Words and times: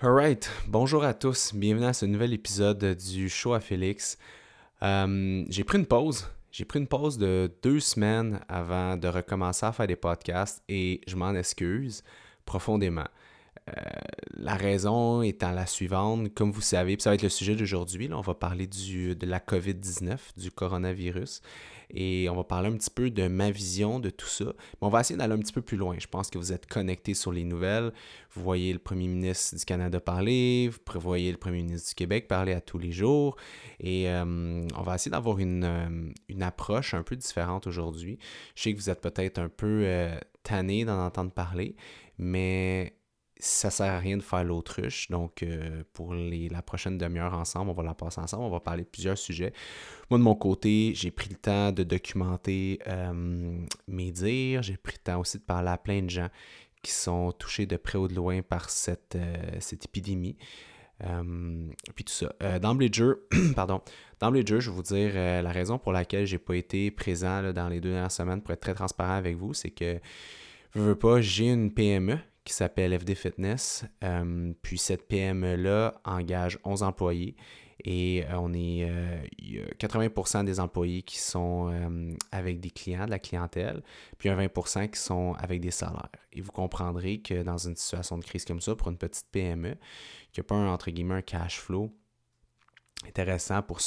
Alright, 0.00 0.48
bonjour 0.68 1.02
à 1.02 1.12
tous, 1.12 1.52
bienvenue 1.52 1.86
à 1.86 1.92
ce 1.92 2.06
nouvel 2.06 2.32
épisode 2.32 2.94
du 2.94 3.28
show 3.28 3.52
à 3.52 3.58
Félix. 3.58 4.16
Euh, 4.80 5.44
j'ai 5.48 5.64
pris 5.64 5.76
une 5.76 5.86
pause, 5.86 6.28
j'ai 6.52 6.64
pris 6.64 6.78
une 6.78 6.86
pause 6.86 7.18
de 7.18 7.50
deux 7.64 7.80
semaines 7.80 8.38
avant 8.48 8.96
de 8.96 9.08
recommencer 9.08 9.66
à 9.66 9.72
faire 9.72 9.88
des 9.88 9.96
podcasts 9.96 10.62
et 10.68 11.00
je 11.08 11.16
m'en 11.16 11.34
excuse 11.34 12.04
profondément. 12.44 13.08
Euh, 13.68 13.72
la 14.34 14.54
raison 14.54 15.22
étant 15.22 15.50
la 15.50 15.66
suivante, 15.66 16.32
comme 16.32 16.52
vous 16.52 16.60
savez, 16.60 16.96
ça 17.00 17.10
va 17.10 17.14
être 17.14 17.24
le 17.24 17.28
sujet 17.28 17.56
d'aujourd'hui, 17.56 18.08
on 18.12 18.20
va 18.20 18.34
parler 18.34 18.68
du, 18.68 19.16
de 19.16 19.26
la 19.26 19.40
COVID-19, 19.40 20.16
du 20.36 20.52
coronavirus 20.52 21.42
et 21.90 22.28
on 22.28 22.36
va 22.36 22.44
parler 22.44 22.68
un 22.68 22.76
petit 22.76 22.90
peu 22.90 23.10
de 23.10 23.28
ma 23.28 23.50
vision 23.50 24.00
de 24.00 24.10
tout 24.10 24.26
ça. 24.26 24.44
Mais 24.46 24.86
on 24.86 24.88
va 24.88 25.00
essayer 25.00 25.16
d'aller 25.16 25.34
un 25.34 25.38
petit 25.38 25.52
peu 25.52 25.62
plus 25.62 25.76
loin. 25.76 25.96
Je 25.98 26.06
pense 26.06 26.30
que 26.30 26.38
vous 26.38 26.52
êtes 26.52 26.66
connectés 26.66 27.14
sur 27.14 27.32
les 27.32 27.44
nouvelles. 27.44 27.92
Vous 28.32 28.42
voyez 28.42 28.72
le 28.72 28.78
premier 28.78 29.08
ministre 29.08 29.56
du 29.56 29.64
Canada 29.64 30.00
parler, 30.00 30.70
vous 30.70 31.00
voyez 31.00 31.32
le 31.32 31.38
premier 31.38 31.62
ministre 31.62 31.88
du 31.90 31.94
Québec 31.94 32.28
parler 32.28 32.52
à 32.52 32.60
tous 32.60 32.78
les 32.78 32.92
jours. 32.92 33.36
Et 33.80 34.08
euh, 34.08 34.66
on 34.76 34.82
va 34.82 34.94
essayer 34.96 35.10
d'avoir 35.10 35.38
une, 35.38 35.64
euh, 35.64 36.12
une, 36.28 36.42
approche 36.42 36.94
un 36.94 37.02
peu 37.02 37.16
différente 37.16 37.66
aujourd'hui. 37.66 38.18
Je 38.54 38.62
sais 38.62 38.72
que 38.72 38.78
vous 38.78 38.90
êtes 38.90 39.00
peut-être 39.00 39.38
un 39.38 39.48
peu 39.48 39.82
euh, 39.84 40.16
tanné 40.42 40.84
d'en 40.84 41.04
entendre 41.04 41.32
parler, 41.32 41.74
mais 42.18 42.97
ça 43.40 43.70
sert 43.70 43.92
à 43.92 43.98
rien 43.98 44.16
de 44.16 44.22
faire 44.22 44.44
l'autruche. 44.44 45.08
Donc, 45.10 45.42
euh, 45.42 45.82
pour 45.92 46.14
les, 46.14 46.48
la 46.48 46.62
prochaine 46.62 46.98
demi-heure 46.98 47.34
ensemble, 47.34 47.70
on 47.70 47.74
va 47.74 47.82
la 47.82 47.94
passer 47.94 48.20
ensemble. 48.20 48.44
On 48.44 48.50
va 48.50 48.60
parler 48.60 48.82
de 48.82 48.88
plusieurs 48.88 49.18
sujets. 49.18 49.52
Moi, 50.10 50.18
de 50.18 50.24
mon 50.24 50.34
côté, 50.34 50.92
j'ai 50.94 51.10
pris 51.10 51.30
le 51.30 51.36
temps 51.36 51.70
de 51.70 51.84
documenter 51.84 52.80
euh, 52.86 53.60
mes 53.86 54.10
dires. 54.10 54.62
J'ai 54.62 54.76
pris 54.76 54.94
le 54.98 55.02
temps 55.02 55.20
aussi 55.20 55.38
de 55.38 55.44
parler 55.44 55.70
à 55.70 55.78
plein 55.78 56.02
de 56.02 56.10
gens 56.10 56.28
qui 56.82 56.92
sont 56.92 57.32
touchés 57.32 57.66
de 57.66 57.76
près 57.76 57.98
ou 57.98 58.08
de 58.08 58.14
loin 58.14 58.42
par 58.42 58.70
cette, 58.70 59.16
euh, 59.16 59.36
cette 59.60 59.84
épidémie. 59.84 60.36
puis 61.94 62.04
tout 62.04 62.12
ça. 62.12 62.58
d'emblée 62.58 62.88
de 62.88 62.94
jeu, 62.94 63.28
pardon, 63.54 63.80
d'emblée 64.18 64.42
de 64.42 64.48
jeu, 64.48 64.60
je 64.60 64.70
vais 64.70 64.76
vous 64.76 64.82
dire 64.82 65.14
la 65.14 65.52
raison 65.52 65.78
pour 65.78 65.92
laquelle 65.92 66.26
j'ai 66.26 66.38
pas 66.38 66.54
été 66.54 66.90
présent 66.90 67.52
dans 67.52 67.68
les 67.68 67.80
deux 67.80 67.90
dernières 67.90 68.10
semaines 68.10 68.42
pour 68.42 68.52
être 68.52 68.60
très 68.60 68.74
transparent 68.74 69.14
avec 69.14 69.36
vous, 69.36 69.54
c'est 69.54 69.70
que 69.70 70.00
je 70.74 70.80
veux 70.80 70.96
pas, 70.96 71.20
j'ai 71.20 71.50
une 71.50 71.72
PME 71.72 72.18
qui 72.48 72.54
s'appelle 72.54 72.98
FD 72.98 73.14
Fitness. 73.14 73.84
Euh, 74.02 74.54
puis 74.62 74.78
cette 74.78 75.06
PME-là 75.06 76.00
engage 76.06 76.58
11 76.64 76.82
employés 76.82 77.36
et 77.84 78.24
euh, 78.24 78.38
on 78.38 78.54
est 78.54 78.88
euh, 78.88 79.18
y 79.38 79.58
a 79.60 79.64
80% 79.78 80.46
des 80.46 80.58
employés 80.58 81.02
qui 81.02 81.18
sont 81.18 81.70
avec 82.32 82.58
des 82.60 82.70
clients, 82.70 83.04
de 83.04 83.10
la 83.10 83.18
clientèle, 83.18 83.82
puis 84.16 84.30
un 84.30 84.36
20% 84.38 84.88
qui 84.88 84.98
sont 84.98 85.34
avec 85.38 85.60
des 85.60 85.70
salaires. 85.70 86.08
Et 86.32 86.40
vous 86.40 86.50
comprendrez 86.50 87.20
que 87.20 87.42
dans 87.42 87.58
une 87.58 87.76
situation 87.76 88.16
de 88.16 88.24
crise 88.24 88.46
comme 88.46 88.62
ça, 88.62 88.74
pour 88.74 88.88
une 88.88 88.96
petite 88.96 89.26
PME, 89.30 89.76
qui 90.32 90.40
n'a 90.40 90.44
pas 90.44 90.54
un, 90.54 90.68
entre 90.72 90.90
guillemets 90.90 91.16
un 91.16 91.22
cash 91.22 91.60
flow 91.60 91.94
intéressant 93.06 93.62
pour, 93.62 93.78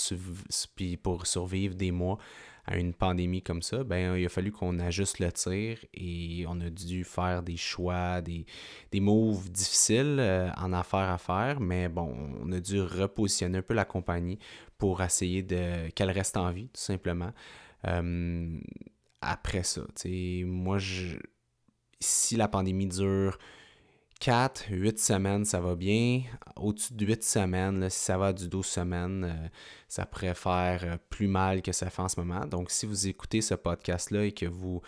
pour 1.02 1.28
survivre 1.28 1.74
des 1.74 1.92
mois 1.92 2.20
à 2.66 2.78
une 2.78 2.94
pandémie 2.94 3.42
comme 3.42 3.62
ça, 3.62 3.84
ben, 3.84 4.16
il 4.16 4.26
a 4.26 4.30
fallu 4.30 4.52
qu'on 4.52 4.80
ajuste 4.80 5.20
le 5.20 5.32
tir 5.32 5.78
et 5.94 6.46
on 6.48 6.60
a 6.62 6.70
dû 6.70 7.04
faire 7.04 7.42
des 7.44 7.58
choix, 7.58 8.22
des, 8.22 8.46
des 8.92 9.00
moves 9.00 9.50
difficiles 9.50 10.18
euh, 10.20 10.50
en 10.58 10.74
affaires 10.74 11.10
à 11.10 11.18
faire, 11.18 11.60
mais 11.60 11.90
bon, 11.90 12.16
on 12.42 12.52
a 12.52 12.60
dû 12.60 12.82
repositionner 12.82 13.60
un 13.60 13.62
peu 13.62 13.74
la 13.74 13.86
compagnie 13.86 14.38
pour 14.78 15.02
essayer 15.02 15.44
de 15.44 15.90
qu'elle 15.90 16.12
reste 16.12 16.38
en 16.38 16.52
vie, 16.52 16.68
tout 16.70 16.82
simplement. 16.82 17.32
Euh, 17.88 18.60
après 19.22 19.64
ça, 19.64 19.82
moi, 20.46 20.78
je, 20.78 21.18
si 22.00 22.36
la 22.36 22.48
pandémie 22.48 22.88
dure 22.88 23.38
4, 24.22 24.66
8 24.70 25.00
semaines, 25.00 25.46
ça 25.46 25.60
va 25.60 25.76
bien. 25.76 26.22
Au-dessus 26.56 26.94
de 26.94 27.06
8 27.08 27.24
semaines, 27.24 27.90
si 27.90 28.00
ça 28.00 28.20
va 28.20 28.32
du 28.32 28.48
12 28.48 28.64
semaines, 28.64 29.24
euh, 29.24 29.48
ça 29.88 30.06
pourrait 30.06 30.36
faire 30.36 30.82
euh, 30.84 30.98
plus 31.10 31.28
mal 31.28 31.64
que 31.64 31.72
ça 31.72 31.90
fait 31.90 32.04
en 32.04 32.08
ce 32.08 32.20
moment. 32.20 32.46
Donc, 32.46 32.70
si 32.70 32.86
vous 32.86 33.08
écoutez 33.08 33.42
ce 33.42 33.56
podcast-là 33.56 34.26
et 34.26 34.32
que 34.32 34.46
vous 34.46 34.80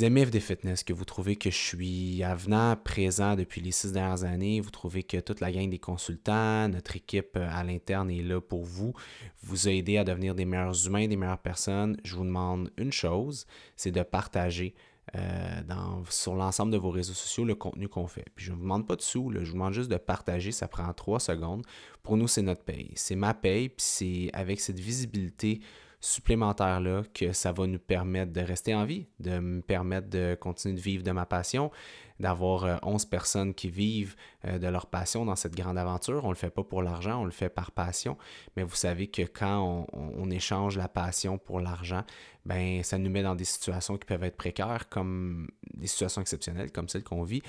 aimez 0.00 0.24
FD 0.26 0.38
Fitness, 0.38 0.84
que 0.84 0.92
vous 0.92 1.04
trouvez 1.04 1.34
que 1.34 1.50
je 1.50 1.56
suis 1.56 2.22
avenant, 2.22 2.76
présent 2.76 3.34
depuis 3.34 3.60
les 3.60 3.72
six 3.72 3.90
dernières 3.90 4.22
années, 4.22 4.60
vous 4.60 4.70
trouvez 4.70 5.02
que 5.02 5.16
toute 5.18 5.40
la 5.40 5.50
gang 5.50 5.68
des 5.68 5.80
consultants, 5.80 6.68
notre 6.68 6.94
équipe 6.94 7.36
euh, 7.36 7.48
à 7.50 7.64
l'interne 7.64 8.12
est 8.12 8.22
là 8.22 8.40
pour 8.40 8.62
vous, 8.62 8.94
vous 9.42 9.68
aider 9.68 9.98
à 9.98 10.04
devenir 10.04 10.36
des 10.36 10.44
meilleurs 10.44 10.86
humains, 10.86 11.08
des 11.08 11.16
meilleures 11.16 11.36
personnes, 11.36 11.96
je 12.04 12.14
vous 12.14 12.24
demande 12.24 12.70
une 12.78 12.92
chose, 12.92 13.44
c'est 13.74 13.90
de 13.90 14.04
partager 14.04 14.76
euh, 15.16 15.60
sur 16.08 16.34
l'ensemble 16.34 16.72
de 16.72 16.78
vos 16.78 16.90
réseaux 16.90 17.12
sociaux 17.12 17.44
le 17.44 17.54
contenu 17.54 17.88
qu'on 17.88 18.06
fait. 18.06 18.24
Puis 18.34 18.46
je 18.46 18.52
ne 18.52 18.56
vous 18.56 18.62
demande 18.62 18.86
pas 18.86 18.96
de 18.96 19.02
sous, 19.02 19.30
je 19.32 19.44
vous 19.44 19.52
demande 19.52 19.72
juste 19.72 19.90
de 19.90 19.96
partager, 19.96 20.52
ça 20.52 20.68
prend 20.68 20.92
trois 20.94 21.20
secondes. 21.20 21.62
Pour 22.02 22.16
nous, 22.16 22.28
c'est 22.28 22.42
notre 22.42 22.62
paye. 22.62 22.92
C'est 22.94 23.16
ma 23.16 23.34
paye, 23.34 23.68
puis 23.68 23.84
c'est 23.84 24.30
avec 24.32 24.60
cette 24.60 24.80
visibilité 24.80 25.60
supplémentaire-là 26.02 27.04
que 27.14 27.32
ça 27.32 27.52
va 27.52 27.66
nous 27.66 27.78
permettre 27.78 28.32
de 28.32 28.40
rester 28.40 28.74
en 28.74 28.84
vie, 28.84 29.06
de 29.20 29.38
me 29.38 29.62
permettre 29.62 30.10
de 30.10 30.36
continuer 30.38 30.74
de 30.74 30.80
vivre 30.80 31.04
de 31.04 31.12
ma 31.12 31.26
passion, 31.26 31.70
d'avoir 32.18 32.80
11 32.82 33.04
euh, 33.04 33.08
personnes 33.08 33.54
qui 33.54 33.70
vivent 33.70 34.16
euh, 34.44 34.58
de 34.58 34.66
leur 34.66 34.86
passion 34.86 35.24
dans 35.24 35.36
cette 35.36 35.54
grande 35.54 35.78
aventure. 35.78 36.24
On 36.24 36.28
ne 36.28 36.32
le 36.32 36.38
fait 36.38 36.50
pas 36.50 36.64
pour 36.64 36.82
l'argent, 36.82 37.22
on 37.22 37.24
le 37.24 37.30
fait 37.30 37.48
par 37.48 37.70
passion. 37.70 38.18
Mais 38.56 38.64
vous 38.64 38.74
savez 38.74 39.06
que 39.06 39.22
quand 39.22 39.86
on, 39.92 40.30
échange 40.30 40.76
la 40.76 40.88
passion 40.88 41.38
pour 41.38 41.60
l'argent, 41.60 42.02
ben 42.46 42.82
ça 42.82 42.98
nous 42.98 43.10
met 43.10 43.22
dans 43.22 43.34
des 43.34 43.44
situations 43.44 43.96
qui 43.96 44.06
peuvent 44.06 44.24
être 44.24 44.36
précaires, 44.36 44.88
comme 44.88 45.48
des 45.74 45.86
situations 45.86 46.20
exceptionnelles, 46.20 46.72
comme 46.72 46.88
celles 46.88 47.04
qu'on 47.04 47.22
vit 47.22 47.42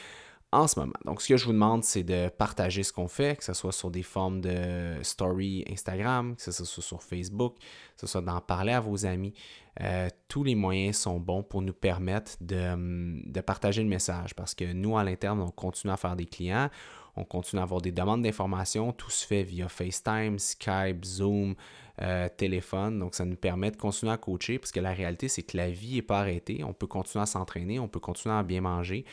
en 0.54 0.68
ce 0.68 0.80
moment. 0.80 0.94
Donc, 1.06 1.22
ce 1.22 1.30
que 1.30 1.38
je 1.38 1.46
vous 1.46 1.54
demande, 1.54 1.84
c'est 1.84 2.04
de 2.04 2.30
partager 2.30 2.84
ce 2.84 2.94
qu'on 2.94 3.08
fait, 3.08 3.38
que 3.38 3.44
ce 3.44 3.54
soit 3.54 3.72
sur 3.72 3.92
des 3.92 4.04
formes 4.04 4.42
de 4.42 4.98
story 5.02 5.66
Instagram, 5.70 6.36
que 6.36 6.42
ce 6.42 6.52
soit 6.52 6.84
sur 6.84 7.04
Facebook, 7.04 7.58
que 7.58 8.02
ce 8.02 8.08
soit 8.08 8.22
d'en 8.22 8.40
parler 8.42 8.74
à 8.74 8.80
vos 8.80 9.06
amis. 9.06 9.34
Euh, 9.82 10.08
tous 10.28 10.44
les 10.44 10.56
moyens 10.56 10.98
sont 10.98 11.20
bons 11.20 11.42
pour 11.42 11.62
nous 11.62 11.74
permettre 11.74 12.34
de, 12.42 13.42
partager 13.42 13.82
le 13.82 13.90
message 13.90 14.36
parce 14.36 14.54
que 14.54 14.72
nous, 14.72 14.98
à 14.98 15.04
l'interne, 15.04 15.42
on 15.42 15.50
continue 15.50 15.92
à 15.92 15.98
faire 15.98 16.16
des 16.16 16.26
clients, 16.26 16.70
on 17.16 17.24
continue 17.24 17.60
à 17.60 17.64
avoir 17.64 17.82
des 17.82 17.92
demandes 17.92 18.22
d'informations. 18.22 18.92
Tout 18.92 19.10
se 19.10 19.26
fait 19.26 19.44
via 19.44 19.68
FaceTime, 19.70 20.38
Skype, 20.40 21.04
Zoom, 21.04 21.56
euh, 22.02 22.30
téléphone. 22.36 23.00
Donc, 23.00 23.16
ça 23.16 23.26
nous 23.26 23.36
permet 23.36 23.72
de 23.72 23.78
continuer 23.78 24.12
à 24.12 24.18
coacher 24.18 24.60
parce 24.60 24.72
que 24.72 24.80
la 24.80 24.94
réalité, 24.94 25.28
c'est 25.28 25.44
que 25.44 25.58
la 25.58 25.70
vie 25.70 25.96
n'est 25.96 26.02
pas 26.02 26.20
arrêtée. 26.20 26.64
On 26.64 26.74
peut 26.74 26.88
continuer 26.88 27.24
à 27.24 27.28
s'entraîner, 27.28 27.80
on 27.80 27.88
peut 27.88 28.00
continuer 28.00 28.36
à 28.36 28.44
bien 28.44 28.62
manger 28.62 29.06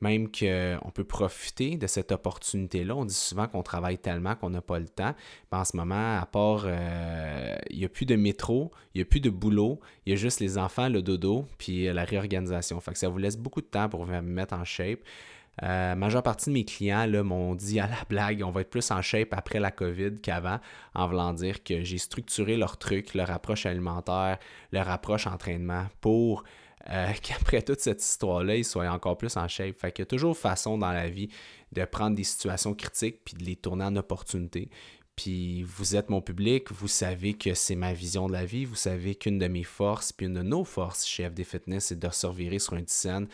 même 0.00 0.28
qu'on 0.28 0.90
peut 0.92 1.04
profiter 1.04 1.76
de 1.76 1.86
cette 1.86 2.12
opportunité-là. 2.12 2.94
On 2.94 3.04
dit 3.04 3.14
souvent 3.14 3.46
qu'on 3.46 3.62
travaille 3.62 3.98
tellement 3.98 4.34
qu'on 4.34 4.50
n'a 4.50 4.62
pas 4.62 4.78
le 4.78 4.88
temps. 4.88 5.14
en 5.52 5.64
ce 5.64 5.76
moment, 5.76 6.18
à 6.18 6.26
part, 6.26 6.64
euh, 6.66 7.56
il 7.70 7.78
n'y 7.78 7.84
a 7.84 7.88
plus 7.88 8.06
de 8.06 8.16
métro, 8.16 8.70
il 8.94 8.98
n'y 8.98 9.02
a 9.02 9.04
plus 9.06 9.20
de 9.20 9.30
boulot, 9.30 9.80
il 10.04 10.10
y 10.10 10.12
a 10.12 10.16
juste 10.16 10.40
les 10.40 10.58
enfants, 10.58 10.88
le 10.88 11.02
dodo, 11.02 11.46
puis 11.58 11.92
la 11.92 12.04
réorganisation. 12.04 12.80
Fait 12.80 12.96
ça 12.96 13.08
vous 13.08 13.18
laisse 13.18 13.36
beaucoup 13.36 13.60
de 13.60 13.66
temps 13.66 13.88
pour 13.88 14.04
vous 14.04 14.22
mettre 14.22 14.54
en 14.54 14.64
shape. 14.64 15.00
Euh, 15.62 15.94
majeure 15.94 16.22
partie 16.22 16.50
de 16.50 16.54
mes 16.54 16.64
clients 16.64 17.06
m'ont 17.24 17.54
dit 17.54 17.80
à 17.80 17.86
la 17.86 18.04
blague, 18.08 18.42
on 18.44 18.50
va 18.50 18.60
être 18.60 18.70
plus 18.70 18.90
en 18.90 19.00
shape 19.00 19.32
après 19.32 19.58
la 19.58 19.70
COVID 19.70 20.20
qu'avant, 20.22 20.60
en 20.94 21.08
voulant 21.08 21.32
dire 21.32 21.64
que 21.64 21.82
j'ai 21.82 21.98
structuré 21.98 22.56
leur 22.56 22.76
truc, 22.76 23.14
leur 23.14 23.30
approche 23.30 23.64
alimentaire, 23.64 24.38
leur 24.72 24.90
approche 24.90 25.26
entraînement 25.26 25.86
pour 26.00 26.44
euh, 26.90 27.12
qu'après 27.22 27.62
toute 27.62 27.80
cette 27.80 28.02
histoire-là, 28.02 28.56
ils 28.56 28.64
soient 28.64 28.88
encore 28.88 29.16
plus 29.16 29.36
en 29.36 29.48
shape. 29.48 29.78
Fait 29.78 29.92
qu'il 29.92 30.02
y 30.02 30.04
a 30.04 30.06
toujours 30.06 30.36
façon 30.36 30.78
dans 30.78 30.92
la 30.92 31.08
vie 31.08 31.28
de 31.72 31.84
prendre 31.84 32.16
des 32.16 32.24
situations 32.24 32.74
critiques 32.74 33.24
puis 33.24 33.34
de 33.34 33.44
les 33.44 33.56
tourner 33.56 33.84
en 33.84 33.96
opportunités. 33.96 34.70
Puis 35.16 35.62
vous 35.62 35.96
êtes 35.96 36.10
mon 36.10 36.20
public, 36.20 36.70
vous 36.70 36.88
savez 36.88 37.32
que 37.32 37.54
c'est 37.54 37.74
ma 37.74 37.94
vision 37.94 38.26
de 38.26 38.34
la 38.34 38.44
vie, 38.44 38.66
vous 38.66 38.74
savez 38.74 39.14
qu'une 39.14 39.38
de 39.38 39.48
mes 39.48 39.64
forces, 39.64 40.12
puis 40.12 40.26
une 40.26 40.34
de 40.34 40.42
nos 40.42 40.62
forces 40.62 41.06
chez 41.06 41.26
FD 41.26 41.42
Fitness, 41.42 41.86
c'est 41.86 41.98
de 41.98 42.10
survivre 42.10 42.58
sur 42.58 42.74
une 42.74 42.86
scène, 42.86 43.26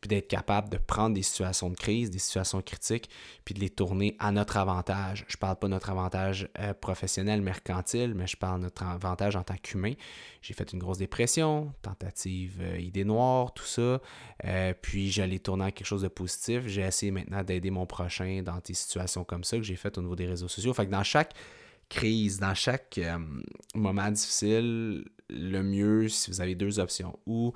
puis 0.00 0.08
d'être 0.08 0.28
capable 0.28 0.70
de 0.70 0.78
prendre 0.78 1.14
des 1.14 1.22
situations 1.22 1.68
de 1.68 1.76
crise, 1.76 2.10
des 2.10 2.18
situations 2.18 2.62
critiques, 2.62 3.10
puis 3.44 3.54
de 3.54 3.60
les 3.60 3.68
tourner 3.68 4.16
à 4.18 4.32
notre 4.32 4.56
avantage. 4.56 5.26
Je 5.28 5.36
parle 5.36 5.56
pas 5.56 5.66
de 5.66 5.72
notre 5.72 5.90
avantage 5.90 6.48
euh, 6.58 6.72
professionnel, 6.72 7.42
mercantile, 7.42 8.14
mais 8.14 8.26
je 8.26 8.38
parle 8.38 8.60
de 8.60 8.64
notre 8.64 8.84
avantage 8.84 9.36
en 9.36 9.42
tant 9.42 9.56
qu'humain. 9.62 9.92
J'ai 10.40 10.54
fait 10.54 10.72
une 10.72 10.78
grosse 10.78 10.98
dépression, 10.98 11.70
tentative 11.82 12.60
euh, 12.62 12.78
idée 12.78 13.04
noire, 13.04 13.52
tout 13.52 13.64
ça, 13.64 14.00
euh, 14.46 14.72
puis 14.80 15.10
j'allais 15.10 15.38
tourner 15.38 15.66
à 15.66 15.70
quelque 15.70 15.86
chose 15.86 16.02
de 16.02 16.08
positif. 16.08 16.62
J'ai 16.66 16.82
essayé 16.82 17.12
maintenant 17.12 17.42
d'aider 17.42 17.70
mon 17.70 17.84
prochain 17.84 18.42
dans 18.42 18.58
des 18.64 18.74
situations 18.74 19.22
comme 19.24 19.44
ça 19.44 19.58
que 19.58 19.64
j'ai 19.64 19.76
faites 19.76 19.98
au 19.98 20.02
niveau 20.02 20.16
des 20.16 20.26
réseaux 20.26 20.48
sociaux. 20.48 20.72
Fait 20.72 20.86
que 20.86 20.90
dans 20.90 21.04
chaque 21.04 21.25
crise, 21.88 22.40
dans 22.40 22.54
chaque 22.54 22.98
euh, 22.98 23.18
moment 23.74 24.10
difficile, 24.10 25.04
le 25.30 25.62
mieux, 25.62 26.08
si 26.08 26.30
vous 26.30 26.40
avez 26.40 26.54
deux 26.54 26.78
options, 26.78 27.18
ou 27.26 27.52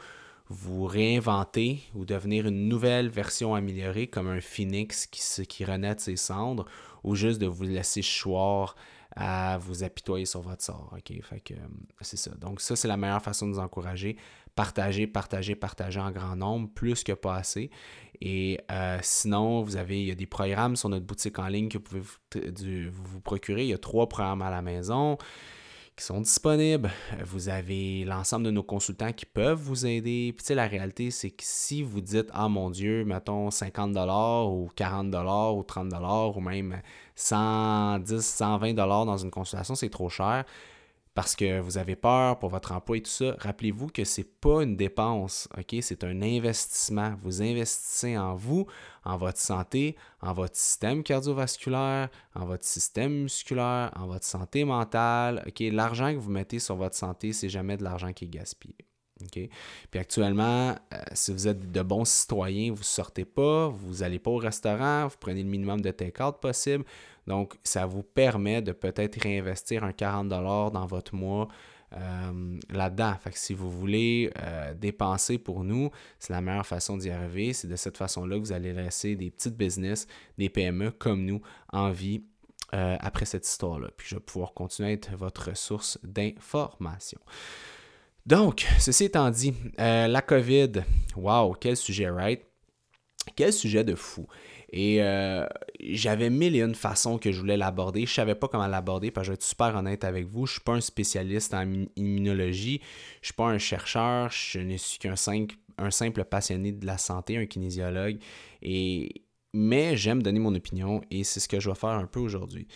vous 0.49 0.85
réinventer 0.85 1.81
ou 1.95 2.05
devenir 2.05 2.47
une 2.47 2.69
nouvelle 2.69 3.09
version 3.09 3.55
améliorée 3.55 4.09
comme 4.09 4.29
un 4.29 4.41
phoenix 4.41 5.07
qui, 5.07 5.47
qui 5.47 5.65
renaît 5.65 5.95
de 5.95 6.01
ses 6.01 6.17
cendres 6.17 6.67
ou 7.05 7.15
juste 7.15 7.41
de 7.41 7.47
vous 7.47 7.63
laisser 7.63 8.03
choir 8.03 8.75
à 9.17 9.59
vous 9.59 9.83
apitoyer 9.83 10.27
sur 10.27 10.41
votre 10.41 10.63
sort. 10.63 10.93
OK? 10.93 11.23
Fait 11.23 11.41
que 11.41 11.55
euh, 11.55 11.69
c'est 12.01 12.17
ça. 12.17 12.31
Donc, 12.33 12.61
ça, 12.61 12.77
c'est 12.77 12.89
la 12.89 12.97
meilleure 12.97 13.23
façon 13.23 13.47
de 13.47 13.53
nous 13.53 13.59
encourager. 13.59 14.17
Partager, 14.55 15.07
partager, 15.07 15.55
partager 15.55 16.01
en 16.01 16.11
grand 16.11 16.37
nombre, 16.37 16.69
plus 16.75 17.03
que 17.05 17.13
pas 17.13 17.37
assez. 17.37 17.71
Et 18.21 18.59
euh, 18.71 18.99
sinon, 19.03 19.63
vous 19.63 19.77
avez, 19.77 20.01
il 20.01 20.09
y 20.09 20.11
a 20.11 20.15
des 20.15 20.27
programmes 20.27 20.77
sur 20.77 20.89
notre 20.89 21.07
boutique 21.07 21.39
en 21.39 21.49
ligne 21.49 21.69
que 21.69 21.79
vous 21.79 21.85
pouvez 21.85 22.01
vous, 22.01 22.93
vous 22.93 23.21
procurer. 23.21 23.63
Il 23.65 23.69
y 23.69 23.75
a 23.75 23.79
trois 23.79 24.09
programmes 24.09 24.43
à 24.43 24.51
la 24.51 24.63
maison 24.63 25.17
qui 25.97 26.05
sont 26.05 26.21
disponibles. 26.21 26.91
Vous 27.25 27.49
avez 27.49 28.05
l'ensemble 28.05 28.47
de 28.47 28.51
nos 28.51 28.63
consultants 28.63 29.13
qui 29.13 29.27
peuvent 29.27 29.59
vous 29.59 29.87
aider. 29.87 30.33
Puis 30.35 30.43
tu 30.43 30.49
sais, 30.49 30.55
la 30.55 30.67
réalité, 30.67 31.11
c'est 31.11 31.31
que 31.31 31.43
si 31.45 31.83
vous 31.83 32.01
dites, 32.01 32.29
ah 32.33 32.49
mon 32.49 32.71
Dieu, 32.71 33.05
mettons 33.05 33.51
50 33.51 33.97
ou 34.49 34.71
40 34.75 35.15
ou 35.57 35.63
30 35.63 36.37
ou 36.37 36.41
même 36.41 36.81
110, 37.15 38.25
120 38.25 38.75
dans 38.75 39.17
une 39.19 39.31
consultation, 39.31 39.75
c'est 39.75 39.91
trop 39.91 40.09
cher 40.09 40.45
parce 41.15 41.35
que 41.35 41.61
vous 41.61 41.77
avez 41.79 41.97
peur 41.97 42.39
pour 42.39 42.51
votre 42.51 42.73
emploi 42.73 42.99
et 42.99 43.03
tout 43.03 43.11
ça, 43.11 43.35
rappelez-vous 43.39 43.89
que 43.89 44.05
ce 44.05 44.21
n'est 44.21 44.27
pas 44.41 44.63
une 44.63 44.77
dépense, 44.77 45.49
ok? 45.59 45.77
C'est 45.81 46.05
un 46.05 46.23
investissement. 46.23 47.15
Vous 47.23 47.43
investissez 47.43 48.17
en 48.17 48.35
vous, 48.35 48.67
en 49.05 49.17
votre 49.17 49.39
santé, 49.39 49.97
en 50.21 50.33
votre 50.33 50.57
système 50.57 51.03
cardiovasculaire, 51.03 52.09
en 52.35 52.47
votre 52.47 52.65
système 52.65 53.23
musculaire, 53.23 53.91
en 53.97 54.07
votre 54.07 54.25
santé 54.25 54.65
mentale. 54.65 55.45
ok? 55.47 55.61
L'argent 55.73 56.13
que 56.13 56.19
vous 56.19 56.31
mettez 56.31 56.59
sur 56.59 56.77
votre 56.77 56.97
santé, 56.97 57.33
c'est 57.33 57.49
jamais 57.49 57.77
de 57.77 57.83
l'argent 57.85 58.13
qui 58.13 58.27
est 58.27 58.29
gaspillé. 58.29 58.90
Puis 59.31 60.01
actuellement, 60.01 60.71
euh, 60.71 60.97
si 61.13 61.33
vous 61.33 61.49
êtes 61.49 61.73
de 61.73 61.83
bons 61.83 62.05
citoyens, 62.05 62.73
vous 62.73 62.79
ne 62.79 62.85
sortez 62.85 63.25
pas, 63.25 63.69
vous 63.69 63.97
n'allez 63.97 64.19
pas 64.19 64.31
au 64.31 64.37
restaurant, 64.37 65.07
vous 65.09 65.17
prenez 65.19 65.43
le 65.43 65.49
minimum 65.49 65.81
de 65.81 65.91
take-out 65.91 66.37
possible, 66.41 66.85
donc, 67.27 67.55
ça 67.63 67.87
vous 67.87 68.03
permet 68.03 68.63
de 68.63 68.73
peut-être 68.73 69.21
réinvestir 69.23 69.85
un 69.85 69.93
40 69.93 70.29
dans 70.29 70.87
votre 70.87 71.15
mois 71.15 71.47
euh, 71.93 72.59
là-dedans. 72.71 73.15
Fait 73.21 73.31
que 73.31 73.39
si 73.39 73.55
vous 73.55 73.71
voulez 73.71 74.33
euh, 74.43 74.75
dépenser 74.75 75.39
pour 75.39 75.63
nous, 75.63 75.91
c'est 76.19 76.33
la 76.33 76.41
meilleure 76.41 76.67
façon 76.67 76.97
d'y 76.97 77.11
arriver. 77.11 77.53
C'est 77.53 77.69
de 77.69 77.77
cette 77.77 77.97
façon-là 77.97 78.37
que 78.37 78.41
vous 78.41 78.53
allez 78.53 78.73
laisser 78.73 79.17
des 79.17 79.31
petites 79.31 79.57
business, 79.57 80.07
des 80.39 80.49
PME 80.49 80.91
comme 80.93 81.25
nous 81.25 81.41
en 81.73 81.91
vie 81.91 82.25
après 82.73 83.27
cette 83.27 83.49
histoire-là. 83.49 83.89
Puis 83.97 84.09
je 84.11 84.15
vais 84.15 84.21
pouvoir 84.21 84.53
continuer 84.53 84.91
à 84.91 84.93
être 84.93 85.17
votre 85.17 85.57
source 85.57 85.99
d'information. 86.05 87.19
Donc, 88.31 88.65
ceci 88.79 89.07
étant 89.07 89.29
dit, 89.29 89.53
la 89.77 90.23
COVID, 90.23 90.85
wow, 91.17 91.53
quel 91.61 91.77
sujet, 91.77 92.09
right? 92.09 92.41
Quel 93.35 93.53
sujet 93.53 93.83
de 93.83 93.97
fou. 93.97 94.29
Et 94.73 95.03
euh, 95.03 95.45
j'avais 95.81 96.31
mille 96.31 96.55
et 96.55 96.61
une 96.61 96.77
façons 96.77 97.19
que 97.19 97.33
je 97.33 97.41
voulais 97.41 97.57
l'aborder. 97.57 98.07
Je 98.07 98.13
ne 98.13 98.15
savais 98.15 98.37
pas 98.37 98.47
comment 98.47 98.69
l'aborder 98.69 99.11
parce 99.11 99.25
que 99.25 99.27
je 99.27 99.31
vais 99.33 99.35
être 99.35 99.43
super 99.43 99.75
honnête 99.75 100.05
avec 100.05 100.29
vous. 100.29 100.47
Je 100.47 100.53
ne 100.53 100.55
suis 100.55 100.61
pas 100.61 100.75
un 100.75 100.81
spécialiste 100.81 101.55
en 101.55 101.67
immunologie. 101.97 102.81
Je 102.81 103.19
ne 103.19 103.25
suis 103.25 103.35
pas 103.35 103.49
un 103.49 103.59
chercheur. 103.59 104.31
Je 104.31 104.61
ne 104.61 104.77
suis 104.77 105.01
qu'un 105.01 105.17
simple, 105.17 106.25
passionné 106.25 106.71
de 106.71 106.87
la 106.87 106.99
santé, 106.99 107.37
un 107.37 107.47
kinésiologue. 107.47 108.19
Mais 108.63 109.97
j'aime 109.97 110.23
donner 110.23 110.39
mon 110.39 110.55
opinion 110.55 111.01
et 111.11 111.25
c'est 111.25 111.41
ce 111.41 111.49
que 111.49 111.59
je 111.59 111.69
vais 111.69 111.75
faire 111.75 111.91
un 111.91 112.07
peu 112.07 112.21
aujourd'hui. 112.21 112.69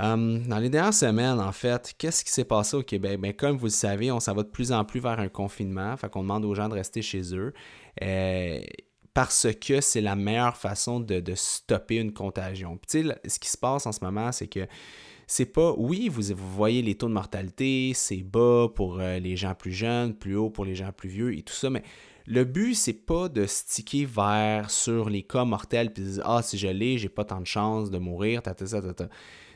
Euh, 0.00 0.38
dans 0.46 0.58
les 0.58 0.70
dernières 0.70 0.94
semaines, 0.94 1.38
en 1.38 1.52
fait, 1.52 1.94
qu'est-ce 1.96 2.24
qui 2.24 2.30
s'est 2.30 2.44
passé 2.44 2.76
au 2.76 2.82
Québec? 2.82 3.20
Bien, 3.20 3.32
comme 3.32 3.56
vous 3.56 3.66
le 3.66 3.70
savez, 3.70 4.10
on 4.10 4.20
s'en 4.20 4.34
va 4.34 4.42
de 4.42 4.48
plus 4.48 4.72
en 4.72 4.84
plus 4.84 5.00
vers 5.00 5.20
un 5.20 5.28
confinement. 5.28 5.96
Fait 5.96 6.10
qu'on 6.10 6.22
demande 6.22 6.44
aux 6.44 6.54
gens 6.54 6.68
de 6.68 6.74
rester 6.74 7.00
chez 7.00 7.34
eux. 7.34 7.52
Euh, 8.02 8.60
parce 9.14 9.46
que 9.60 9.80
c'est 9.80 10.00
la 10.00 10.16
meilleure 10.16 10.56
façon 10.56 10.98
de, 10.98 11.22
stopper 11.36 11.96
une 11.96 12.12
contagion. 12.12 12.78
tu 12.88 13.04
sais, 13.04 13.20
ce 13.28 13.38
qui 13.38 13.48
se 13.48 13.56
passe 13.56 13.86
en 13.86 13.92
ce 13.92 14.02
moment, 14.02 14.32
c'est 14.32 14.48
que 14.48 14.66
c'est 15.28 15.46
pas, 15.46 15.72
oui, 15.78 16.08
vous, 16.08 16.34
voyez 16.34 16.82
les 16.82 16.96
taux 16.96 17.08
de 17.08 17.12
mortalité, 17.12 17.92
c'est 17.94 18.22
bas 18.22 18.68
pour 18.74 18.98
euh, 19.00 19.18
les 19.20 19.36
gens 19.36 19.54
plus 19.54 19.72
jeunes, 19.72 20.14
plus 20.14 20.36
haut 20.36 20.50
pour 20.50 20.64
les 20.64 20.74
gens 20.74 20.90
plus 20.92 21.08
vieux 21.08 21.38
et 21.38 21.42
tout 21.42 21.54
ça, 21.54 21.70
mais 21.70 21.82
le 22.26 22.44
but, 22.44 22.74
c'est 22.74 22.92
pas 22.92 23.28
de 23.28 23.46
sticker 23.46 24.06
vers 24.06 24.70
sur 24.70 25.10
les 25.10 25.22
cas 25.22 25.44
mortels 25.44 25.92
puis 25.92 26.02
de 26.02 26.08
dire 26.08 26.22
Ah, 26.24 26.42
si 26.42 26.56
je 26.56 26.68
l'ai, 26.68 26.96
j'ai 26.96 27.10
pas 27.10 27.24
tant 27.24 27.40
de 27.40 27.46
chances 27.46 27.90
de 27.90 27.98
mourir, 27.98 28.42
ta, 28.42 28.54
ta, 28.54 28.64
ta. 28.94 29.08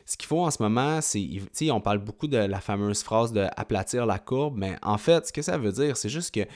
Ce 0.09 0.17
qu'il 0.17 0.25
faut 0.25 0.43
en 0.43 0.49
ce 0.49 0.59
moment, 0.63 1.01
c'est, 1.01 1.19
tu 1.19 1.47
sais, 1.53 1.69
on 1.69 1.81
parle 1.81 1.99
beaucoup 1.99 2.25
de 2.25 2.37
la 2.37 2.59
fameuse 2.59 3.03
phrase 3.03 3.31
de 3.31 3.45
aplatir 3.55 4.07
la 4.07 4.17
courbe, 4.17 4.57
mais 4.57 4.75
en 4.81 4.97
fait, 4.97 5.27
ce 5.27 5.31
que 5.31 5.43
ça 5.43 5.55
veut 5.59 5.71
dire, 5.71 5.97
c'est 5.97 6.09
juste 6.09 6.33
que 6.33 6.47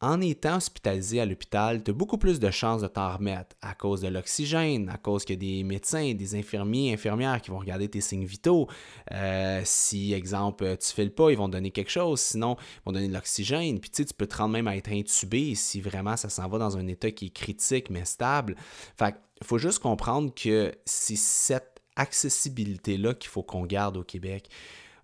en 0.00 0.20
étant 0.20 0.58
hospitalisé 0.58 1.20
à 1.20 1.26
l'hôpital, 1.26 1.82
tu 1.82 1.90
as 1.90 1.94
beaucoup 1.94 2.18
plus 2.18 2.38
de 2.38 2.50
chances 2.52 2.82
de 2.82 2.86
t'en 2.86 3.16
remettre 3.16 3.56
à 3.62 3.74
cause 3.74 4.00
de 4.00 4.06
l'oxygène, 4.06 4.88
à 4.90 4.96
cause 4.96 5.24
a 5.28 5.34
des 5.34 5.64
médecins, 5.64 6.14
des 6.14 6.36
infirmiers, 6.36 6.92
infirmières 6.92 7.40
qui 7.42 7.50
vont 7.50 7.58
regarder 7.58 7.88
tes 7.88 8.00
signes 8.00 8.26
vitaux. 8.26 8.68
Euh, 9.10 9.60
si, 9.64 10.12
exemple, 10.12 10.76
tu 10.76 10.92
files 10.92 11.12
pas, 11.12 11.30
ils 11.30 11.38
vont 11.38 11.48
donner 11.48 11.72
quelque 11.72 11.90
chose. 11.90 12.20
Sinon, 12.20 12.56
ils 12.60 12.82
vont 12.86 12.92
donner 12.92 13.08
de 13.08 13.12
l'oxygène. 13.12 13.80
Puis, 13.80 13.90
tu 13.90 14.02
sais, 14.02 14.04
tu 14.04 14.14
peux 14.14 14.28
te 14.28 14.36
rendre 14.36 14.52
même 14.52 14.68
à 14.68 14.76
être 14.76 14.92
intubé 14.92 15.56
si 15.56 15.80
vraiment 15.80 16.16
ça 16.16 16.28
s'en 16.28 16.48
va 16.48 16.58
dans 16.58 16.76
un 16.76 16.86
état 16.86 17.10
qui 17.10 17.26
est 17.26 17.30
critique 17.30 17.90
mais 17.90 18.04
stable. 18.04 18.54
Fait 18.96 19.16
il 19.40 19.46
faut 19.46 19.58
juste 19.58 19.80
comprendre 19.80 20.32
que 20.32 20.72
c'est 20.84 21.16
cette 21.16 21.71
accessibilité-là 21.96 23.14
qu'il 23.14 23.30
faut 23.30 23.42
qu'on 23.42 23.66
garde 23.66 23.96
au 23.96 24.04
Québec. 24.04 24.48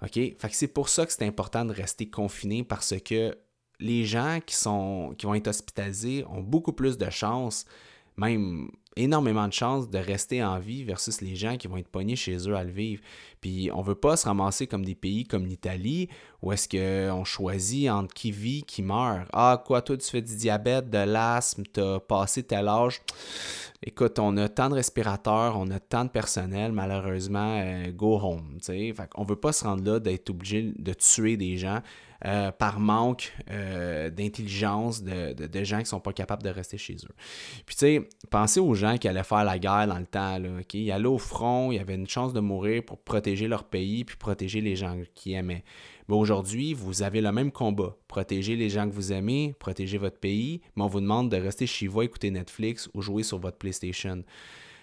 OK? 0.03 0.13
Fait 0.13 0.37
que 0.37 0.55
c'est 0.55 0.69
pour 0.69 0.89
ça 0.89 1.07
que 1.07 1.13
c'est 1.13 1.27
important 1.27 1.65
de 1.65 1.73
rester 1.73 2.09
confiné 2.09 2.65
parce 2.65 2.95
que 3.05 3.37
les 3.81 4.05
gens 4.05 4.41
qui, 4.45 4.55
sont, 4.55 5.15
qui 5.17 5.27
vont 5.27 5.35
être 5.35 5.49
hospitalisés 5.49 6.25
ont 6.31 6.41
beaucoup 6.41 6.73
plus 6.73 6.99
de 6.99 7.11
chances, 7.11 7.65
même 8.17 8.71
énormément 8.97 9.47
de 9.47 9.53
chances 9.53 9.89
de 9.89 9.99
rester 9.99 10.43
en 10.43 10.59
vie 10.59 10.83
versus 10.85 11.21
les 11.21 11.37
gens 11.37 11.57
qui 11.57 11.69
vont 11.69 11.77
être 11.77 11.89
pognés 11.89 12.17
chez 12.17 12.37
eux 12.49 12.57
à 12.57 12.65
le 12.65 12.73
vivre. 12.73 13.03
Puis 13.41 13.71
on 13.73 13.83
veut 13.83 13.95
pas 13.95 14.17
se 14.17 14.27
ramasser 14.27 14.67
comme 14.67 14.85
des 14.85 14.95
pays 14.95 15.25
comme 15.25 15.47
l'Italie 15.47 16.09
où 16.43 16.53
est-ce 16.53 16.69
qu'on 16.69 17.25
choisit 17.25 17.91
entre 17.91 18.15
qui 18.15 18.31
vit, 18.31 18.63
qui 18.63 18.83
meurt. 18.83 19.29
Ah, 19.33 19.63
quoi, 19.65 19.83
toi, 19.83 19.97
tu 19.97 20.09
fais 20.09 20.23
du 20.23 20.37
diabète, 20.37 20.89
de 20.89 20.99
l'asthme, 20.99 21.65
tu 21.73 21.81
as 21.81 21.99
passé 22.01 22.45
tel 22.45 22.69
âge. 22.69 23.01
Écoute, 23.83 24.19
on 24.19 24.37
a 24.37 24.49
tant 24.49 24.69
de 24.69 24.75
respirateurs, 24.75 25.57
on 25.57 25.71
a 25.71 25.81
tant 25.81 26.05
de 26.05 26.11
personnel, 26.11 26.73
malheureusement, 26.73 27.61
euh, 27.61 27.91
go 27.93 28.19
home. 28.21 28.59
Fait 28.63 28.95
on 29.15 29.25
veut 29.25 29.37
pas 29.37 29.53
se 29.53 29.65
rendre 29.65 29.85
là 29.85 30.01
d'être 30.01 30.31
obligé 30.31 30.73
de 30.77 30.93
tuer 30.93 31.37
des 31.37 31.57
gens 31.57 31.81
euh, 32.25 32.51
par 32.51 32.81
manque 32.81 33.33
euh, 33.49 34.11
d'intelligence 34.11 35.05
de, 35.05 35.35
de, 35.35 35.63
gens 35.63 35.79
qui 35.79 35.87
sont 35.87 36.01
pas 36.01 36.13
capables 36.13 36.43
de 36.43 36.49
rester 36.49 36.77
chez 36.77 36.95
eux. 36.95 37.15
Puis 37.65 37.77
tu 37.77 37.81
sais, 37.81 38.09
pensez 38.29 38.59
aux 38.59 38.75
gens 38.75 38.99
qui 38.99 39.07
allaient 39.07 39.23
faire 39.23 39.45
la 39.45 39.61
guerre 39.61 39.87
dans 39.87 40.01
le 40.01 40.07
temps. 40.07 40.37
Là, 40.37 40.49
Ils 40.73 40.91
allaient 40.91 41.07
au 41.07 41.19
front, 41.19 41.71
ils 41.71 41.79
avaient 41.79 41.95
une 41.95 42.09
chance 42.09 42.33
de 42.33 42.41
mourir 42.41 42.83
pour 42.85 42.99
protéger 42.99 43.28
leur 43.37 43.65
pays 43.65 44.05
puis 44.05 44.17
protéger 44.17 44.61
les 44.61 44.77
gens 44.77 45.01
qu'ils 45.15 45.35
aimaient. 45.35 45.65
Mais 46.09 46.15
aujourd'hui, 46.15 46.75
vous 46.75 47.03
avez 47.03 47.21
le 47.21 47.33
même 47.33 47.53
combat. 47.53 47.97
Protéger 48.09 48.57
les 48.57 48.71
gens 48.71 48.89
que 48.89 48.95
vous 48.95 49.13
aimez, 49.13 49.55
protéger 49.59 49.99
votre 49.99 50.19
pays, 50.19 50.61
mais 50.75 50.83
on 50.85 50.87
vous 50.87 51.01
demande 51.01 51.31
de 51.31 51.37
rester 51.37 51.67
chez 51.67 51.87
vous, 51.87 52.03
écouter 52.03 52.31
Netflix 52.31 52.89
ou 52.95 53.03
jouer 53.03 53.23
sur 53.23 53.39
votre 53.39 53.59
PlayStation. 53.59 54.25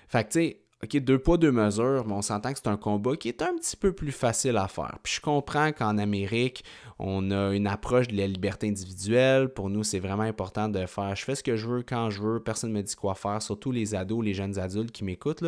Fait 0.07 0.27
que 0.27 0.55
OK, 0.83 0.97
deux 0.97 1.17
poids, 1.17 1.37
deux 1.37 1.53
mesures, 1.53 2.03
mais 2.05 2.13
on 2.13 2.21
s'entend 2.21 2.51
que 2.51 2.59
c'est 2.61 2.67
un 2.67 2.75
combat 2.75 3.15
qui 3.15 3.29
est 3.29 3.41
un 3.41 3.55
petit 3.55 3.77
peu 3.77 3.93
plus 3.93 4.11
facile 4.11 4.57
à 4.57 4.67
faire. 4.67 4.99
Puis 5.03 5.13
je 5.15 5.21
comprends 5.21 5.71
qu'en 5.71 5.97
Amérique, 5.97 6.65
on 6.99 7.31
a 7.31 7.53
une 7.53 7.65
approche 7.65 8.09
de 8.09 8.17
la 8.17 8.27
liberté 8.27 8.67
individuelle. 8.67 9.47
Pour 9.47 9.69
nous, 9.69 9.85
c'est 9.85 9.99
vraiment 9.99 10.23
important 10.23 10.67
de 10.67 10.85
faire 10.85 11.15
je 11.15 11.23
fais 11.23 11.35
ce 11.35 11.43
que 11.43 11.55
je 11.55 11.65
veux 11.65 11.81
quand 11.81 12.09
je 12.09 12.21
veux, 12.21 12.41
personne 12.41 12.71
ne 12.71 12.75
me 12.75 12.83
dit 12.83 12.93
quoi 12.93 13.15
faire, 13.15 13.41
surtout 13.41 13.71
les 13.71 13.95
ados, 13.95 14.23
les 14.23 14.33
jeunes 14.33 14.59
adultes 14.59 14.91
qui 14.91 15.05
m'écoutent. 15.05 15.45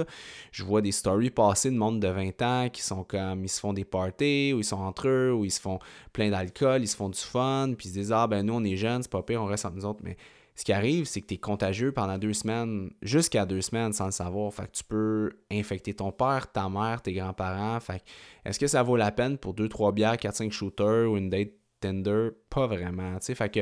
Je 0.54 0.64
vois 0.64 0.82
des 0.82 0.94
stories 0.94 1.30
passer 1.30 1.72
de 1.72 1.76
monde 1.76 2.00
de 2.00 2.08
20 2.08 2.42
ans 2.42 2.70
qui 2.72 2.82
sont 2.82 3.04
comme 3.04 3.44
ils 3.44 3.50
se 3.50 3.60
font 3.60 3.74
des 3.74 3.86
parties, 3.86 4.54
ou 4.56 4.60
ils 4.60 4.66
sont 4.66 4.78
entre 4.78 5.10
eux, 5.10 5.34
ou 5.34 5.44
ils 5.44 5.52
se 5.52 5.60
font 5.60 5.80
plein 6.14 6.30
d'alcool, 6.30 6.84
ils 6.84 6.88
se 6.88 6.96
font 6.96 7.10
du 7.10 7.20
fun, 7.20 7.74
puis 7.78 7.90
ils 7.90 7.92
se 7.92 8.00
disent 8.00 8.12
Ah 8.14 8.28
ben 8.28 8.46
nous 8.46 8.54
on 8.54 8.64
est 8.64 8.78
jeunes, 8.78 9.04
c'est 9.04 9.12
pas 9.12 9.24
pire, 9.24 9.44
on 9.44 9.46
reste 9.46 9.66
entre 9.66 9.76
nous 9.76 9.86
autres. 9.86 10.02
Mais 10.04 10.16
ce 10.58 10.64
qui 10.64 10.74
arrive, 10.74 11.06
c'est 11.06 11.22
que 11.22 11.28
tu 11.28 11.36
es 11.36 11.38
contagieux 11.38 11.92
pendant 11.92 12.18
deux 12.18 12.34
semaines, 12.34 12.90
jusqu'à 13.04 13.46
deux 13.46 13.62
semaines 13.62 13.94
sans 13.94 14.06
le 14.06 14.12
savoir. 14.12 14.52
Fait 14.52 14.66
que 14.66 14.72
tu 14.72 14.84
peux 14.84 15.30
infecter 15.52 15.94
ton 15.94 16.12
père, 16.12 16.52
ta 16.52 16.68
mère, 16.68 17.04
tes 17.04 17.14
grands-parents. 17.14 17.80
Fait 17.80 18.04
est-ce 18.44 18.58
que 18.58 18.66
ça 18.66 18.82
vaut 18.82 18.96
la 18.96 19.12
peine 19.12 19.38
pour 19.38 19.54
deux, 19.54 19.70
trois 19.70 19.92
bières, 19.92 20.18
quatre, 20.18 20.36
cinq 20.36 20.52
shooters 20.52 21.12
ou 21.12 21.16
une 21.16 21.30
date 21.30 21.52
Tinder? 21.80 22.30
Pas 22.50 22.66
vraiment. 22.66 23.20
Fait 23.22 23.50
que 23.54 23.60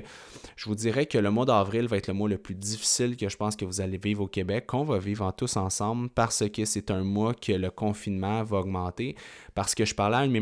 je 0.55 0.69
vous 0.69 0.75
dirais 0.75 1.05
que 1.05 1.17
le 1.17 1.29
mois 1.31 1.43
d'avril 1.43 1.85
va 1.87 1.97
être 1.97 2.07
le 2.07 2.13
mois 2.13 2.29
le 2.29 2.37
plus 2.37 2.55
difficile 2.55 3.17
que 3.17 3.27
je 3.27 3.35
pense 3.35 3.57
que 3.57 3.65
vous 3.65 3.81
allez 3.81 3.97
vivre 3.97 4.23
au 4.23 4.27
Québec, 4.27 4.65
qu'on 4.65 4.85
va 4.85 4.97
vivre 4.97 5.29
tous 5.33 5.57
ensemble 5.57 6.09
parce 6.11 6.47
que 6.49 6.63
c'est 6.63 6.91
un 6.91 7.03
mois 7.03 7.33
que 7.33 7.51
le 7.51 7.71
confinement 7.71 8.41
va 8.45 8.59
augmenter. 8.59 9.17
Parce 9.53 9.75
que 9.75 9.83
je 9.83 9.93
parlais 9.93 10.15
à 10.15 10.19
un 10.19 10.27
de 10.27 10.31
mes 10.31 10.39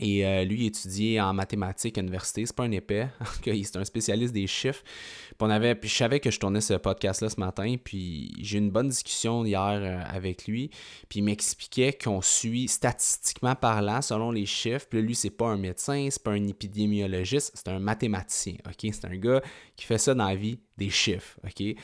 Et 0.00 0.26
euh, 0.26 0.44
lui, 0.44 0.62
il 0.62 0.66
étudiait 0.66 1.20
en 1.20 1.34
mathématiques 1.34 1.98
à 1.98 2.00
l'université. 2.00 2.46
C'est 2.46 2.56
pas 2.56 2.64
un 2.64 2.70
épais. 2.70 3.08
c'est 3.44 3.76
un 3.76 3.84
spécialiste 3.84 4.32
des 4.32 4.46
chiffres. 4.46 4.82
Puis, 4.82 5.36
on 5.40 5.50
avait, 5.50 5.74
puis 5.74 5.90
je 5.90 5.94
savais 5.94 6.20
que 6.20 6.30
je 6.30 6.40
tournais 6.40 6.62
ce 6.62 6.74
podcast-là 6.74 7.28
ce 7.28 7.38
matin. 7.38 7.76
Puis 7.82 8.32
j'ai 8.40 8.56
eu 8.56 8.60
une 8.60 8.70
bonne 8.70 8.88
discussion 8.88 9.44
hier 9.44 9.62
euh, 9.62 10.00
avec 10.06 10.46
lui. 10.46 10.70
Puis 11.10 11.20
il 11.20 11.22
m'expliquait 11.22 11.92
qu'on 11.92 12.22
suit 12.22 12.66
statistiquement 12.66 13.54
parlant, 13.54 14.00
selon 14.00 14.30
les 14.30 14.46
chiffres. 14.46 14.86
Puis 14.88 15.02
lui, 15.02 15.14
c'est 15.14 15.30
pas 15.30 15.48
un 15.48 15.58
médecin, 15.58 16.08
c'est 16.10 16.22
pas 16.22 16.32
un 16.32 16.46
épidémiologiste, 16.46 17.52
c'est 17.54 17.68
un 17.68 17.78
mathématicien. 17.78 18.54
C'est 18.80 19.04
un 19.04 19.16
gars 19.16 19.42
qui 19.76 19.84
fait 19.84 19.98
ça 19.98 20.14
dans 20.14 20.28
la 20.28 20.34
vie 20.34 20.58
des 20.80 20.90
chiffres, 20.90 21.38
OK? 21.44 21.56
Fait 21.58 21.76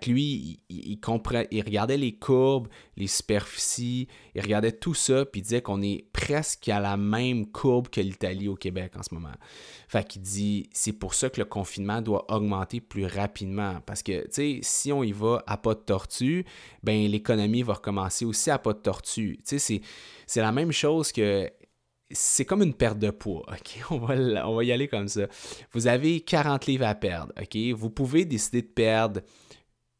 que 0.00 0.10
lui, 0.10 0.60
il, 0.70 0.98
il 1.50 1.62
regardait 1.62 1.96
les 1.96 2.12
courbes, 2.12 2.68
les 2.96 3.08
superficies, 3.08 4.06
il 4.34 4.40
regardait 4.40 4.72
tout 4.72 4.94
ça, 4.94 5.26
puis 5.26 5.40
il 5.40 5.42
disait 5.42 5.60
qu'on 5.60 5.82
est 5.82 6.06
presque 6.12 6.68
à 6.68 6.78
la 6.78 6.96
même 6.96 7.50
courbe 7.50 7.88
que 7.88 8.00
l'Italie 8.00 8.46
au 8.46 8.54
Québec 8.54 8.92
en 8.96 9.02
ce 9.02 9.12
moment. 9.12 9.34
Fait 9.88 10.06
qu'il 10.06 10.22
dit, 10.22 10.70
c'est 10.72 10.92
pour 10.92 11.14
ça 11.14 11.28
que 11.30 11.40
le 11.40 11.44
confinement 11.44 12.00
doit 12.00 12.24
augmenter 12.32 12.80
plus 12.80 13.06
rapidement, 13.06 13.80
parce 13.84 14.02
que, 14.04 14.22
tu 14.26 14.30
sais, 14.30 14.58
si 14.62 14.92
on 14.92 15.02
y 15.02 15.12
va 15.12 15.42
à 15.48 15.56
pas 15.56 15.74
de 15.74 15.80
tortue, 15.80 16.46
ben 16.84 17.08
l'économie 17.08 17.62
va 17.62 17.74
recommencer 17.74 18.24
aussi 18.24 18.50
à 18.50 18.58
pas 18.58 18.72
de 18.72 18.78
tortue. 18.78 19.40
Tu 19.46 19.58
sais, 19.58 19.80
c'est 20.26 20.40
la 20.40 20.52
même 20.52 20.70
chose 20.70 21.10
que 21.10 21.50
c'est 22.14 22.44
comme 22.44 22.62
une 22.62 22.74
perte 22.74 22.98
de 22.98 23.10
poids, 23.10 23.44
OK? 23.48 23.80
On 23.90 23.98
va, 23.98 24.48
on 24.48 24.54
va 24.54 24.64
y 24.64 24.72
aller 24.72 24.88
comme 24.88 25.08
ça. 25.08 25.26
Vous 25.72 25.86
avez 25.86 26.20
40 26.20 26.66
livres 26.66 26.86
à 26.86 26.94
perdre, 26.94 27.32
OK? 27.40 27.56
Vous 27.76 27.90
pouvez 27.90 28.24
décider 28.24 28.62
de 28.62 28.68
perdre 28.68 29.20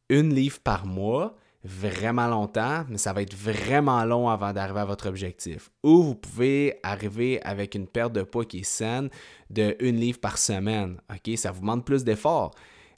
une 0.09 0.35
livre 0.35 0.61
par 0.61 0.87
mois, 0.87 1.37
vraiment 1.64 2.28
longtemps, 2.28 2.85
mais 2.88 2.99
ça 2.99 3.12
va 3.12 3.23
être 3.23 3.35
vraiment 3.35 4.04
long 4.04 4.28
avant 4.28 4.52
d'arriver 4.52 4.80
à 4.80 4.85
votre 4.85 5.09
objectif. 5.09 5.71
Ou 5.83 6.02
vous 6.02 6.14
pouvez 6.14 6.78
arriver 6.83 7.42
avec 7.42 7.75
une 7.75 7.87
perte 7.87 8.12
de 8.12 8.23
poids 8.23 8.44
qui 8.44 8.61
est 8.61 8.64
saine 8.64 9.09
de 9.50 9.76
une 9.80 9.97
livre 9.97 10.21
par 10.21 10.38
semaine, 10.38 11.00
OK? 11.11 11.37
Ça 11.37 11.50
vous 11.50 11.61
demande 11.61 11.85
plus 11.85 12.04
d'efforts. 12.04 12.52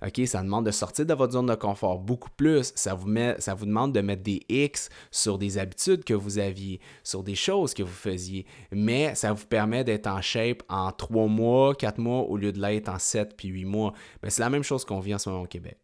OK, 0.06 0.20
ça 0.26 0.42
demande 0.42 0.66
de 0.66 0.70
sortir 0.70 1.04
de 1.04 1.14
votre 1.14 1.32
zone 1.32 1.46
de 1.46 1.54
confort 1.54 1.98
beaucoup 1.98 2.30
plus. 2.30 2.72
Ça 2.76 2.94
vous, 2.94 3.08
met, 3.08 3.34
ça 3.40 3.54
vous 3.54 3.66
demande 3.66 3.92
de 3.92 4.00
mettre 4.00 4.22
des 4.22 4.40
X 4.48 4.88
sur 5.10 5.36
des 5.38 5.58
habitudes 5.58 6.04
que 6.04 6.14
vous 6.14 6.38
aviez, 6.38 6.80
sur 7.02 7.22
des 7.22 7.34
choses 7.34 7.74
que 7.74 7.82
vous 7.82 7.88
faisiez. 7.88 8.46
Mais 8.70 9.14
ça 9.14 9.32
vous 9.32 9.46
permet 9.46 9.82
d'être 9.82 10.06
en 10.06 10.20
shape 10.20 10.62
en 10.68 10.92
trois 10.92 11.26
mois, 11.26 11.74
quatre 11.74 11.98
mois, 11.98 12.22
au 12.22 12.36
lieu 12.36 12.52
de 12.52 12.60
l'être 12.60 12.88
en 12.88 12.98
sept 12.98 13.36
puis 13.36 13.48
huit 13.48 13.64
mois. 13.64 13.92
Ben, 14.22 14.30
c'est 14.30 14.42
la 14.42 14.50
même 14.50 14.62
chose 14.62 14.84
qu'on 14.84 15.00
vit 15.00 15.14
en 15.14 15.18
ce 15.18 15.28
moment 15.28 15.42
au 15.42 15.48
Québec. 15.48 15.78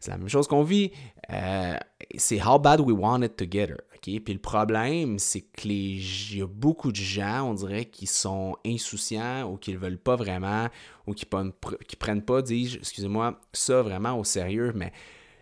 C'est 0.00 0.10
la 0.10 0.16
même 0.16 0.28
chose 0.28 0.46
qu'on 0.46 0.62
vit. 0.62 0.92
Euh, 1.30 1.76
c'est 2.16 2.40
how 2.40 2.58
bad 2.58 2.80
we 2.80 2.94
want 2.96 3.22
it 3.22 3.36
together. 3.36 3.78
Puis 4.00 4.22
le 4.28 4.38
problème, 4.38 5.18
c'est 5.18 5.40
que 5.40 5.66
les, 5.66 6.36
y 6.36 6.42
a 6.42 6.46
beaucoup 6.46 6.92
de 6.92 6.96
gens, 6.96 7.48
on 7.48 7.54
dirait, 7.54 7.86
qui 7.86 8.06
sont 8.06 8.54
insouciants 8.66 9.50
ou 9.50 9.56
qui 9.56 9.72
ne 9.72 9.78
veulent 9.78 9.98
pas 9.98 10.14
vraiment 10.14 10.68
ou 11.06 11.14
qui 11.14 11.26
ne 11.32 11.96
prennent 11.98 12.22
pas, 12.22 12.42
dis 12.42 12.76
excusez-moi, 12.78 13.40
ça 13.52 13.82
vraiment 13.82 14.18
au 14.18 14.24
sérieux. 14.24 14.72
Mais 14.74 14.92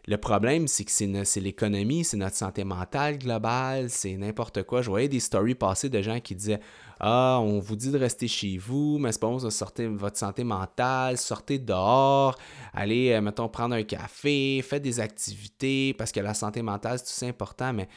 le 0.09 0.17
problème, 0.17 0.67
c'est 0.67 0.85
que 0.85 0.91
c'est 0.91 1.41
l'économie, 1.41 2.03
c'est 2.03 2.17
notre 2.17 2.35
santé 2.35 2.65
mentale 2.65 3.19
globale, 3.19 3.89
c'est 3.89 4.17
n'importe 4.17 4.65
quoi. 4.65 4.83
Je 4.83 4.91
voyais 4.91 5.09
des 5.09 5.21
stories 5.21 5.55
passer 5.55 5.89
de 5.89 6.03
gens 6.03 6.19
qui 6.19 6.35
disaient 6.35 6.59
Ah, 6.99 7.39
on 7.41 7.61
vous 7.61 7.77
dit 7.77 7.93
de 7.93 7.99
rester 7.99 8.27
chez 8.27 8.59
vous, 8.59 8.99
mais 8.99 9.13
c'est 9.13 9.21
pas 9.21 9.29
bon 9.29 9.37
de 9.37 9.49
sortir 9.49 9.89
votre 9.93 10.19
santé 10.19 10.43
mentale, 10.43 11.19
sortez 11.19 11.61
dehors, 11.61 12.37
allez, 12.73 13.13
euh, 13.13 13.21
mettons, 13.21 13.49
prendre 13.49 13.77
un 13.77 13.85
café, 13.85 14.61
faites 14.63 14.83
des 14.83 14.99
activités, 14.99 15.95
parce 15.95 16.11
que 16.11 16.19
la 16.19 16.35
santé 16.35 16.63
mentale, 16.63 16.99
c'est 16.99 17.21
tout 17.21 17.27
important, 17.27 17.73
mais 17.73 17.89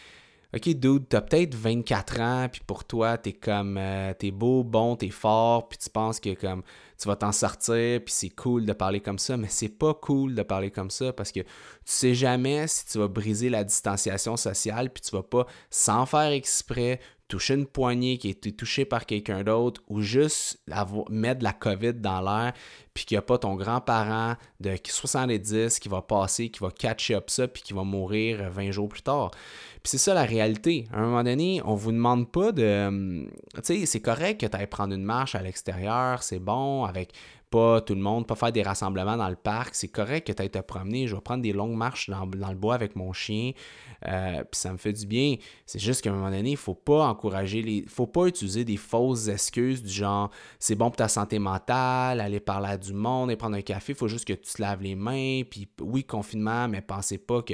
OK, 0.56 0.70
dude, 0.70 1.10
t'as 1.10 1.22
peut-être 1.22 1.56
24 1.56 2.22
ans, 2.22 2.48
puis 2.52 2.62
pour 2.68 2.84
toi, 2.84 3.18
t'es 3.18 3.34
comme, 3.34 3.78
euh, 3.80 4.14
t'es 4.14 4.30
beau, 4.30 4.64
bon, 4.64 4.96
t'es 4.96 5.10
fort, 5.10 5.68
puis 5.68 5.80
tu 5.80 5.90
penses 5.90 6.20
que 6.20 6.36
comme 6.36 6.62
tu 6.98 7.08
vas 7.08 7.16
t'en 7.16 7.32
sortir, 7.32 8.02
puis 8.04 8.14
c'est 8.14 8.30
cool 8.30 8.66
de 8.66 8.74
parler 8.74 9.02
comme 9.02 9.20
ça, 9.20 9.38
mais 9.38 9.48
c'est 9.50 9.70
pas 9.70 9.94
cool 9.94 10.36
de 10.36 10.44
parler 10.44 10.72
comme 10.72 10.90
ça 10.90 11.14
parce 11.14 11.32
que 11.32 11.42
tu 11.42 11.48
sais 11.84 12.16
jamais 12.16 12.68
si 12.68 12.86
tu 12.86 12.98
vas 12.98 13.08
briser 13.08 13.50
la 13.50 13.64
distanciation 13.64 14.38
sociale, 14.38 14.90
puis 14.90 15.02
tu 15.02 15.12
vas 15.12 15.24
pas, 15.24 15.46
sans 15.70 16.06
faire 16.06 16.32
exprès, 16.32 17.00
toucher 17.28 17.56
une 17.56 17.66
poignée 17.66 18.18
qui 18.18 18.28
a 18.28 18.32
été 18.32 18.52
touchée 18.52 18.86
par 18.86 19.06
quelqu'un 19.06 19.44
d'autre 19.44 19.82
ou 19.88 20.02
juste 20.02 20.60
mettre 21.10 21.40
de 21.40 21.44
la 21.44 21.54
COVID 21.54 21.96
dans 21.96 22.22
l'air, 22.22 22.54
puis 22.94 23.06
qu'il 23.06 23.16
n'y 23.16 23.20
a 23.20 23.24
pas 23.24 23.38
ton 23.38 23.56
grand-parent 23.56 24.36
de 24.60 24.76
70 24.84 25.80
qui 25.80 25.90
va 25.90 26.02
passer, 26.02 26.50
qui 26.50 26.60
va 26.60 26.70
catch 26.70 27.12
up 27.12 27.30
ça, 27.30 27.48
puis 27.48 27.64
qui 27.64 27.74
va 27.74 27.84
mourir 27.84 28.50
20 28.52 28.72
jours 28.72 28.90
plus 28.90 29.02
tard. 29.02 29.32
Puis 29.86 29.92
c'est 29.92 29.98
ça 30.00 30.16
la 30.16 30.24
réalité. 30.24 30.88
À 30.92 30.98
un 30.98 31.06
moment 31.06 31.24
donné, 31.24 31.62
on 31.64 31.76
vous 31.76 31.92
demande 31.92 32.32
pas 32.32 32.52
de. 32.52 32.88
Hum, 32.88 33.30
tu 33.54 33.62
sais, 33.62 33.86
c'est 33.86 34.00
correct 34.00 34.42
que 34.42 34.48
tu 34.48 34.58
ailles 34.58 34.66
prendre 34.66 34.96
une 34.96 35.04
marche 35.04 35.36
à 35.36 35.44
l'extérieur, 35.44 36.24
c'est 36.24 36.40
bon, 36.40 36.86
avec 36.86 37.14
pas 37.52 37.82
tout 37.82 37.94
le 37.94 38.02
monde, 38.02 38.26
pas 38.26 38.34
faire 38.34 38.52
des 38.52 38.64
rassemblements 38.64 39.16
dans 39.16 39.30
le 39.30 39.36
parc. 39.36 39.76
C'est 39.76 39.90
correct 39.90 40.26
que 40.26 40.34
tu 40.34 40.42
ailles 40.42 40.50
te 40.50 40.58
promener. 40.58 41.06
Je 41.06 41.14
vais 41.14 41.22
prendre 41.22 41.44
des 41.44 41.54
longues 41.54 41.76
marches 41.76 42.10
dans, 42.10 42.26
le 42.26 42.56
bois 42.56 42.74
avec 42.74 42.96
mon 42.96 43.14
chien. 43.14 43.52
Euh, 44.08 44.40
puis 44.40 44.60
ça 44.60 44.72
me 44.72 44.78
fait 44.78 44.92
du 44.92 45.06
bien. 45.06 45.36
C'est 45.68 45.78
juste 45.78 46.02
qu'à 46.02 46.10
un 46.10 46.14
moment 46.14 46.32
donné, 46.32 46.50
il 46.50 46.58
faut 46.58 46.74
pas 46.74 47.06
encourager 47.06 47.62
les. 47.62 47.86
faut 47.88 48.08
pas 48.08 48.26
utiliser 48.26 48.66
des 48.66 48.78
fausses 48.78 49.28
excuses 49.28 49.84
du 49.84 49.94
genre 49.94 50.32
c'est 50.58 50.74
bon 50.74 50.86
pour 50.86 50.96
ta 50.96 51.10
santé 51.10 51.38
mentale, 51.38 52.22
aller 52.22 52.40
parler 52.40 52.70
à 52.70 52.78
du 52.80 52.94
monde 52.96 53.30
et 53.30 53.36
prendre 53.36 53.56
un 53.56 53.62
café. 53.62 53.94
Faut 53.94 54.08
juste 54.08 54.26
que 54.26 54.34
tu 54.34 54.52
te 54.52 54.62
laves 54.64 54.82
les 54.82 54.96
mains. 54.96 55.44
Puis 55.48 55.68
oui, 55.80 56.04
confinement, 56.04 56.68
mais 56.68 56.82
pensez 56.82 57.20
pas 57.20 57.44
que. 57.44 57.54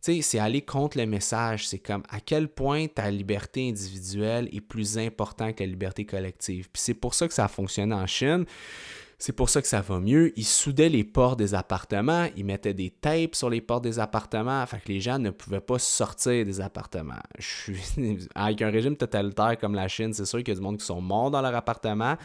C'est 0.00 0.38
aller 0.38 0.62
contre 0.62 0.98
le 0.98 1.06
message. 1.06 1.68
C'est 1.68 1.78
comme 1.78 2.02
à 2.08 2.20
quel 2.20 2.48
point 2.48 2.86
ta 2.86 3.10
liberté 3.10 3.68
individuelle 3.68 4.48
est 4.52 4.60
plus 4.60 4.96
importante 4.98 5.56
que 5.56 5.64
la 5.64 5.70
liberté 5.70 6.04
collective? 6.06 6.68
Puis 6.72 6.82
c'est 6.82 6.94
pour 6.94 7.14
ça 7.14 7.28
que 7.28 7.34
ça 7.34 7.44
a 7.44 7.48
fonctionné 7.48 7.94
en 7.94 8.06
Chine. 8.06 8.44
C'est 9.20 9.32
pour 9.32 9.48
ça 9.48 9.60
que 9.60 9.66
ça 9.66 9.80
va 9.80 9.98
mieux. 9.98 10.32
Ils 10.38 10.46
soudaient 10.46 10.88
les 10.88 11.02
portes 11.02 11.40
des 11.40 11.52
appartements, 11.52 12.28
ils 12.36 12.44
mettaient 12.44 12.72
des 12.72 12.90
tapes 12.90 13.34
sur 13.34 13.50
les 13.50 13.60
portes 13.60 13.82
des 13.82 13.98
appartements, 13.98 14.62
afin 14.62 14.78
que 14.78 14.86
les 14.86 15.00
gens 15.00 15.18
ne 15.18 15.30
pouvaient 15.30 15.60
pas 15.60 15.80
sortir 15.80 16.44
des 16.44 16.60
appartements. 16.60 17.18
Avec 18.36 18.62
un 18.62 18.70
régime 18.70 18.96
totalitaire 18.96 19.58
comme 19.58 19.74
la 19.74 19.88
Chine, 19.88 20.12
c'est 20.12 20.24
sûr 20.24 20.38
qu'il 20.38 20.50
y 20.50 20.52
a 20.52 20.54
du 20.54 20.60
monde 20.60 20.78
qui 20.78 20.86
sont 20.86 21.00
morts 21.00 21.32
dans 21.32 21.42
leur 21.42 21.56
appartement. 21.56 22.16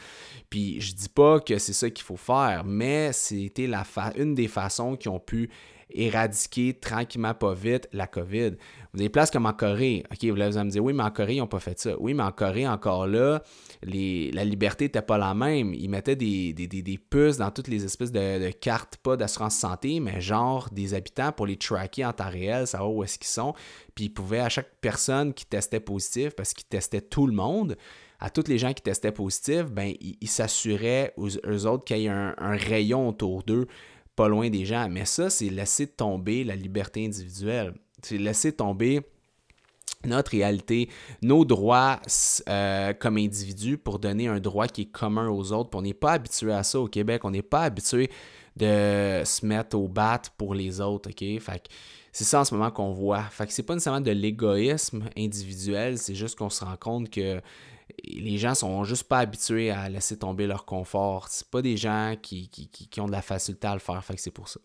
Puis 0.52 0.80
je 0.82 0.94
dis 0.94 1.10
pas 1.10 1.40
que 1.40 1.58
c'est 1.58 1.74
ça 1.74 1.90
qu'il 1.90 2.06
faut 2.06 2.16
faire, 2.16 2.64
mais 2.64 3.12
c'était 3.12 3.68
une 4.16 4.36
des 4.36 4.48
façons 4.48 4.96
qui 4.96 5.10
ont 5.10 5.20
pu 5.20 5.50
éradiquer 5.94 6.74
tranquillement, 6.74 7.34
pas 7.34 7.54
vite, 7.54 7.88
la 7.94 8.08
COVID. 8.08 8.52
Vous 8.94 9.00
avez 9.00 9.06
des 9.06 9.10
places 9.10 9.32
comme 9.32 9.46
en 9.46 9.54
Corée. 9.54 10.04
OK, 10.12 10.24
vous 10.24 10.42
allez 10.42 10.64
me 10.64 10.70
dire, 10.70 10.84
oui, 10.84 10.94
mais 10.94 11.04
en 11.04 11.12
Corée, 11.12 11.36
ils 11.36 11.40
n'ont 11.40 11.48
pas 11.48 11.60
fait 11.60 11.80
ça. 11.80 11.96
Oui, 12.00 12.14
mais 12.14 12.24
en 12.24 12.32
Corée, 12.32 12.68
encore 12.68 13.08
là, 13.08 13.42
les, 13.82 14.32
la 14.32 14.46
liberté 14.46 14.86
n'était 14.86 15.02
pas 15.02 15.18
la 15.18 15.34
même. 15.34 15.74
Ils 15.74 15.90
mettaient 15.90 16.16
des, 16.16 16.54
des, 16.54 16.98
puces 16.98 17.38
dans 17.38 17.50
toutes 17.52 17.68
les 17.68 17.86
espèces 17.86 18.12
de, 18.12 18.52
cartes, 18.52 18.98
pas 18.98 19.18
d'assurance 19.18 19.56
santé, 19.56 20.00
mais 20.00 20.22
genre 20.22 20.70
des 20.72 20.94
habitants 20.94 21.32
pour 21.32 21.48
les 21.48 21.58
tracker 21.58 22.06
en 22.06 22.14
temps 22.14 22.30
réel, 22.30 22.68
savoir 22.68 22.94
où 22.94 23.04
est-ce 23.04 23.18
qu'ils 23.18 23.28
sont. 23.28 23.54
Puis 23.96 24.06
ils 24.06 24.14
pouvaient, 24.14 24.40
à 24.40 24.50
chaque 24.50 24.70
personne 24.82 25.34
qui 25.34 25.46
testait 25.46 25.80
positif, 25.80 26.36
parce 26.36 26.54
qu'ils 26.54 26.68
testaient 26.68 27.02
tout 27.02 27.28
le 27.28 27.34
monde, 27.34 27.78
à 28.20 28.30
tous 28.30 28.48
les 28.48 28.58
gens 28.58 28.74
qui 28.74 28.84
testaient 28.84 29.12
positif, 29.12 29.66
ben, 29.66 29.94
ils 30.00 30.30
s'assuraient 30.30 31.14
aux, 31.18 31.66
autres 31.66 31.84
qu'il 31.84 31.98
y 31.98 32.06
ait 32.06 32.10
un 32.10 32.58
rayon 32.58 33.10
autour 33.10 33.44
d'eux 33.44 33.68
pas 34.16 34.28
loin 34.28 34.50
des 34.50 34.66
gens. 34.66 34.88
Mais 34.90 35.06
ça, 35.06 35.30
c'est 35.30 35.50
laisser 35.50 35.88
tomber 35.88 36.44
la 36.44 36.56
liberté 36.56 37.06
individuelle. 37.06 37.74
C'est 38.02 38.18
laisser 38.18 38.52
tomber 38.52 39.02
notre 40.06 40.32
réalité, 40.32 40.90
nos 41.22 41.46
droits 41.46 42.00
euh, 42.50 42.94
comme 42.94 43.18
individus 43.18 43.78
pour 43.78 44.00
donner 44.00 44.28
un 44.28 44.40
droit 44.40 44.68
qui 44.68 44.82
est 44.82 44.92
commun 44.92 45.30
aux 45.30 45.52
autres. 45.54 45.70
on 45.74 45.82
n'est 45.82 45.94
pas 45.94 46.14
habitué 46.14 46.52
à 46.52 46.64
ça 46.64 46.80
au 46.80 46.88
Québec. 46.88 47.24
On 47.24 47.32
n'est 47.32 47.42
pas 47.42 47.64
habitué 47.64 48.10
de 48.56 49.22
se 49.26 49.46
mettre 49.46 49.78
au 49.78 49.88
bat 49.88 50.22
pour 50.38 50.54
les 50.54 50.82
autres. 50.82 51.10
C'est 52.12 52.24
ça 52.24 52.42
en 52.42 52.46
ce 52.46 52.54
moment 52.54 52.70
qu'on 52.70 52.92
voit. 52.92 53.24
Fait 53.24 53.48
que 53.48 53.54
c'est 53.54 53.64
pas 53.64 53.74
nécessairement 53.74 54.02
de 54.02 54.12
l'égoïsme 54.12 55.10
individuel, 55.18 55.98
c'est 55.98 56.16
juste 56.16 56.38
qu'on 56.38 56.50
se 56.50 56.64
rend 56.64 56.78
compte 56.78 57.10
que 57.10 57.42
les 58.04 58.38
gens 58.38 58.56
sont 58.56 58.84
juste 58.84 59.04
pas 59.04 59.20
habitués 59.20 59.72
à 59.72 59.90
laisser 59.90 60.18
tomber 60.18 60.48
leur 60.48 60.66
confort. 60.66 61.28
C'est 61.30 61.50
pas 61.50 61.62
des 61.62 61.78
gens 61.78 62.16
qui, 62.22 62.50
qui, 62.50 63.02
ont 63.02 63.08
de 63.08 63.12
la 63.12 63.22
facilité 63.22 63.68
à 63.68 63.74
le 63.74 63.80
faire, 63.80 64.04
fait 64.04 64.16
que 64.16 64.22
c'est 64.22 64.32
pour 64.32 64.50
ça. 64.50 64.60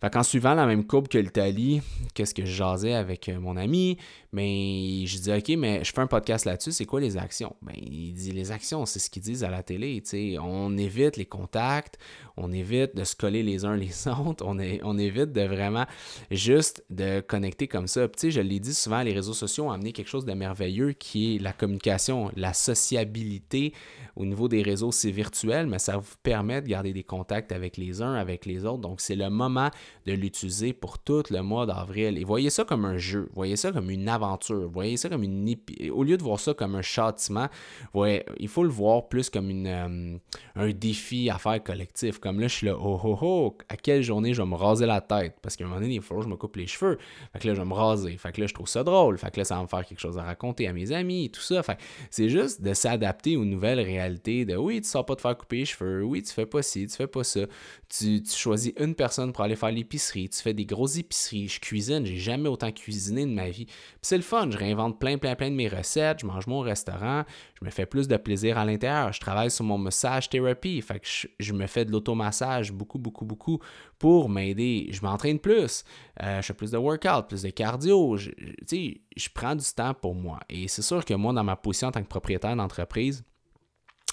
Fait 0.00 0.22
suivant 0.22 0.54
la 0.54 0.66
même 0.66 0.86
courbe 0.86 1.08
que 1.08 1.16
l'Italie, 1.16 1.80
qu'est-ce 2.14 2.34
que 2.34 2.44
je 2.44 2.52
jasais 2.52 2.92
avec 2.92 3.28
euh, 3.28 3.40
mon 3.40 3.56
ami, 3.56 3.96
mais 4.30 5.06
je 5.06 5.18
dis 5.18 5.32
OK, 5.32 5.56
mais 5.56 5.82
je 5.84 5.92
fais 5.92 6.00
un 6.00 6.06
podcast 6.06 6.44
là-dessus, 6.44 6.72
c'est 6.72 6.84
quoi 6.84 7.00
les 7.00 7.16
actions? 7.16 7.56
Ben, 7.62 7.74
il 7.76 8.12
dit 8.12 8.32
les 8.32 8.52
actions, 8.52 8.84
c'est 8.84 8.98
ce 8.98 9.08
qu'ils 9.08 9.22
disent 9.22 9.42
à 9.42 9.50
la 9.50 9.62
télé. 9.62 10.02
On 10.42 10.76
évite 10.76 11.16
les 11.16 11.24
contacts, 11.24 11.98
on 12.36 12.52
évite 12.52 12.94
de 12.94 13.04
se 13.04 13.16
coller 13.16 13.42
les 13.42 13.64
uns 13.64 13.76
les 13.76 14.08
autres, 14.26 14.44
on, 14.46 14.98
évite 14.98 15.32
de 15.32 15.42
vraiment 15.42 15.86
juste 16.30 16.84
de 16.90 17.20
connecter 17.20 17.68
comme 17.68 17.86
ça. 17.86 18.06
Je 18.22 18.40
l'ai 18.40 18.60
dit 18.60 18.74
souvent, 18.74 19.02
les 19.02 19.12
réseaux 19.12 19.34
sociaux 19.34 19.64
ont 19.64 19.70
amené 19.70 19.92
quelque 19.92 20.08
chose 20.08 20.24
de 20.24 20.32
merveilleux 20.32 20.92
qui 20.92 21.36
est 21.36 21.38
la 21.38 21.52
communication, 21.52 22.30
la 22.36 22.52
sociabilité 22.52 23.72
au 24.16 24.24
niveau 24.24 24.48
des 24.48 24.62
réseaux, 24.62 24.92
c'est 24.92 25.10
virtuel, 25.10 25.66
mais 25.66 25.78
ça 25.78 25.98
vous 25.98 26.14
permet 26.22 26.62
de 26.62 26.68
garder 26.68 26.94
des 26.94 27.02
contacts 27.02 27.52
avec 27.52 27.76
les 27.76 28.00
uns, 28.00 28.14
avec 28.14 28.46
les 28.46 28.64
autres. 28.64 28.80
Donc, 28.80 29.02
c'est 29.02 29.14
le 29.14 29.28
moment 29.28 29.70
de 30.06 30.12
l'utiliser 30.12 30.72
pour 30.72 30.98
tout 30.98 31.24
le 31.30 31.42
mois 31.42 31.66
d'avril. 31.66 32.16
Et 32.16 32.24
voyez 32.24 32.48
ça 32.48 32.64
comme 32.64 32.86
un 32.86 32.96
jeu, 32.96 33.28
voyez 33.34 33.56
ça 33.56 33.72
comme 33.72 33.90
une 33.90 34.08
aventure, 34.08 34.70
voyez 34.70 34.96
ça 34.96 35.10
comme 35.10 35.22
une... 35.22 35.56
Au 35.92 36.02
lieu 36.02 36.16
de 36.16 36.22
voir 36.22 36.40
ça 36.40 36.54
comme 36.54 36.74
un 36.76 36.82
châtiment, 36.82 37.48
voyez, 37.92 38.24
il 38.38 38.48
faut 38.48 38.64
le 38.64 38.70
voir 38.70 39.08
plus 39.08 39.28
comme 39.28 39.50
une, 39.50 39.66
euh, 39.66 40.16
un 40.54 40.70
défi 40.70 41.28
à 41.28 41.36
faire 41.36 41.62
collectif. 41.62 42.18
Comme 42.26 42.40
là, 42.40 42.48
je 42.48 42.54
suis 42.56 42.66
là, 42.66 42.74
oh 42.76 43.00
oh 43.04 43.18
oh, 43.22 43.58
à 43.68 43.76
quelle 43.76 44.02
journée 44.02 44.34
je 44.34 44.42
vais 44.42 44.48
me 44.48 44.56
raser 44.56 44.84
la 44.84 45.00
tête? 45.00 45.36
Parce 45.40 45.54
qu'à 45.54 45.62
un 45.62 45.68
moment 45.68 45.80
donné, 45.80 45.94
il 45.94 46.02
faut 46.02 46.16
que 46.16 46.24
je 46.24 46.28
me 46.28 46.34
coupe 46.34 46.56
les 46.56 46.66
cheveux. 46.66 46.98
Fait 47.32 47.38
que 47.38 47.46
là, 47.46 47.54
je 47.54 47.60
vais 47.60 47.64
me 47.64 47.72
raser. 47.72 48.16
Fait 48.16 48.32
que 48.32 48.40
là, 48.40 48.48
je 48.48 48.52
trouve 48.52 48.66
ça 48.66 48.82
drôle. 48.82 49.16
Fait 49.16 49.30
que 49.30 49.38
là, 49.38 49.44
ça 49.44 49.54
va 49.54 49.62
me 49.62 49.68
faire 49.68 49.86
quelque 49.86 50.00
chose 50.00 50.18
à 50.18 50.24
raconter 50.24 50.66
à 50.66 50.72
mes 50.72 50.90
amis 50.90 51.30
tout 51.30 51.40
ça. 51.40 51.62
Fait 51.62 51.78
c'est 52.10 52.28
juste 52.28 52.62
de 52.62 52.74
s'adapter 52.74 53.36
aux 53.36 53.44
nouvelles 53.44 53.78
réalités 53.78 54.44
de 54.44 54.56
oui, 54.56 54.80
tu 54.80 54.88
sors 54.88 55.06
pas 55.06 55.14
de 55.14 55.20
faire 55.20 55.38
couper 55.38 55.58
les 55.58 55.64
cheveux, 55.66 56.02
oui, 56.02 56.20
tu 56.20 56.32
fais 56.32 56.46
pas 56.46 56.62
ci, 56.62 56.88
tu 56.88 56.96
fais 56.96 57.06
pas 57.06 57.22
ça. 57.22 57.42
Tu, 57.88 58.20
choisis 58.26 58.72
une 58.80 58.96
personne 58.96 59.32
pour 59.32 59.44
aller 59.44 59.54
faire 59.54 59.70
l'épicerie, 59.70 60.28
tu 60.28 60.42
fais 60.42 60.52
des 60.52 60.66
grosses 60.66 60.98
épiceries, 60.98 61.46
je 61.46 61.60
cuisine, 61.60 62.04
j'ai 62.04 62.16
jamais 62.16 62.48
autant 62.48 62.72
cuisiné 62.72 63.24
de 63.24 63.30
ma 63.30 63.50
vie. 63.50 63.68
C'est 64.02 64.16
le 64.16 64.24
fun, 64.24 64.50
je 64.50 64.58
réinvente 64.58 64.98
plein, 64.98 65.16
plein, 65.16 65.36
plein 65.36 65.50
de 65.50 65.54
mes 65.54 65.68
recettes, 65.68 66.22
je 66.22 66.26
mange 66.26 66.48
mon 66.48 66.58
restaurant, 66.58 67.24
je 67.58 67.64
me 67.64 67.70
fais 67.70 67.86
plus 67.86 68.06
de 68.06 68.16
plaisir 68.16 68.58
à 68.58 68.64
l'intérieur, 68.64 69.12
je 69.12 69.20
travaille 69.20 69.50
sur 69.50 69.64
mon 69.64 69.78
massage 69.78 70.28
thérapie, 70.28 70.82
fait 70.82 71.00
je, 71.38 71.52
me 71.52 71.66
fais 71.66 71.84
de 71.84 71.92
l'automassage 71.92 72.70
beaucoup, 72.70 72.98
beaucoup, 72.98 73.24
beaucoup 73.24 73.60
pour 73.98 74.28
m'aider. 74.28 74.88
Je 74.90 75.00
m'entraîne 75.00 75.38
plus, 75.38 75.84
euh, 76.22 76.42
je 76.42 76.46
fais 76.46 76.54
plus 76.54 76.70
de 76.70 76.76
workout, 76.76 77.28
plus 77.28 77.42
de 77.42 77.50
cardio, 77.50 78.16
je, 78.16 78.30
je 78.68 79.28
prends 79.32 79.54
du 79.54 79.64
temps 79.74 79.94
pour 79.94 80.14
moi. 80.14 80.38
Et 80.50 80.68
c'est 80.68 80.82
sûr 80.82 81.04
que 81.04 81.14
moi, 81.14 81.32
dans 81.32 81.44
ma 81.44 81.56
position 81.56 81.88
en 81.88 81.92
tant 81.92 82.02
que 82.02 82.08
propriétaire 82.08 82.54
d'entreprise, 82.56 83.24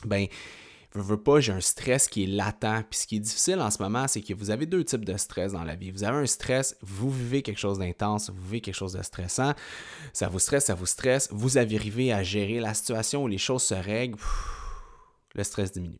ben, 0.05 0.27
je 0.95 1.01
veux 1.01 1.17
pas, 1.17 1.39
j'ai 1.39 1.53
un 1.53 1.61
stress 1.61 2.07
qui 2.07 2.23
est 2.23 2.27
latent. 2.27 2.85
Puis 2.89 2.99
ce 2.99 3.07
qui 3.07 3.15
est 3.17 3.19
difficile 3.19 3.59
en 3.59 3.71
ce 3.71 3.81
moment, 3.81 4.07
c'est 4.07 4.21
que 4.21 4.33
vous 4.33 4.51
avez 4.51 4.65
deux 4.65 4.83
types 4.83 5.05
de 5.05 5.17
stress 5.17 5.53
dans 5.53 5.63
la 5.63 5.75
vie. 5.75 5.91
Vous 5.91 6.03
avez 6.03 6.17
un 6.17 6.25
stress, 6.25 6.77
vous 6.81 7.09
vivez 7.09 7.41
quelque 7.41 7.59
chose 7.59 7.79
d'intense, 7.79 8.29
vous 8.29 8.41
vivez 8.43 8.61
quelque 8.61 8.75
chose 8.75 8.93
de 8.93 9.01
stressant, 9.01 9.53
ça 10.13 10.27
vous 10.27 10.39
stresse, 10.39 10.65
ça 10.65 10.75
vous 10.75 10.85
stresse, 10.85 11.29
vous 11.31 11.57
arrivez 11.57 12.13
à 12.13 12.23
gérer 12.23 12.59
la 12.59 12.73
situation 12.73 13.23
où 13.23 13.27
les 13.27 13.37
choses 13.37 13.63
se 13.63 13.73
règlent, 13.73 14.17
le 15.33 15.43
stress 15.43 15.71
diminue 15.71 15.99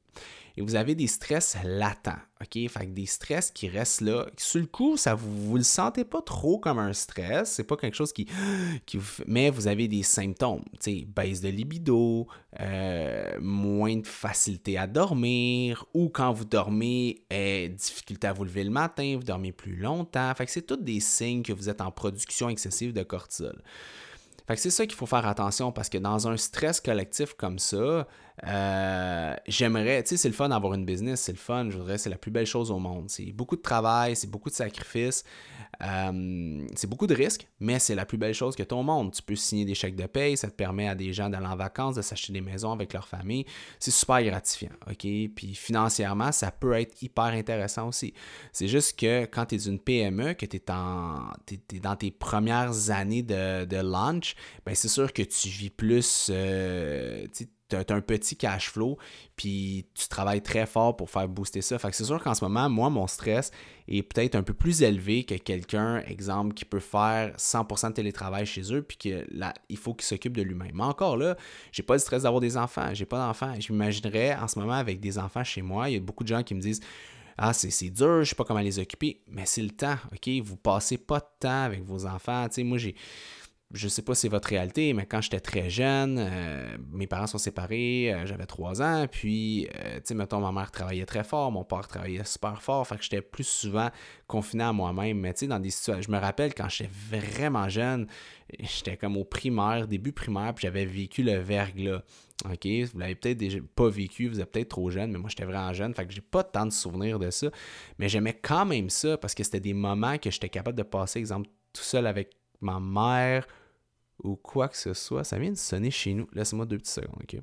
et 0.55 0.61
vous 0.61 0.75
avez 0.75 0.93
des 0.93 1.07
stress 1.07 1.57
latents, 1.63 2.19
OK? 2.41 2.53
Fait 2.69 2.85
que 2.85 2.91
des 2.91 3.07
stress 3.07 3.49
qui 3.49 3.67
restent 3.67 4.01
là. 4.01 4.27
Sur 4.37 4.59
le 4.61 4.67
coup, 4.67 4.97
ça 4.97 5.15
vous, 5.15 5.49
vous 5.49 5.57
le 5.57 5.63
sentez 5.63 6.05
pas 6.05 6.21
trop 6.21 6.59
comme 6.59 6.77
un 6.77 6.93
stress, 6.93 7.53
c'est 7.53 7.63
pas 7.63 7.75
quelque 7.75 7.95
chose 7.95 8.13
qui, 8.13 8.27
vous 8.93 9.23
mais 9.25 9.49
vous 9.49 9.67
avez 9.67 9.87
des 9.87 10.03
symptômes, 10.03 10.63
tu 10.73 10.99
sais, 10.99 11.07
baisse 11.07 11.41
de 11.41 11.49
libido, 11.49 12.27
euh, 12.59 13.37
moins 13.41 13.97
de 13.97 14.05
facilité 14.05 14.77
à 14.77 14.85
dormir, 14.85 15.85
ou 15.93 16.09
quand 16.09 16.31
vous 16.31 16.45
dormez, 16.45 17.23
euh, 17.33 17.67
difficulté 17.69 18.27
à 18.27 18.33
vous 18.33 18.43
lever 18.43 18.63
le 18.63 18.71
matin, 18.71 19.15
vous 19.17 19.23
dormez 19.23 19.51
plus 19.51 19.75
longtemps. 19.75 20.33
Fait 20.35 20.45
que 20.45 20.51
c'est 20.51 20.61
tous 20.61 20.77
des 20.77 20.99
signes 20.99 21.41
que 21.41 21.53
vous 21.53 21.69
êtes 21.69 21.81
en 21.81 21.91
production 21.91 22.49
excessive 22.49 22.93
de 22.93 23.01
cortisol. 23.01 23.61
Fait 24.47 24.55
que 24.55 24.61
c'est 24.61 24.71
ça 24.71 24.85
qu'il 24.85 24.95
faut 24.95 25.05
faire 25.05 25.25
attention 25.25 25.71
parce 25.71 25.89
que 25.89 25.97
dans 25.97 26.27
un 26.27 26.35
stress 26.35 26.81
collectif 26.81 27.33
comme 27.33 27.59
ça, 27.59 28.07
euh, 28.47 29.35
j'aimerais, 29.47 30.01
tu 30.03 30.09
sais, 30.09 30.17
c'est 30.17 30.27
le 30.27 30.33
fun 30.33 30.49
d'avoir 30.49 30.73
une 30.73 30.85
business, 30.85 31.21
c'est 31.21 31.31
le 31.31 31.37
fun, 31.37 31.69
je 31.69 31.77
voudrais, 31.77 31.97
c'est 31.97 32.09
la 32.09 32.17
plus 32.17 32.31
belle 32.31 32.47
chose 32.47 32.71
au 32.71 32.79
monde. 32.79 33.09
C'est 33.09 33.31
beaucoup 33.31 33.55
de 33.55 33.61
travail, 33.61 34.15
c'est 34.15 34.29
beaucoup 34.29 34.49
de 34.49 34.55
sacrifices, 34.55 35.23
euh, 35.83 36.65
c'est 36.75 36.89
beaucoup 36.89 37.05
de 37.05 37.13
risques, 37.13 37.47
mais 37.59 37.77
c'est 37.77 37.95
la 37.95 38.05
plus 38.05 38.17
belle 38.17 38.33
chose 38.33 38.55
que 38.55 38.63
ton 38.63 38.81
monde. 38.81 39.13
Tu 39.13 39.21
peux 39.21 39.35
signer 39.35 39.65
des 39.65 39.75
chèques 39.75 39.95
de 39.95 40.07
paye, 40.07 40.35
ça 40.35 40.49
te 40.49 40.55
permet 40.55 40.87
à 40.87 40.95
des 40.95 41.13
gens 41.13 41.29
d'aller 41.29 41.45
en 41.45 41.55
vacances, 41.55 41.95
de 41.95 42.01
s'acheter 42.01 42.33
des 42.33 42.41
maisons 42.41 42.71
avec 42.71 42.93
leur 42.93 43.07
famille. 43.07 43.45
C'est 43.79 43.91
super 43.91 44.23
gratifiant, 44.23 44.73
OK? 44.89 45.01
Puis 45.35 45.53
financièrement, 45.53 46.31
ça 46.31 46.49
peut 46.49 46.73
être 46.73 47.01
hyper 47.03 47.25
intéressant 47.25 47.89
aussi. 47.89 48.13
C'est 48.51 48.67
juste 48.67 48.99
que 48.99 49.25
quand 49.25 49.45
tu 49.45 49.55
es 49.55 49.65
une 49.67 49.79
PME, 49.79 50.33
que 50.33 50.47
tu 50.47 50.57
es, 50.57 50.59
es, 50.59 51.79
dans 51.79 51.95
tes 51.95 52.11
premières 52.11 52.89
années 52.89 53.23
de, 53.23 53.65
de 53.65 53.77
launch, 53.77 54.35
ben 54.65 54.73
c'est 54.73 54.87
sûr 54.87 55.13
que 55.13 55.21
tu 55.21 55.49
vis 55.49 55.69
plus, 55.69 56.29
euh, 56.31 57.27
tu 57.69 57.75
as 57.75 57.95
un 57.95 58.01
petit 58.01 58.35
cash 58.35 58.69
flow, 58.69 58.97
puis 59.35 59.87
tu 59.93 60.07
travailles 60.07 60.41
très 60.41 60.65
fort 60.65 60.95
pour 60.95 61.09
faire 61.09 61.27
booster 61.27 61.61
ça. 61.61 61.79
Fait 61.79 61.89
que 61.89 61.95
c'est 61.95 62.03
sûr 62.03 62.21
qu'en 62.21 62.33
ce 62.33 62.43
moment, 62.43 62.69
moi, 62.69 62.89
mon 62.89 63.07
stress 63.07 63.51
est 63.87 64.03
peut-être 64.03 64.35
un 64.35 64.43
peu 64.43 64.53
plus 64.53 64.81
élevé 64.81 65.23
que 65.23 65.35
quelqu'un, 65.35 65.99
exemple, 66.07 66.53
qui 66.53 66.65
peut 66.65 66.79
faire 66.79 67.35
100% 67.37 67.89
de 67.89 67.93
télétravail 67.93 68.45
chez 68.45 68.73
eux, 68.73 68.81
puis 68.81 68.97
qu'il 68.97 69.53
il 69.69 69.77
faut 69.77 69.93
qu'il 69.93 70.05
s'occupe 70.05 70.37
de 70.37 70.41
lui-même. 70.41 70.71
Mais 70.73 70.83
encore 70.83 71.17
là, 71.17 71.35
j'ai 71.71 71.83
pas 71.83 71.93
le 71.93 71.99
stress 71.99 72.23
d'avoir 72.23 72.41
des 72.41 72.57
enfants, 72.57 72.93
j'ai 72.93 73.05
pas 73.05 73.17
d'enfants. 73.17 73.53
Je 73.59 73.71
m'imaginerais 73.71 74.35
en 74.35 74.47
ce 74.47 74.59
moment 74.59 74.73
avec 74.73 74.99
des 74.99 75.17
enfants 75.17 75.43
chez 75.43 75.61
moi, 75.61 75.89
il 75.89 75.93
y 75.93 75.97
a 75.97 75.99
beaucoup 75.99 76.23
de 76.23 76.29
gens 76.29 76.43
qui 76.43 76.55
me 76.55 76.61
disent 76.61 76.81
ah, 77.37 77.53
c'est 77.53 77.89
dur, 77.89 78.23
je 78.23 78.29
sais 78.29 78.35
pas 78.35 78.43
comment 78.43 78.59
les 78.59 78.79
occuper, 78.79 79.21
mais 79.27 79.45
c'est 79.45 79.63
le 79.63 79.71
temps, 79.71 79.97
OK? 80.11 80.29
Vous 80.43 80.55
passez 80.55 80.97
pas 80.97 81.19
de 81.19 81.25
temps 81.39 81.63
avec 81.63 81.83
vos 81.83 82.05
enfants. 82.05 82.47
Tu 82.47 82.55
sais, 82.55 82.63
moi, 82.63 82.77
j'ai 82.77 82.95
je 83.73 83.87
sais 83.87 84.03
pas 84.03 84.13
si 84.13 84.21
c'est 84.21 84.29
votre 84.29 84.49
réalité, 84.49 84.93
mais 84.93 85.07
quand 85.07 85.19
j'étais 85.19 85.39
très 85.39 85.67
jeune, 85.67 86.17
euh, 86.19 86.77
mes 86.91 87.07
parents 87.07 87.25
sont 87.25 87.39
séparés, 87.39 88.13
euh, 88.13 88.25
j'avais 88.27 88.45
trois 88.45 88.83
ans, 88.83 89.07
puis, 89.11 89.67
euh, 89.75 89.95
tu 89.95 90.01
sais, 90.05 90.13
mettons, 90.13 90.39
ma 90.39 90.51
mère 90.51 90.69
travaillait 90.69 91.07
très 91.07 91.23
fort, 91.23 91.51
mon 91.51 91.63
père 91.63 91.87
travaillait 91.87 92.23
super 92.23 92.61
fort, 92.61 92.85
fait 92.85 92.97
que 92.97 93.03
j'étais 93.03 93.23
plus 93.23 93.47
souvent 93.47 93.89
confiné 94.27 94.63
à 94.63 94.73
moi-même. 94.73 95.17
Mais 95.17 95.33
tu 95.33 95.41
sais, 95.41 95.47
dans 95.47 95.59
des 95.59 95.71
situations, 95.71 96.03
je 96.03 96.11
me 96.15 96.21
rappelle 96.21 96.53
quand 96.53 96.69
j'étais 96.69 96.89
vraiment 97.09 97.67
jeune, 97.67 98.05
j'étais 98.59 98.95
comme 98.95 99.17
au 99.17 99.23
primaire, 99.23 99.87
début 99.87 100.11
primaire, 100.11 100.53
puis 100.53 100.67
j'avais 100.67 100.85
vécu 100.85 101.23
le 101.23 101.39
verglas. 101.39 102.03
OK, 102.45 102.67
vous 102.67 102.99
l'avez 102.99 103.15
peut-être 103.15 103.37
déjà 103.37 103.57
pas 103.75 103.89
vécu, 103.89 104.27
vous 104.27 104.39
êtes 104.39 104.51
peut-être 104.51 104.69
trop 104.69 104.91
jeune, 104.91 105.11
mais 105.11 105.17
moi 105.17 105.29
j'étais 105.29 105.45
vraiment 105.45 105.73
jeune, 105.73 105.95
fait 105.95 106.05
que 106.05 106.13
j'ai 106.13 106.21
pas 106.21 106.43
tant 106.43 106.67
de 106.67 106.71
souvenirs 106.71 107.17
de 107.17 107.31
ça. 107.31 107.47
Mais 107.97 108.07
j'aimais 108.07 108.33
quand 108.39 108.65
même 108.65 108.91
ça 108.91 109.17
parce 109.17 109.33
que 109.33 109.43
c'était 109.43 109.59
des 109.59 109.73
moments 109.73 110.19
que 110.19 110.29
j'étais 110.29 110.49
capable 110.49 110.77
de 110.77 110.83
passer, 110.83 111.17
exemple, 111.17 111.49
tout 111.73 111.81
seul 111.81 112.05
avec 112.05 112.35
ma 112.61 112.79
mère 112.79 113.47
ou 114.23 114.35
quoi 114.35 114.67
que 114.67 114.77
ce 114.77 114.93
soit. 114.93 115.23
Ça 115.23 115.37
vient 115.37 115.51
de 115.51 115.57
sonner 115.57 115.91
chez 115.91 116.13
nous. 116.13 116.27
Laisse-moi 116.33 116.65
deux 116.65 116.77
petites 116.77 116.93
secondes, 116.93 117.21
ok? 117.21 117.41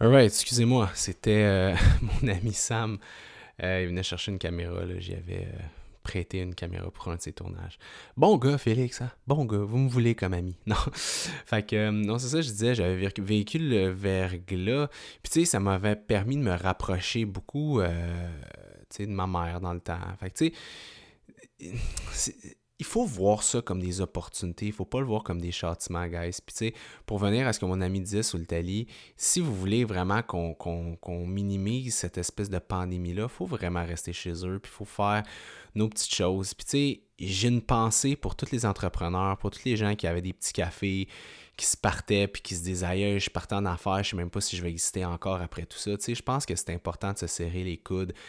Alright, 0.00 0.26
excusez-moi, 0.26 0.90
c'était 0.94 1.44
euh, 1.44 1.74
mon 2.22 2.28
ami 2.28 2.52
Sam. 2.52 2.98
Euh, 3.62 3.82
il 3.82 3.88
venait 3.88 4.02
chercher 4.02 4.32
une 4.32 4.40
caméra, 4.40 4.80
j'y 4.98 5.14
avais 5.14 5.46
euh, 5.46 5.58
prêté 6.02 6.40
une 6.40 6.56
caméra 6.56 6.90
pour 6.90 7.06
un 7.08 7.14
de 7.14 7.20
ses 7.20 7.32
tournages. 7.32 7.78
Bon 8.16 8.36
gars, 8.36 8.58
Félix, 8.58 9.00
hein? 9.02 9.12
bon 9.28 9.44
gars, 9.44 9.58
vous 9.58 9.78
me 9.78 9.88
voulez 9.88 10.16
comme 10.16 10.34
ami. 10.34 10.56
Non. 10.66 10.74
fait 10.92 11.64
que, 11.64 11.90
non, 11.90 12.18
c'est 12.18 12.26
ça, 12.26 12.40
je 12.40 12.50
disais, 12.50 12.74
j'avais 12.74 13.08
vécu 13.18 13.58
le 13.58 13.90
verglas. 13.90 14.88
Puis 15.22 15.30
tu 15.30 15.40
sais, 15.40 15.44
ça 15.44 15.60
m'avait 15.60 15.94
permis 15.94 16.36
de 16.36 16.42
me 16.42 16.54
rapprocher 16.56 17.24
beaucoup, 17.24 17.80
de 17.80 19.06
ma 19.06 19.28
mère 19.28 19.60
dans 19.60 19.72
le 19.72 19.80
temps. 19.80 20.00
Fait 20.18 20.30
que 20.30 20.50
tu 20.50 20.52
sais, 22.10 22.34
il 22.80 22.86
faut 22.86 23.04
voir 23.04 23.42
ça 23.44 23.62
comme 23.62 23.80
des 23.80 24.00
opportunités. 24.00 24.66
Il 24.66 24.72
faut 24.72 24.84
pas 24.84 24.98
le 24.98 25.06
voir 25.06 25.22
comme 25.22 25.40
des 25.40 25.52
châtiments, 25.52 26.06
guys. 26.06 26.38
Puis, 26.44 26.54
tu 26.54 26.56
sais, 26.56 26.74
pour 27.06 27.18
venir 27.18 27.46
à 27.46 27.52
ce 27.52 27.60
que 27.60 27.66
mon 27.66 27.80
ami 27.80 28.00
disait 28.00 28.24
sur 28.24 28.36
l'Italie, 28.36 28.88
si 29.16 29.40
vous 29.40 29.54
voulez 29.54 29.84
vraiment 29.84 30.22
qu'on 30.22 31.26
minimise 31.26 31.94
cette 31.94 32.18
espèce 32.18 32.50
de 32.50 32.58
pandémie-là, 32.58 33.24
il 33.24 33.28
faut 33.28 33.46
vraiment 33.46 33.84
rester 33.84 34.12
chez 34.12 34.44
eux. 34.44 34.58
Puis, 34.58 34.72
il 34.72 34.76
faut 34.76 34.84
faire 34.84 35.22
nos 35.76 35.88
petites 35.88 36.14
choses. 36.14 36.52
Puis, 36.54 36.64
tu 36.64 36.70
sais, 36.70 37.00
j'ai 37.20 37.48
une 37.48 37.62
pensée 37.62 38.16
pour 38.16 38.34
tous 38.34 38.50
les 38.50 38.66
entrepreneurs, 38.66 39.38
pour 39.38 39.50
tous 39.50 39.64
les 39.64 39.76
gens 39.76 39.94
qui 39.94 40.08
avaient 40.08 40.22
des 40.22 40.32
petits 40.32 40.52
cafés, 40.52 41.06
qui 41.56 41.66
se 41.66 41.76
partaient, 41.76 42.26
puis 42.26 42.42
qui 42.42 42.56
se 42.56 42.64
disaient, 42.64 43.20
je 43.20 43.30
partais 43.30 43.54
en 43.54 43.66
affaires, 43.66 44.02
je 44.02 44.10
sais 44.10 44.16
même 44.16 44.30
pas 44.30 44.40
si 44.40 44.56
je 44.56 44.62
vais 44.62 44.70
exister 44.70 45.04
encore 45.04 45.40
après 45.40 45.64
tout 45.64 45.78
ça. 45.78 45.96
Tu 45.96 46.02
sais, 46.02 46.14
je 46.16 46.22
pense 46.22 46.44
que 46.44 46.56
c'est 46.56 46.70
important 46.70 47.12
de 47.12 47.18
se 47.18 47.28
serrer 47.28 47.62
les 47.62 47.76
coudes. 47.76 48.12
Tu 48.12 48.20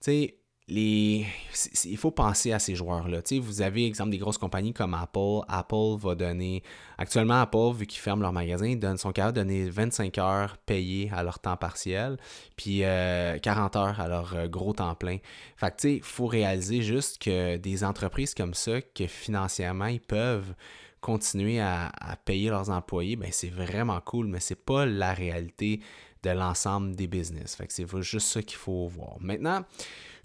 sais, 0.00 0.36
il 0.70 1.96
faut 1.96 2.10
penser 2.10 2.52
à 2.52 2.58
ces 2.58 2.74
joueurs-là. 2.74 3.20
Vous 3.40 3.62
avez, 3.62 3.86
exemple, 3.86 4.10
des 4.10 4.18
grosses 4.18 4.38
compagnies 4.38 4.72
comme 4.72 4.94
Apple. 4.94 5.40
Apple 5.48 5.96
va 5.98 6.14
donner. 6.14 6.62
Actuellement, 6.96 7.40
Apple, 7.40 7.72
vu 7.74 7.86
qu'ils 7.86 8.00
ferment 8.00 8.22
leur 8.22 8.32
magasin, 8.32 8.66
ils 8.66 8.78
donnent, 8.78 8.96
sont 8.96 9.12
capables 9.12 9.36
de 9.36 9.42
donner 9.42 9.68
25 9.68 10.18
heures 10.18 10.56
payées 10.58 11.10
à 11.12 11.22
leur 11.22 11.38
temps 11.38 11.56
partiel, 11.56 12.18
puis 12.56 12.80
40 12.80 12.84
euh, 12.84 13.78
heures 13.78 14.00
à 14.00 14.08
leur 14.08 14.34
euh, 14.34 14.46
gros 14.48 14.72
temps 14.72 14.94
plein. 14.94 15.18
Fait 15.56 15.74
que, 15.74 15.88
il 15.88 16.02
faut 16.02 16.26
réaliser 16.26 16.82
juste 16.82 17.20
que 17.20 17.56
des 17.56 17.84
entreprises 17.84 18.34
comme 18.34 18.54
ça, 18.54 18.80
que 18.80 19.06
financièrement, 19.06 19.86
ils 19.86 20.00
peuvent 20.00 20.54
continuer 21.00 21.60
à, 21.60 21.90
payer 22.24 22.50
leurs 22.50 22.70
employés, 22.70 23.16
ben 23.16 23.30
c'est 23.32 23.48
vraiment 23.48 24.00
cool, 24.00 24.26
mais 24.26 24.40
c'est 24.40 24.54
pas 24.54 24.84
la 24.84 25.14
réalité 25.14 25.80
de 26.22 26.30
l'ensemble 26.30 26.94
des 26.94 27.06
business. 27.06 27.56
Fait 27.56 27.66
que 27.66 27.72
c'est 27.72 27.86
juste 28.02 28.28
ça 28.28 28.42
qu'il 28.42 28.58
faut 28.58 28.86
voir. 28.86 29.16
Maintenant, 29.20 29.64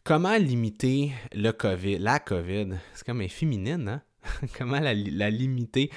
Comment 0.05 0.37
limiter 0.37 1.13
le 1.33 1.49
COVID, 1.49 1.97
la 1.97 2.19
COVID? 2.19 2.75
C'est 2.93 3.03
comme 3.03 3.27
féminine, 3.27 3.89
hein? 3.89 4.01
Comment 4.55 4.79
la, 4.79 4.93
limiter? 4.93 5.89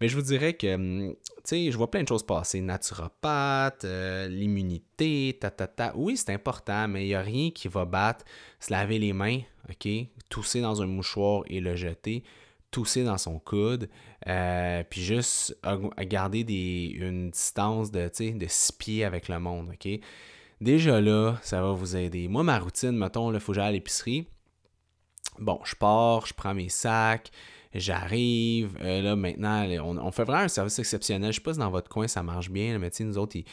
Mais 0.00 0.08
je 0.08 0.16
vous 0.16 0.22
dirais 0.22 0.54
que, 0.54 0.76
hum, 0.76 1.14
tu 1.14 1.40
sais, 1.44 1.70
je 1.70 1.76
vois 1.76 1.90
plein 1.90 2.02
de 2.02 2.08
choses 2.08 2.24
passer. 2.24 2.62
Naturopathe, 2.62 3.84
euh, 3.84 4.28
l'immunité, 4.28 5.36
ta, 5.38 5.50
ta, 5.50 5.66
ta. 5.66 5.92
Oui, 5.94 6.16
c'est 6.16 6.32
important, 6.32 6.88
mais 6.88 7.04
il 7.04 7.08
n'y 7.08 7.14
a 7.14 7.20
rien 7.20 7.50
qui 7.50 7.68
va 7.68 7.84
battre 7.84 8.24
se 8.60 8.72
laver 8.72 8.98
les 8.98 9.12
mains, 9.12 9.40
OK? 9.68 9.86
Tousser 10.30 10.62
dans 10.62 10.80
un 10.80 10.86
mouchoir 10.86 11.42
et 11.46 11.60
le 11.60 11.76
jeter 11.76 12.24
tousser 12.70 13.02
dans 13.02 13.18
son 13.18 13.38
coude, 13.40 13.88
euh, 14.28 14.84
puis 14.88 15.02
juste 15.02 15.58
garder 15.98 16.40
une 16.94 17.30
distance 17.30 17.90
de, 17.90 18.08
de 18.08 18.46
six 18.48 18.72
pieds 18.72 19.04
avec 19.04 19.28
le 19.28 19.40
monde, 19.40 19.70
OK? 19.72 20.00
Déjà 20.60 21.00
là, 21.00 21.38
ça 21.42 21.62
va 21.62 21.72
vous 21.72 21.96
aider. 21.96 22.28
Moi, 22.28 22.42
ma 22.42 22.58
routine, 22.58 22.92
mettons, 22.92 23.32
il 23.32 23.40
faut 23.40 23.54
j'aille 23.54 23.68
à 23.68 23.72
l'épicerie. 23.72 24.26
bon, 25.38 25.58
je 25.64 25.74
pars, 25.74 26.26
je 26.26 26.34
prends 26.34 26.52
mes 26.52 26.68
sacs, 26.68 27.30
j'arrive. 27.74 28.76
Euh, 28.82 29.00
là, 29.00 29.16
maintenant, 29.16 29.66
on, 29.82 30.10
fait 30.10 30.24
vraiment 30.24 30.44
un 30.44 30.48
service 30.48 30.78
exceptionnel. 30.78 31.32
Je 31.32 31.36
sais 31.36 31.42
pas 31.42 31.54
si 31.54 31.58
dans 31.58 31.70
votre 31.70 31.88
coin 31.88 32.06
ça 32.08 32.22
marche 32.22 32.50
bien, 32.50 32.78
mais 32.78 32.90
tu 32.90 33.04
nous 33.04 33.16
autres, 33.16 33.36
ils, 33.36 33.44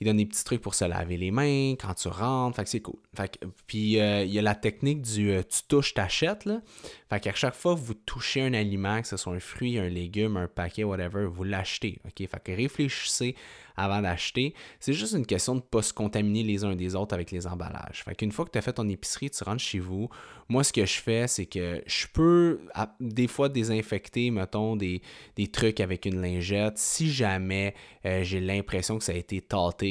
ils, 0.00 0.06
donnent 0.06 0.16
des 0.16 0.26
petits 0.26 0.44
trucs 0.44 0.60
pour 0.60 0.74
se 0.74 0.84
laver 0.84 1.16
les 1.16 1.30
mains 1.30 1.72
quand 1.72 1.94
tu 1.94 2.08
rentres. 2.08 2.56
Fait 2.56 2.64
que 2.64 2.70
c'est 2.70 2.80
cool. 2.80 2.98
Fait 3.14 3.38
puis 3.66 4.00
euh, 4.00 4.24
il 4.24 4.32
y 4.32 4.38
a 4.38 4.42
la 4.42 4.54
technique 4.54 5.02
du 5.02 5.30
euh, 5.30 5.42
tu 5.42 5.62
touches, 5.68 5.94
t'achètes. 5.94 6.44
Là. 6.44 6.60
Fait 7.08 7.20
qu'à 7.20 7.34
chaque 7.34 7.54
fois 7.54 7.74
que 7.74 7.80
vous 7.80 7.94
touchez 7.94 8.42
un 8.42 8.54
aliment, 8.54 9.00
que 9.00 9.08
ce 9.08 9.16
soit 9.16 9.32
un 9.32 9.40
fruit, 9.40 9.78
un 9.78 9.88
légume, 9.88 10.36
un 10.36 10.48
paquet, 10.48 10.84
whatever, 10.84 11.26
vous 11.26 11.44
l'achetez. 11.44 12.00
Fait 12.16 12.42
que 12.42 12.52
réfléchissez 12.52 13.34
avant 13.78 14.02
d'acheter. 14.02 14.54
C'est 14.80 14.92
juste 14.92 15.14
une 15.14 15.24
question 15.24 15.54
de 15.54 15.60
ne 15.60 15.64
pas 15.64 15.82
se 15.82 15.92
contaminer 15.92 16.42
les 16.42 16.64
uns 16.64 16.74
des 16.74 16.94
autres 16.94 17.14
avec 17.14 17.30
les 17.30 17.46
emballages. 17.46 18.02
Fait 18.04 18.14
qu'une 18.14 18.32
fois 18.32 18.44
que 18.44 18.50
tu 18.50 18.58
as 18.58 18.62
fait 18.62 18.72
ton 18.72 18.88
épicerie, 18.88 19.30
tu 19.30 19.44
rentres 19.44 19.62
chez 19.62 19.78
vous. 19.78 20.08
Moi, 20.48 20.64
ce 20.64 20.72
que 20.72 20.84
je 20.84 21.00
fais, 21.00 21.28
c'est 21.28 21.46
que 21.46 21.82
je 21.86 22.06
peux 22.12 22.60
des 23.00 23.28
fois 23.28 23.48
désinfecter, 23.48 24.30
mettons, 24.30 24.76
des, 24.76 25.00
trucs 25.52 25.80
avec 25.80 26.04
une 26.04 26.20
lingette 26.20 26.76
si 26.76 27.10
jamais 27.10 27.74
euh, 28.04 28.22
j'ai 28.22 28.40
l'impression 28.40 28.98
que 28.98 29.04
ça 29.04 29.12
a 29.12 29.14
été 29.14 29.40
tâté. 29.40 29.87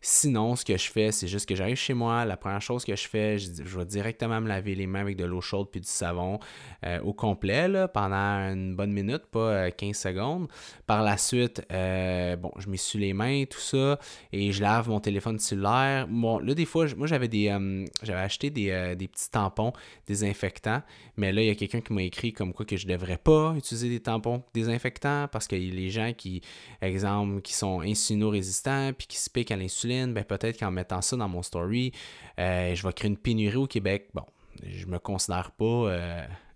Sinon, 0.00 0.56
ce 0.56 0.64
que 0.64 0.76
je 0.76 0.90
fais, 0.90 1.12
c'est 1.12 1.28
juste 1.28 1.48
que 1.48 1.54
j'arrive 1.54 1.76
chez 1.76 1.94
moi. 1.94 2.24
La 2.24 2.36
première 2.36 2.62
chose 2.62 2.84
que 2.84 2.94
je 2.94 3.08
fais, 3.08 3.38
je, 3.38 3.62
vais 3.62 3.84
directement 3.84 4.40
me 4.40 4.48
laver 4.48 4.74
les 4.74 4.86
mains 4.86 5.00
avec 5.00 5.16
de 5.16 5.24
l'eau 5.24 5.40
chaude 5.40 5.68
puis 5.70 5.80
du 5.80 5.88
savon 5.88 6.38
euh, 6.84 7.00
au 7.00 7.12
complet 7.12 7.68
pendant 7.92 8.52
une 8.52 8.76
bonne 8.76 8.92
minute, 8.92 9.26
pas 9.30 9.70
15 9.70 9.88
euh, 9.88 9.92
secondes. 9.92 10.48
Par 10.86 11.02
la 11.02 11.16
suite, 11.16 11.62
bon, 11.70 12.52
je 12.58 12.68
m'essuie 12.68 13.00
les 13.00 13.12
mains 13.12 13.44
tout 13.44 13.58
ça, 13.58 13.98
et 14.32 14.52
je 14.52 14.62
lave 14.62 14.88
mon 14.88 15.00
téléphone 15.00 15.38
cellulaire. 15.38 16.06
Bon, 16.08 16.38
là, 16.38 16.54
des 16.54 16.64
fois, 16.64 16.86
moi, 16.96 17.06
j'avais 17.06 17.28
des 17.28 17.48
euh, 17.48 17.84
j'avais 18.02 18.20
acheté 18.20 18.52
euh, 18.72 18.94
des, 18.94 19.08
petits 19.08 19.30
tampons 19.30 19.72
désinfectants, 20.06 20.82
mais 21.16 21.32
là, 21.32 21.42
il 21.42 21.48
y 21.48 21.50
a 21.50 21.54
quelqu'un 21.54 21.80
qui 21.80 21.92
m'a 21.92 22.02
écrit 22.02 22.32
comme 22.32 22.52
quoi 22.52 22.64
que 22.64 22.76
je 22.76 22.86
devrais 22.86 23.16
pas 23.16 23.54
utiliser 23.56 23.88
des 23.88 24.00
tampons 24.00 24.42
désinfectants 24.54 25.28
parce 25.30 25.46
que 25.46 25.56
les 25.56 25.90
gens 25.90 26.12
qui, 26.16 26.42
exemple, 26.80 27.40
qui 27.42 27.54
sont 27.54 27.80
insulino-résistants 27.80 28.92
puis 28.92 29.06
qui 29.06 29.18
se 29.18 29.30
à 29.50 29.56
l'insuline, 29.56 30.12
ben 30.12 30.24
peut-être 30.24 30.58
qu'en 30.58 30.70
mettant 30.70 31.02
ça 31.02 31.16
dans 31.16 31.28
mon 31.28 31.42
story, 31.42 31.92
euh, 32.38 32.74
je 32.74 32.86
vais 32.86 32.92
créer 32.92 33.08
une 33.10 33.16
pénurie 33.16 33.56
au 33.56 33.66
Québec. 33.66 34.08
Bon, 34.14 34.24
je 34.66 34.86
me 34.86 34.98
considère 34.98 35.50
pas 35.52 35.90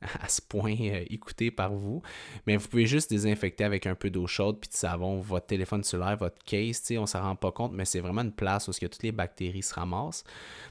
à 0.23 0.29
ce 0.29 0.41
point 0.41 0.77
euh, 0.81 1.05
écouté 1.11 1.51
par 1.51 1.73
vous. 1.73 2.03
Mais 2.47 2.57
vous 2.57 2.69
pouvez 2.69 2.87
juste 2.87 3.11
désinfecter 3.11 3.65
avec 3.65 3.87
un 3.87 3.95
peu 3.95 4.11
d'eau 4.11 4.27
chaude 4.27 4.59
puis 4.61 4.69
de 4.69 4.75
savon 4.75 5.21
votre 5.21 5.47
téléphone 5.47 5.83
cellulaire, 5.83 6.17
votre 6.17 6.43
case. 6.45 6.83
On 6.93 7.03
ne 7.03 7.07
s'en 7.07 7.23
rend 7.23 7.37
pas 7.37 7.53
compte, 7.53 7.73
mais 7.73 7.85
c'est 7.85 8.01
vraiment 8.01 8.23
une 8.23 8.33
place 8.33 8.69
où 8.69 8.73
toutes 8.73 9.03
les 9.03 9.13
bactéries 9.13 9.63
se 9.63 9.75
ramassent. 9.75 10.25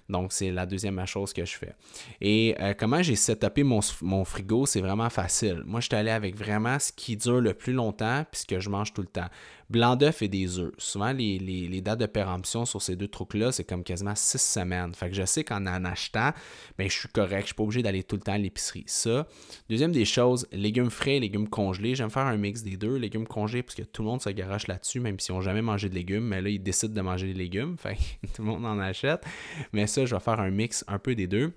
Donc, 0.10 0.34
c'est 0.34 0.52
la 0.52 0.65
deuxième 0.65 1.04
chose 1.06 1.34
que 1.34 1.45
je 1.45 1.58
fais. 1.58 1.74
Et 2.19 2.56
euh, 2.60 2.74
comment 2.78 3.02
j'ai 3.02 3.15
setupé 3.15 3.63
mon, 3.63 3.80
mon 4.02 4.26
frigo, 4.26 4.65
c'est 4.65 4.82
vraiment 4.82 5.10
facile. 5.10 5.63
Moi, 5.65 5.80
je 5.80 5.88
suis 5.88 5.95
allé 5.95 6.12
avec 6.12 6.36
vraiment 6.36 6.78
ce 6.80 6.91
qui 6.91 7.15
dure 7.15 7.41
le 7.41 7.54
plus 7.54 7.74
longtemps 7.74 8.26
puis 8.30 8.41
ce 8.41 8.45
que 8.45 8.60
je 8.60 8.69
mange 8.69 8.93
tout 8.93 9.02
le 9.02 9.08
temps. 9.08 9.30
Blanc 9.71 9.95
d'œuf 9.95 10.21
et 10.21 10.27
des 10.27 10.60
œufs. 10.60 10.73
Souvent, 10.77 11.13
les, 11.13 11.81
dates 11.81 11.99
de 11.99 12.05
péremption 12.05 12.65
sur 12.65 12.81
ces 12.81 12.95
deux 12.95 13.07
trucs-là, 13.07 13.51
c'est 13.51 13.63
comme 13.63 13.84
quasiment 13.84 14.15
six 14.15 14.41
semaines. 14.41 14.93
Fait 14.93 15.10
que 15.10 15.15
je 15.15 15.25
sais 15.25 15.43
qu'en 15.43 15.65
en 15.65 15.86
achetant, 15.86 16.31
ben, 16.77 16.89
je 16.89 16.99
suis 16.99 17.07
correct. 17.07 17.31
Je 17.31 17.38
ne 17.38 17.45
suis 17.45 17.55
pas 17.55 17.63
obligé 17.63 17.81
d'aller 17.81 18.03
tout 18.03 18.17
le 18.17 18.21
temps 18.21 18.34
à 18.34 18.38
l'épicerie. 18.38 18.84
Ça, 18.88 19.27
Deuxième 19.69 19.93
des 19.93 20.05
choses, 20.05 20.47
légumes 20.51 20.89
frais, 20.89 21.19
légumes 21.19 21.47
congelés. 21.47 21.95
J'aime 21.95 22.10
faire 22.10 22.25
un 22.25 22.38
mix 22.38 22.63
des 22.63 22.75
deux. 22.75 22.97
Légumes 22.97 23.25
congelés, 23.25 23.63
parce 23.63 23.75
que 23.75 23.84
tout 23.84 24.01
le 24.01 24.10
monde 24.10 24.21
se 24.21 24.29
garoche 24.29 24.67
là-dessus, 24.67 24.99
même 24.99 25.19
s'ils 25.19 25.34
n'ont 25.34 25.41
jamais 25.41 25.62
mangé 25.62 25.88
de 25.88 25.95
légumes. 25.95 26.25
Mais 26.25 26.41
là, 26.41 26.49
ils 26.49 26.62
décident 26.62 26.93
de 26.93 27.01
manger 27.01 27.27
des 27.27 27.34
légumes. 27.34 27.77
Fait 27.79 27.97
tout 28.36 28.41
le 28.41 28.47
monde 28.49 28.65
en 28.65 28.79
achète. 28.79 29.23
Mais 29.71 29.88
ça, 29.88 30.05
je 30.05 30.13
vais 30.13 30.21
faire 30.21 30.39
un 30.39 30.51
mix 30.51 30.84
un 30.88 30.99
peu 30.99 31.15
des 31.15 31.27
deux. 31.27 31.53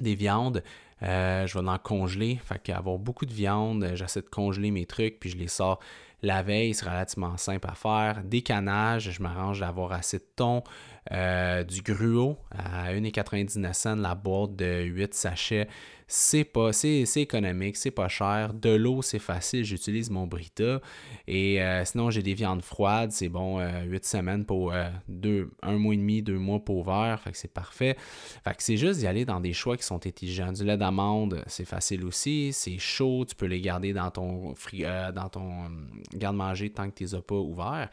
Des 0.00 0.14
viandes. 0.14 0.62
Euh, 1.02 1.46
je 1.46 1.58
vais 1.58 1.68
en 1.68 1.78
congeler. 1.78 2.38
Fait 2.44 2.60
qu'avoir 2.62 2.98
beaucoup 2.98 3.26
de 3.26 3.32
viande, 3.32 3.92
j'essaie 3.94 4.22
de 4.22 4.28
congeler 4.28 4.70
mes 4.70 4.86
trucs, 4.86 5.18
puis 5.18 5.30
je 5.30 5.36
les 5.36 5.48
sors 5.48 5.80
la 6.22 6.42
veille, 6.42 6.74
c'est 6.74 6.86
relativement 6.86 7.36
simple 7.36 7.68
à 7.68 7.74
faire. 7.74 8.22
Décanage, 8.24 9.10
je 9.10 9.22
m'arrange 9.22 9.60
d'avoir 9.60 9.92
assez 9.92 10.18
de 10.18 10.26
thon. 10.36 10.62
Euh, 11.10 11.64
du 11.64 11.82
gruau 11.82 12.38
à 12.52 12.92
1,99 12.92 13.72
cents 13.72 13.96
la 13.96 14.14
boîte 14.14 14.54
de 14.54 14.84
8 14.84 15.12
sachets 15.14 15.66
c'est 16.14 16.44
pas 16.44 16.74
c'est, 16.74 17.06
économique, 17.16 17.74
c'est 17.78 17.90
pas 17.90 18.06
cher. 18.06 18.52
De 18.52 18.68
l'eau, 18.68 19.00
c'est 19.00 19.18
facile, 19.18 19.64
j'utilise 19.64 20.10
mon 20.10 20.26
Brita. 20.26 20.82
Et 21.26 21.62
euh, 21.62 21.86
sinon, 21.86 22.10
j'ai 22.10 22.22
des 22.22 22.34
viandes 22.34 22.62
froides, 22.62 23.12
c'est 23.12 23.30
bon, 23.30 23.60
8 23.60 23.64
euh, 23.64 23.98
semaines 24.02 24.44
pour 24.44 24.74
deux, 25.08 25.50
un 25.62 25.78
mois 25.78 25.94
et 25.94 25.96
demi, 25.96 26.22
deux 26.22 26.38
mois 26.38 26.62
pour 26.62 26.84
vert, 26.84 27.18
fait 27.18 27.32
que 27.32 27.38
c'est 27.38 27.52
parfait. 27.52 27.96
Fait 28.44 28.54
que 28.54 28.62
c'est 28.62 28.76
juste 28.76 29.00
d'y 29.00 29.06
aller 29.06 29.24
dans 29.24 29.40
des 29.40 29.54
choix 29.54 29.78
qui 29.78 29.84
sont 29.84 30.06
intelligents. 30.06 30.52
Du 30.52 30.64
lait 30.64 30.76
d'amande, 30.76 31.42
c'est 31.46 31.64
facile 31.64 32.04
aussi, 32.04 32.52
c'est 32.52 32.78
chaud, 32.78 33.24
tu 33.26 33.34
peux 33.34 33.46
les 33.46 33.62
garder 33.62 33.94
dans 33.94 34.10
ton 34.10 34.52
dans 35.14 35.28
ton 35.30 35.70
garde-manger 36.14 36.70
tant 36.70 36.90
que 36.90 36.96
tu 36.96 37.04
les 37.04 37.14
as 37.14 37.22
pas 37.22 37.36
ouverts. 37.36 37.90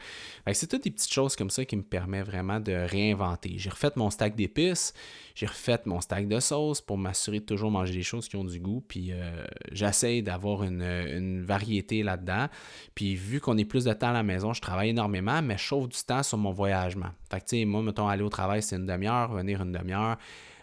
C'est 0.52 0.66
toutes 0.66 0.84
des 0.84 0.90
petites 0.90 1.12
choses 1.12 1.36
comme 1.36 1.50
ça 1.50 1.64
qui 1.64 1.76
me 1.76 1.82
permettent 1.82 2.26
vraiment 2.26 2.60
de 2.60 2.72
réinventer. 2.72 3.54
J'ai 3.56 3.70
refait 3.70 3.90
mon 3.96 4.10
stack 4.10 4.34
d'épices, 4.34 4.94
j'ai 5.34 5.46
refait 5.46 5.80
mon 5.86 6.00
stack 6.00 6.28
de 6.28 6.40
sauce 6.40 6.80
pour 6.80 6.98
m'assurer 6.98 7.40
de 7.40 7.44
toujours 7.44 7.70
manger 7.70 7.94
des 7.94 8.02
choses 8.02 8.28
qui 8.28 8.36
ont 8.36 8.44
du 8.44 8.60
goût. 8.60 8.84
Puis 8.86 9.12
euh, 9.12 9.44
j'essaie 9.72 10.22
d'avoir 10.22 10.64
une, 10.64 11.42
variété 11.42 12.02
là-dedans. 12.02 12.46
Puis 12.94 13.14
vu 13.14 13.40
qu'on 13.40 13.56
est 13.58 13.64
plus 13.64 13.84
de 13.84 13.92
temps 13.92 14.10
à 14.10 14.12
la 14.12 14.22
maison, 14.22 14.52
je 14.52 14.60
travaille 14.60 14.90
énormément, 14.90 15.42
mais 15.42 15.56
je 15.56 15.62
chauffe 15.62 15.88
du 15.88 15.98
temps 16.04 16.22
sur 16.22 16.38
mon 16.38 16.52
voyagement. 16.52 17.10
Fait 17.30 17.40
que 17.40 17.44
tu 17.46 17.58
sais, 17.58 17.64
moi, 17.64 17.82
mettons, 17.82 18.08
aller 18.08 18.22
au 18.22 18.28
travail, 18.28 18.62
c'est 18.62 18.76
une 18.76 18.86
demi-heure, 18.86 19.32
venir 19.32 19.62
une 19.62 19.72
demi-heure. 19.72 20.16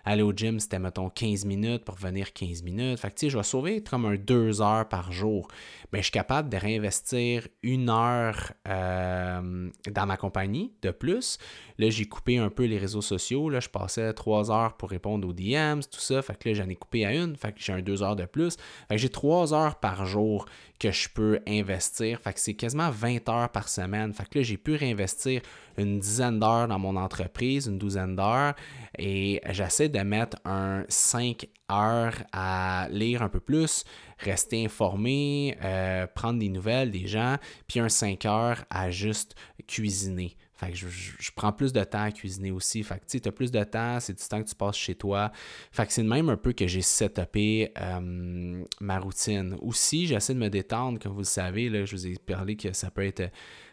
Aller 0.10 0.24
au 0.24 0.32
gym, 0.32 0.58
c'était, 0.58 0.80
mettons, 0.80 1.10
15 1.10 1.44
minutes 1.44 1.84
pour 1.84 1.96
venir 1.96 2.32
15 2.32 2.64
minutes. 2.64 2.98
Fait 2.98 3.10
que, 3.10 3.16
tu 3.16 3.26
sais, 3.26 3.30
je 3.30 3.38
vais 3.38 3.44
sauver 3.44 3.84
comme 3.84 4.06
un 4.06 4.16
2 4.16 4.62
heures 4.62 4.88
par 4.88 5.12
jour. 5.12 5.50
Mais 5.92 6.00
je 6.00 6.04
suis 6.04 6.12
capable 6.14 6.48
de 6.48 6.56
réinvestir 6.56 7.46
une 7.62 7.90
heure 7.90 8.54
euh, 8.70 9.70
dans 9.92 10.06
ma 10.06 10.16
compagnie 10.16 10.72
de 10.82 10.92
plus. 10.92 11.38
Là, 11.78 11.90
j'ai 11.90 12.06
coupé 12.06 12.38
un 12.38 12.50
peu 12.50 12.64
les 12.64 12.78
réseaux 12.78 13.02
sociaux. 13.02 13.50
Là, 13.50 13.60
je 13.60 13.68
passais 13.68 14.14
3 14.14 14.50
heures 14.50 14.78
pour 14.78 14.92
répondre 14.92 15.28
aux 15.28 15.34
DMs, 15.34 15.82
tout 15.84 16.00
ça. 16.00 16.22
Fait 16.22 16.40
que 16.40 16.48
là, 16.48 16.56
j'en 16.56 16.70
ai 16.70 16.76
coupé 16.76 17.06
à 17.06 17.14
une. 17.14 17.36
Fait 17.36 17.52
que 17.52 17.60
j'ai 17.60 17.74
un 17.74 17.82
2 17.82 18.02
heures 18.02 18.16
de 18.16 18.24
plus. 18.24 18.56
Fait 18.88 18.96
que 18.96 19.02
j'ai 19.02 19.10
3 19.10 19.54
heures 19.54 19.76
par 19.76 20.06
jour 20.06 20.46
que 20.80 20.92
je 20.92 21.10
peux 21.10 21.40
investir. 21.48 22.20
Fait 22.20 22.34
que 22.34 22.40
c'est 22.40 22.54
quasiment 22.54 22.90
20 22.90 23.28
heures 23.30 23.50
par 23.50 23.70
semaine. 23.70 24.14
Fait 24.14 24.28
que 24.30 24.40
là, 24.40 24.44
j'ai 24.44 24.58
pu 24.58 24.76
réinvestir 24.76 25.42
une 25.78 26.00
dizaine 26.00 26.40
d'heures 26.40 26.68
dans 26.68 26.80
mon 26.80 26.96
entreprise, 26.96 27.68
une 27.68 27.78
douzaine 27.78 28.16
d'heures, 28.16 28.56
et 28.98 29.42
j'essaie 29.50 29.90
de 29.90 30.00
mettre 30.00 30.38
un 30.46 30.84
5 30.90 31.48
heures 31.72 32.16
à 32.32 32.88
lire 32.92 33.22
un 33.22 33.30
peu 33.30 33.40
plus, 33.40 33.84
rester 34.20 34.66
informé, 34.66 35.58
euh, 35.64 36.08
prendre 36.08 36.40
des 36.40 36.50
nouvelles 36.50 36.92
des 36.92 37.08
gens, 37.08 37.38
puis 37.68 37.80
un 37.80 37.90
5 37.90 38.26
heures 38.26 38.66
à 38.70 38.90
juste 38.90 39.36
cuisiner. 39.68 40.36
Fait 40.58 40.72
que 40.72 40.76
je, 40.76 41.32
prends 41.36 41.52
plus 41.52 41.72
de 41.72 41.84
temps 41.84 42.02
à 42.02 42.12
cuisiner 42.12 42.50
aussi. 42.50 42.82
Fait 42.84 43.00
que 43.00 43.18
tu 43.18 43.28
as 43.28 43.32
plus 43.32 43.52
de 43.52 43.64
temps, 43.64 44.00
c'est 44.00 44.14
du 44.14 44.28
temps 44.28 44.42
que 44.42 44.50
tu 44.50 44.56
passes 44.56 44.76
chez 44.76 44.96
toi. 44.96 45.32
Fait 45.72 45.86
que 45.86 45.94
c'est 45.94 46.02
même 46.02 46.30
un 46.30 46.38
peu 46.38 46.52
que 46.52 46.66
j'ai 46.66 46.82
setupé 46.82 47.72
euh, 47.80 48.64
ma 48.80 49.00
routine. 49.00 49.56
Aussi, 49.62 50.08
j'essaie 50.08 50.34
de 50.34 50.40
me 50.40 50.50
détendre, 50.50 50.98
comme 51.00 51.14
vous 51.14 51.20
le 51.20 51.26
savez, 51.26 51.70
là, 51.70 51.86
je 51.86 51.96
vous 51.96 52.08
ai 52.08 52.16
parlé 52.16 52.56
que 52.56 52.74
ça 52.74 52.90
peut 52.90 53.06
être 53.06 53.32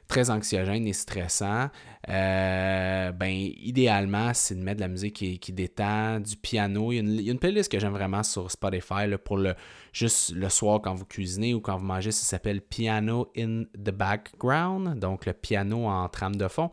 très 0.08 0.30
anxiogène 0.30 0.86
et 0.86 0.92
stressant, 0.92 1.70
euh, 2.08 3.12
ben, 3.12 3.30
idéalement, 3.30 4.32
c'est 4.34 4.54
de 4.54 4.62
mettre 4.62 4.76
de 4.76 4.82
la 4.82 4.88
musique 4.88 5.16
qui, 5.16 5.38
qui 5.38 5.52
détend, 5.52 6.20
du 6.20 6.36
piano. 6.36 6.92
Il 6.92 7.22
y, 7.22 7.28
a 7.28 7.32
une, 7.32 7.38
playlist 7.38 7.70
que 7.72 7.78
j'aime 7.78 7.92
vraiment 7.92 8.22
sur 8.22 8.50
Spotify 8.50 9.06
pour 9.24 9.38
le, 9.38 9.54
juste 9.94 10.34
le 10.34 10.48
soir 10.48 10.80
quand 10.82 10.92
vous 10.92 11.06
cuisinez 11.06 11.54
ou 11.54 11.60
quand 11.60 11.76
vous 11.78 11.86
mangez. 11.86 12.10
Ça 12.10 12.24
s'appelle 12.24 12.60
Piano 12.60 13.30
in 13.36 13.62
the 13.72 13.90
Background, 13.90 14.98
donc 14.98 15.24
le 15.24 15.32
piano 15.32 15.86
en 15.86 16.08
trame 16.08 16.36
de 16.36 16.48
fond. 16.48 16.70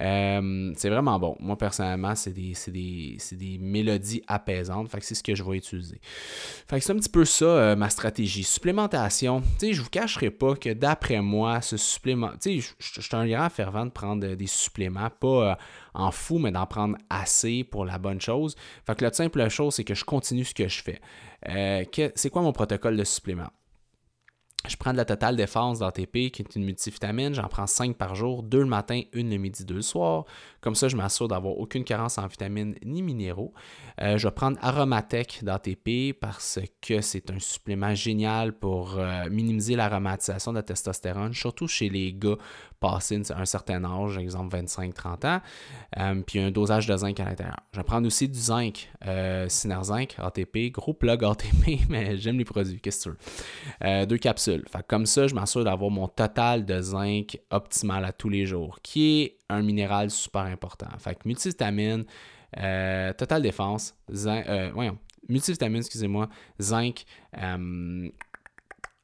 Euh, 0.00 0.72
c'est 0.76 0.90
vraiment 0.90 1.18
bon. 1.18 1.34
Moi, 1.40 1.56
personnellement, 1.56 2.14
c'est 2.14 2.32
des, 2.32 2.52
des, 2.68 3.16
des, 3.32 3.58
mélodies 3.58 4.22
apaisantes. 4.28 4.88
Fait 4.90 5.00
que 5.00 5.04
c'est 5.04 5.14
ce 5.14 5.22
que 5.22 5.34
je 5.34 5.42
vais 5.42 5.56
utiliser. 5.56 6.00
Fait 6.68 6.78
que 6.78 6.84
c'est 6.84 6.92
un 6.92 6.96
petit 6.96 7.08
peu 7.08 7.24
ça, 7.24 7.46
euh, 7.46 7.76
ma 7.76 7.88
stratégie. 7.88 8.44
Supplémentation. 8.44 9.40
Tu 9.40 9.68
sais, 9.68 9.72
je 9.72 9.82
vous 9.82 9.88
cacherai 9.88 10.30
pas 10.30 10.54
que 10.54 10.72
d'après 10.72 11.20
moi, 11.20 11.60
ce 11.62 11.76
supplément. 11.76 12.30
Tu 12.40 12.60
sais, 12.60 12.74
je 12.78 13.00
suis 13.00 13.16
un 13.16 13.26
grand 13.26 13.48
fervent 13.48 13.86
de 13.86 13.90
prendre 13.90 14.34
des 14.34 14.46
suppléments, 14.46 15.10
pas 15.18 15.52
euh, 15.52 15.54
en 15.98 16.10
fou, 16.10 16.38
mais 16.38 16.52
d'en 16.52 16.66
prendre 16.66 16.96
assez 17.10 17.64
pour 17.64 17.84
la 17.84 17.98
bonne 17.98 18.20
chose. 18.20 18.56
Fait 18.86 18.96
que 18.96 19.04
la 19.04 19.12
simple 19.12 19.48
chose, 19.48 19.74
c'est 19.74 19.84
que 19.84 19.94
je 19.94 20.04
continue 20.04 20.44
ce 20.44 20.54
que 20.54 20.68
je 20.68 20.82
fais. 20.82 21.00
c'est 22.14 22.30
quoi 22.30 22.42
mon 22.42 22.52
protocole 22.52 22.96
de 22.96 23.04
supplément? 23.04 23.50
je 24.66 24.76
prends 24.76 24.92
de 24.92 24.96
la 24.96 25.04
totale 25.04 25.36
défense 25.36 25.78
d'ATP, 25.78 26.30
qui 26.30 26.42
est 26.42 26.56
une 26.56 26.64
multivitamine. 26.64 27.34
J'en 27.34 27.48
prends 27.48 27.66
5 27.66 27.96
par 27.96 28.14
jour, 28.14 28.42
2 28.42 28.58
le 28.58 28.64
matin, 28.66 29.02
une 29.12 29.30
le 29.30 29.36
midi, 29.36 29.64
2 29.64 29.74
le 29.74 29.82
soir. 29.82 30.24
Comme 30.60 30.74
ça, 30.74 30.88
je 30.88 30.96
m'assure 30.96 31.28
d'avoir 31.28 31.56
aucune 31.58 31.84
carence 31.84 32.18
en 32.18 32.26
vitamines 32.26 32.74
ni 32.84 33.02
minéraux. 33.02 33.52
Euh, 34.00 34.18
je 34.18 34.26
vais 34.26 34.34
prendre 34.34 34.58
Aromatech 34.60 35.42
d'ATP 35.42 36.18
parce 36.18 36.58
que 36.80 37.00
c'est 37.00 37.30
un 37.30 37.38
supplément 37.38 37.94
génial 37.94 38.52
pour 38.52 38.98
euh, 38.98 39.28
minimiser 39.30 39.76
l'aromatisation 39.76 40.52
de 40.52 40.58
la 40.58 40.62
testostérone, 40.62 41.32
surtout 41.32 41.68
chez 41.68 41.88
les 41.88 42.12
gars 42.12 42.36
passés 42.80 43.20
un 43.30 43.44
certain 43.44 43.84
âge, 43.84 44.18
exemple 44.18 44.56
25-30 44.56 45.26
ans. 45.26 45.40
Euh, 45.98 46.22
puis 46.26 46.38
un 46.38 46.50
dosage 46.50 46.86
de 46.86 46.96
zinc 46.96 47.18
à 47.20 47.24
l'intérieur. 47.24 47.58
Je 47.72 47.78
vais 47.78 47.84
prendre 47.84 48.06
aussi 48.06 48.28
du 48.28 48.38
zinc, 48.38 48.88
Synerzinc, 49.48 50.16
ATP, 50.18 50.72
gros 50.72 50.92
plug 50.92 51.24
ATP, 51.24 51.80
mais 51.88 52.18
j'aime 52.18 52.38
les 52.38 52.44
produits, 52.44 52.80
qu'est-ce 52.80 53.10
que 53.10 53.16
tu 53.16 53.86
veux. 53.86 54.06
deux 54.06 54.18
capsules. 54.18 54.64
comme 54.86 55.06
ça, 55.06 55.26
je 55.26 55.34
m'assure 55.34 55.64
d'avoir 55.64 55.90
mon 55.90 56.08
total 56.08 56.64
de 56.64 56.80
zinc 56.80 57.38
optimal 57.50 58.04
à 58.04 58.12
tous 58.12 58.28
les 58.28 58.46
jours, 58.46 58.78
qui 58.82 59.22
est 59.22 59.38
un 59.48 59.62
minéral 59.62 60.10
super 60.10 60.47
important. 60.50 60.88
Fait 60.98 61.14
que 61.14 61.26
multivitamine, 61.26 62.04
euh, 62.58 63.12
Total 63.12 63.42
Défense, 63.42 63.94
zinc, 64.12 64.46
euh, 64.46 64.70
voyons, 64.72 64.98
multivitamine, 65.28 65.80
excusez-moi, 65.80 66.28
zinc, 66.60 67.04
euh, 67.36 68.08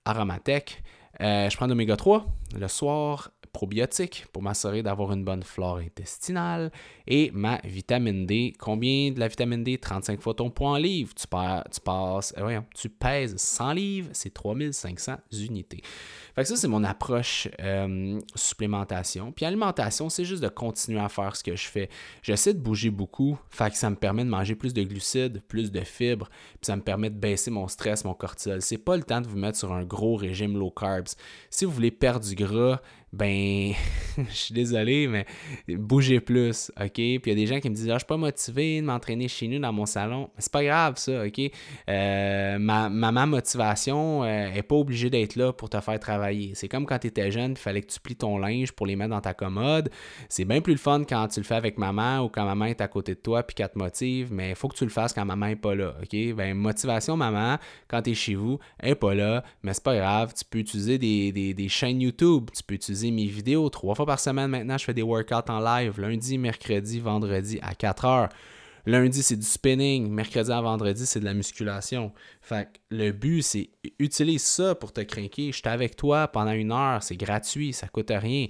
aromatech. 0.04 0.83
je 1.20 1.57
prends 1.57 1.66
l'oméga 1.66 1.96
3 1.96 2.26
le 2.59 2.68
soir, 2.68 3.30
probiotiques 3.54 4.26
pour 4.32 4.42
m'assurer 4.42 4.82
d'avoir 4.82 5.12
une 5.12 5.24
bonne 5.24 5.44
flore 5.44 5.78
intestinale 5.78 6.70
et 7.06 7.30
ma 7.32 7.60
vitamine 7.64 8.26
D. 8.26 8.52
Combien 8.58 9.12
de 9.12 9.20
la 9.20 9.28
vitamine 9.28 9.64
D? 9.64 9.78
35 9.78 10.20
fois 10.20 10.34
ton 10.34 10.50
poids 10.50 10.70
en 10.70 10.76
livres. 10.76 11.14
Tu, 11.14 11.26
tu 11.26 11.80
passes, 11.80 12.34
voyons, 12.36 12.64
tu 12.74 12.90
pèses 12.90 13.36
100 13.36 13.72
livres, 13.72 14.08
c'est 14.12 14.34
3500 14.34 15.16
unités. 15.32 15.80
Fait 16.34 16.44
ça, 16.44 16.56
c'est 16.56 16.68
mon 16.68 16.82
approche 16.82 17.48
euh, 17.60 18.20
supplémentation. 18.34 19.32
Puis 19.32 19.46
alimentation, 19.46 20.10
c'est 20.10 20.24
juste 20.24 20.42
de 20.42 20.48
continuer 20.48 21.00
à 21.00 21.08
faire 21.08 21.36
ce 21.36 21.44
que 21.44 21.54
je 21.54 21.66
fais. 21.68 21.88
J'essaie 22.22 22.52
de 22.52 22.58
bouger 22.58 22.90
beaucoup, 22.90 23.38
ça 23.72 23.88
me 23.88 23.96
permet 23.96 24.24
de 24.24 24.30
manger 24.30 24.56
plus 24.56 24.74
de 24.74 24.82
glucides, 24.82 25.42
plus 25.46 25.70
de 25.70 25.80
fibres, 25.80 26.28
puis 26.28 26.66
ça 26.66 26.74
me 26.74 26.82
permet 26.82 27.08
de 27.08 27.16
baisser 27.16 27.52
mon 27.52 27.68
stress, 27.68 28.04
mon 28.04 28.14
cortisol. 28.14 28.60
C'est 28.62 28.78
pas 28.78 28.96
le 28.96 29.04
temps 29.04 29.20
de 29.20 29.28
vous 29.28 29.38
mettre 29.38 29.58
sur 29.58 29.72
un 29.72 29.84
gros 29.84 30.16
régime 30.16 30.58
low 30.58 30.70
carbs. 30.70 31.14
Si 31.50 31.64
vous 31.64 31.70
voulez 31.70 31.92
perdre 31.92 32.26
du 32.26 32.34
gras, 32.34 32.80
ben, 33.14 33.72
je 34.18 34.35
suis 34.35 34.55
désolé, 34.55 35.07
mais 35.07 35.24
bougez 35.68 36.20
plus, 36.20 36.72
OK? 36.81 36.92
Puis 36.92 37.20
il 37.24 37.29
y 37.29 37.33
a 37.33 37.35
des 37.35 37.46
gens 37.46 37.61
qui 37.61 37.70
me 37.70 37.74
disent, 37.74 37.88
ah, 37.88 37.94
je 37.94 37.98
suis 37.98 38.07
pas 38.07 38.16
motivé 38.16 38.81
de 38.81 38.87
m'entraîner 38.87 39.29
chez 39.29 39.46
nous 39.46 39.61
dans 39.61 39.72
mon 39.72 39.87
salon. 39.87 40.31
C'est 40.38 40.50
pas 40.50 40.64
grave, 40.64 40.94
ça, 40.96 41.24
OK? 41.24 41.40
Euh, 41.88 42.59
ma, 42.59 42.88
ma, 42.88 43.27
motivation 43.27 44.24
euh, 44.24 44.53
est 44.53 44.62
pas 44.62 44.74
obligée 44.74 45.11
d'être 45.11 45.37
là 45.37 45.53
pour 45.53 45.70
te 45.70 45.81
faire 45.81 45.98
travailler. 46.00 46.53
C'est 46.55 46.68
comme 46.68 46.87
quand 46.87 46.98
tu 46.98 47.07
étais 47.07 47.31
jeune, 47.31 47.53
il 47.53 47.57
fallait 47.57 47.83
que 47.83 47.92
tu 47.92 48.00
plies 48.00 48.16
ton 48.16 48.37
linge 48.37 48.72
pour 48.72 48.87
les 48.87 48.96
mettre 48.96 49.11
dans 49.11 49.20
ta 49.20 49.33
commode. 49.33 49.90
C'est 50.29 50.44
bien 50.44 50.61
plus 50.61 50.74
le 50.74 50.79
fun 50.79 51.05
quand 51.09 51.29
tu 51.29 51.40
le 51.40 51.44
fais 51.44 51.55
avec 51.55 51.79
maman 51.79 52.20
ou 52.20 52.29
quand 52.29 52.44
maman 52.44 52.66
est 52.66 52.81
à 52.81 52.88
côté 52.88 53.14
de 53.14 53.20
toi 53.20 53.42
puis 53.44 53.55
qu'elle 53.55 53.68
te 53.68 53.79
motive, 53.79 54.33
mais 54.33 54.50
il 54.50 54.57
faut 54.57 54.68
que 54.68 54.77
tu 54.77 54.85
le 54.85 54.90
fasses 54.90 55.12
quand 55.12 55.24
maman 55.24 55.46
est 55.46 55.57
pas 55.57 55.74
là, 55.74 55.94
OK? 56.03 56.35
Ben, 56.35 56.55
motivation, 56.55 57.16
maman, 57.16 57.59
quand 57.88 58.03
tu 58.03 58.11
es 58.11 58.14
chez 58.14 58.35
vous, 58.35 58.59
elle 58.81 58.90
est 58.90 58.94
pas 58.96 59.14
là, 59.14 59.44
mais 59.62 59.72
c'est 59.72 59.85
pas 59.85 59.96
grave. 59.96 60.33
Tu 60.37 60.44
peux 60.44 60.59
utiliser 60.59 60.98
des, 60.98 61.31
des, 61.33 61.55
des 61.55 61.68
chaînes 61.68 62.00
YouTube, 62.00 62.50
tu 62.55 62.62
peux 62.62 62.74
utiliser 62.74 63.03
mes 63.10 63.26
vidéos. 63.26 63.68
Trois 63.68 63.94
fois 63.94 64.06
par 64.06 64.20
semaine 64.20 64.50
maintenant, 64.50 64.78
je 64.78 64.84
fais 64.84 64.94
des 64.94 65.02
workouts 65.02 65.50
en 65.50 65.60
live, 65.60 66.00
lundi, 66.00 66.38
mercredi, 66.38 67.00
vendredi 67.00 67.58
à 67.62 67.74
4 67.74 68.04
heures. 68.04 68.28
Lundi, 68.86 69.22
c'est 69.22 69.36
du 69.36 69.46
spinning. 69.46 70.10
Mercredi 70.10 70.52
à 70.52 70.60
vendredi, 70.60 71.06
c'est 71.06 71.20
de 71.20 71.24
la 71.24 71.32
musculation. 71.32 72.12
Fait 72.42 72.66
que 72.66 72.78
le 72.90 73.12
but, 73.12 73.42
c'est 73.42 73.70
utilise 73.98 74.42
ça 74.42 74.74
pour 74.74 74.92
te 74.92 75.00
craquer. 75.00 75.52
Je 75.52 75.56
suis 75.56 75.68
avec 75.68 75.96
toi 75.96 76.28
pendant 76.28 76.52
une 76.52 76.70
heure. 76.70 77.02
C'est 77.02 77.16
gratuit, 77.16 77.72
ça 77.72 77.88
coûte 77.88 78.12
rien. 78.14 78.48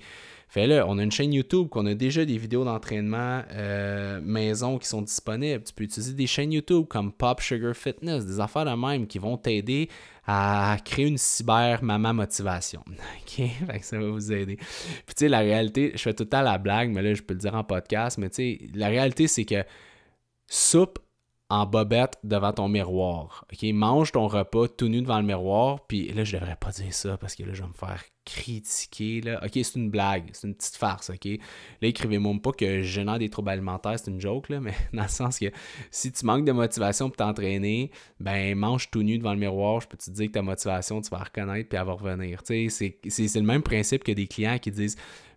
Fais-le. 0.49 0.85
On 0.85 0.99
a 0.99 1.03
une 1.03 1.13
chaîne 1.13 1.33
YouTube 1.33 1.69
qu'on 1.69 1.87
a 1.87 1.95
déjà 1.95 2.25
des 2.25 2.37
vidéos 2.37 2.65
d'entraînement 2.65 3.43
euh, 3.53 4.21
maison 4.23 4.79
qui 4.79 4.89
sont 4.89 5.03
disponibles. 5.03 5.63
Tu 5.65 5.73
peux 5.73 5.85
utiliser 5.85 6.13
des 6.13 6.27
chaînes 6.27 6.53
YouTube 6.53 6.87
comme 6.89 7.13
Pop 7.13 7.41
Sugar 7.41 7.75
Fitness, 7.75 8.27
des 8.27 8.41
affaires 8.41 8.65
de 8.65 8.71
même 8.71 9.07
qui 9.07 9.19
vont 9.19 9.37
t'aider 9.37 9.89
à 10.27 10.77
créer 10.85 11.07
une 11.07 11.19
cyber 11.19 11.83
maman 11.83 12.15
motivation. 12.15 12.83
OK? 12.89 13.43
ça 13.83 13.99
va 13.99 14.09
vous 14.09 14.33
aider. 14.33 14.57
Puis 14.57 15.15
tu 15.15 15.15
sais, 15.17 15.29
la 15.29 15.41
réalité, 15.41 15.93
je 15.95 16.03
fais 16.03 16.15
tout 16.15 16.25
le 16.25 16.29
temps 16.29 16.43
la 16.43 16.59
blague, 16.59 16.91
mais 16.91 17.03
là, 17.03 17.15
je 17.15 17.23
peux 17.23 17.35
le 17.35 17.41
dire 17.41 17.55
en 17.55 17.65
podcast, 17.65 18.19
mais 18.19 18.31
tu 18.31 18.37
sais, 18.37 18.61
la 18.75 18.89
réalité, 18.89 19.27
c'est 19.29 19.45
que 19.45 19.65
soupe 20.47 20.99
en 21.51 21.67
bobette 21.67 22.19
devant 22.25 22.53
ton 22.53 22.69
miroir. 22.69 23.45
OK? 23.53 23.63
Mange 23.73 24.13
ton 24.13 24.27
repas 24.29 24.69
tout 24.69 24.89
nu 24.89 25.03
devant 25.03 25.19
le 25.19 25.27
miroir. 25.27 25.87
Puis 25.87 26.11
là, 26.13 26.25
je 26.25 26.37
devrais 26.37 26.57
pas 26.57 26.71
dire 26.71 26.93
ça 26.93 27.17
parce 27.19 27.35
que 27.35 27.43
là, 27.43 27.53
je 27.53 27.63
vais 27.63 27.69
me 27.69 27.75
faire 27.75 28.03
critiquer. 28.25 29.21
Là. 29.21 29.41
OK, 29.45 29.51
c'est 29.53 29.75
une 29.75 29.91
blague. 29.91 30.31
C'est 30.33 30.47
une 30.47 30.55
petite 30.55 30.77
farce. 30.77 31.11
OK? 31.11 31.27
Là, 31.27 31.89
écrivez-moi 31.89 32.35
pas 32.43 32.53
que 32.53 32.81
gênant 32.81 33.19
des 33.19 33.29
troubles 33.29 33.51
alimentaires, 33.51 33.99
c'est 33.99 34.11
une 34.11 34.21
joke. 34.21 34.49
Là, 34.49 34.61
mais 34.63 34.75
dans 34.95 35.03
le 35.03 35.09
sens 35.09 35.39
que 35.39 35.47
si 35.91 36.11
tu 36.11 36.25
manques 36.25 36.47
de 36.47 36.53
motivation 36.53 37.09
pour 37.09 37.17
t'entraîner, 37.17 37.91
ben 38.21 38.57
mange 38.57 38.91
tout 38.91 39.03
nu 39.03 39.19
devant 39.19 39.35
le 39.35 39.41
miroir. 39.41 39.81
Je 39.83 39.89
peux 39.89 39.99
te 39.99 40.11
dire 40.11 40.29
que 40.29 40.33
ta 40.33 40.43
motivation, 40.43 41.03
tu 41.03 41.11
vas 41.11 41.19
reconnaître 41.19 41.69
puis 41.69 41.79
elle 41.79 41.87
va 41.87 41.93
revenir. 41.93 42.41
C'est, 42.45 42.69
c'est 42.71 43.35
le 43.35 43.43
même 43.43 43.63
principe 43.63 44.03
que 44.03 44.13
des 44.13 44.27
clients 44.27 44.59
qui 44.59 44.71
disent 44.71 44.97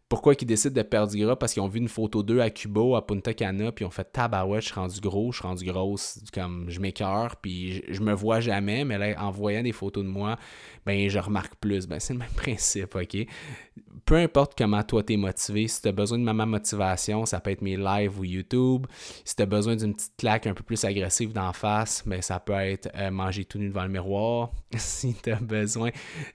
pourquoi 0.09 0.33
ils 0.39 0.45
décident 0.45 0.73
de 0.73 0.87
perdre 0.87 1.11
du 1.11 1.23
gras? 1.23 1.35
Parce 1.35 1.53
qu'ils 1.53 1.61
ont 1.61 1.67
vu 1.67 1.79
une 1.79 1.89
photo 1.89 2.23
d'eux 2.23 2.39
à 2.39 2.49
Cuba, 2.49 2.97
à 2.97 3.01
Punta 3.01 3.33
Cana, 3.33 3.71
puis 3.73 3.83
ils 3.83 3.87
ont 3.87 3.91
fait 3.91 4.09
tabarouette, 4.09 4.61
je 4.61 4.67
suis 4.67 4.75
rendu 4.75 5.01
gros, 5.01 5.31
je 5.33 5.39
suis 5.39 5.47
rendu 5.47 5.65
grosse, 5.65 6.19
comme 6.33 6.69
je 6.69 6.79
m'écœure, 6.79 7.35
puis 7.35 7.83
je, 7.89 8.01
me 8.01 8.13
vois 8.13 8.39
jamais, 8.39 8.85
mais 8.85 8.97
là, 8.97 9.21
en 9.21 9.31
voyant 9.31 9.63
des 9.63 9.73
photos 9.73 10.05
de 10.05 10.09
moi, 10.09 10.37
ben 10.85 11.09
je 11.09 11.19
remarque 11.19 11.55
plus. 11.55 11.87
Ben 11.87 11.99
c'est 11.99 12.13
le 12.13 12.19
même 12.19 12.29
principe, 12.35 12.95
OK? 12.95 13.27
Peu 14.05 14.15
importe 14.15 14.57
comment 14.57 14.81
toi 14.83 15.03
t'es 15.03 15.17
motivé, 15.17 15.67
si 15.67 15.81
tu 15.81 15.89
as 15.89 15.91
besoin 15.91 16.17
de 16.17 16.23
ma 16.23 16.45
motivation, 16.45 17.25
ça 17.25 17.41
peut 17.41 17.51
être 17.51 17.61
mes 17.61 17.75
lives 17.75 18.17
ou 18.17 18.23
YouTube. 18.23 18.87
Si 19.25 19.35
tu 19.35 19.43
as 19.43 19.45
besoin 19.45 19.75
d'une 19.75 19.93
petite 19.93 20.15
claque 20.17 20.47
un 20.47 20.53
peu 20.53 20.63
plus 20.63 20.85
agressive 20.85 21.33
d'en 21.33 21.51
face, 21.51 22.03
ben 22.05 22.21
ça 22.21 22.39
peut 22.39 22.53
être 22.53 22.87
euh, 22.95 23.11
manger 23.11 23.43
tout 23.43 23.57
nu 23.57 23.67
devant 23.67 23.83
le 23.83 23.89
miroir. 23.89 24.51
si 24.77 25.13
tu 25.21 25.31
as 25.31 25.35
besoin 25.35 25.89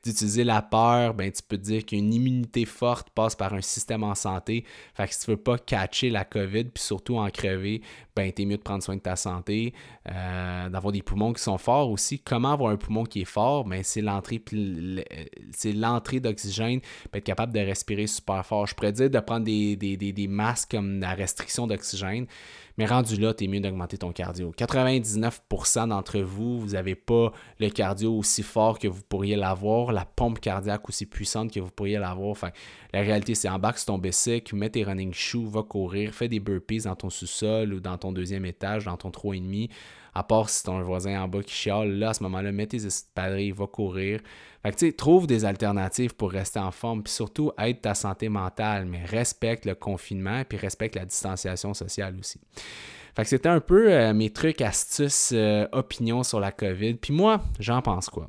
d'utiliser 0.04 0.44
la 0.44 0.60
peur, 0.60 1.14
ben 1.14 1.32
tu 1.32 1.42
peux 1.42 1.56
dire 1.56 1.86
qu'une 1.86 2.12
immunité 2.12 2.66
forte 2.66 3.08
passe 3.08 3.34
par 3.34 3.54
un 3.54 3.61
système 3.62 4.02
en 4.04 4.14
santé. 4.14 4.64
Fait 4.94 5.08
que 5.08 5.14
si 5.14 5.24
tu 5.24 5.30
veux 5.30 5.36
pas 5.36 5.58
catcher 5.58 6.10
la 6.10 6.24
COVID, 6.24 6.64
puis 6.64 6.82
surtout 6.82 7.18
en 7.18 7.28
crever, 7.30 7.82
ben 8.14 8.30
t'es 8.32 8.44
mieux 8.44 8.56
de 8.56 8.62
prendre 8.62 8.82
soin 8.82 8.96
de 8.96 9.00
ta 9.00 9.16
santé, 9.16 9.72
euh, 10.10 10.68
d'avoir 10.68 10.90
des 10.90 11.02
poumons 11.02 11.32
qui 11.32 11.40
sont 11.40 11.58
forts 11.58 11.88
aussi. 11.88 12.18
Comment 12.18 12.54
avoir 12.54 12.72
un 12.72 12.76
poumon 12.76 13.04
qui 13.04 13.20
est 13.20 13.24
fort? 13.24 13.64
Ben, 13.64 13.82
c'est 13.84 14.00
l'entrée 14.00 14.42
c'est 15.52 15.72
l'entrée 15.72 16.18
d'oxygène, 16.18 16.80
être 17.12 17.22
capable 17.22 17.52
de 17.52 17.60
respirer 17.60 18.08
super 18.08 18.44
fort. 18.44 18.66
Je 18.66 18.74
pourrais 18.74 18.90
dire 18.90 19.08
de 19.08 19.20
prendre 19.20 19.44
des, 19.44 20.26
masques 20.28 20.72
comme 20.72 20.98
la 21.00 21.14
restriction 21.14 21.68
d'oxygène. 21.68 22.26
Mais 22.78 22.86
rendu 22.86 23.16
là, 23.16 23.34
tu 23.34 23.44
es 23.44 23.48
mieux 23.48 23.60
d'augmenter 23.60 23.98
ton 23.98 24.12
cardio. 24.12 24.52
99% 24.56 25.88
d'entre 25.88 26.18
vous, 26.20 26.58
vous 26.58 26.70
n'avez 26.70 26.94
pas 26.94 27.30
le 27.60 27.68
cardio 27.68 28.16
aussi 28.16 28.42
fort 28.42 28.78
que 28.78 28.88
vous 28.88 29.02
pourriez 29.08 29.36
l'avoir, 29.36 29.92
la 29.92 30.06
pompe 30.06 30.40
cardiaque 30.40 30.88
aussi 30.88 31.04
puissante 31.06 31.52
que 31.52 31.60
vous 31.60 31.70
pourriez 31.70 31.98
l'avoir. 31.98 32.30
Enfin, 32.30 32.50
la 32.92 33.02
réalité, 33.02 33.34
c'est 33.34 33.48
embarque 33.48 33.78
sur 33.78 33.86
ton 33.88 33.98
bicycle, 33.98 34.56
mets 34.56 34.70
tes 34.70 34.84
running 34.84 35.12
shoes, 35.12 35.48
va 35.48 35.62
courir, 35.62 36.14
fais 36.14 36.28
des 36.28 36.40
burpees 36.40 36.84
dans 36.84 36.96
ton 36.96 37.10
sous-sol 37.10 37.74
ou 37.74 37.80
dans 37.80 37.98
ton 37.98 38.10
deuxième 38.10 38.46
étage, 38.46 38.86
dans 38.86 38.96
ton 38.96 39.10
3,5 39.10 39.68
à 40.14 40.22
part 40.22 40.48
si 40.48 40.62
ton 40.62 40.80
voisin 40.82 41.22
en 41.22 41.28
bas 41.28 41.42
qui 41.42 41.54
chiale, 41.54 41.98
là, 41.98 42.10
à 42.10 42.14
ce 42.14 42.22
moment-là, 42.24 42.52
mets 42.52 42.66
tes 42.66 42.84
espadrilles, 42.84 43.52
va 43.52 43.66
courir. 43.66 44.20
Fait 44.62 44.70
que, 44.70 44.76
tu 44.76 44.86
sais, 44.86 44.92
trouve 44.92 45.26
des 45.26 45.44
alternatives 45.44 46.14
pour 46.14 46.30
rester 46.30 46.60
en 46.60 46.70
forme, 46.70 47.02
puis 47.02 47.12
surtout, 47.12 47.52
aide 47.58 47.80
ta 47.80 47.94
santé 47.94 48.28
mentale, 48.28 48.86
mais 48.86 49.04
respecte 49.04 49.64
le 49.64 49.74
confinement, 49.74 50.42
puis 50.48 50.58
respecte 50.58 50.94
la 50.94 51.04
distanciation 51.04 51.74
sociale 51.74 52.16
aussi. 52.18 52.40
Fait 53.14 53.22
que 53.22 53.28
c'était 53.28 53.48
un 53.48 53.60
peu 53.60 53.92
euh, 53.92 54.14
mes 54.14 54.30
trucs, 54.30 54.60
astuces, 54.60 55.32
euh, 55.34 55.66
opinions 55.72 56.22
sur 56.22 56.40
la 56.40 56.52
COVID. 56.52 56.94
Puis 56.94 57.12
moi, 57.12 57.40
j'en 57.58 57.82
pense 57.82 58.08
quoi? 58.08 58.26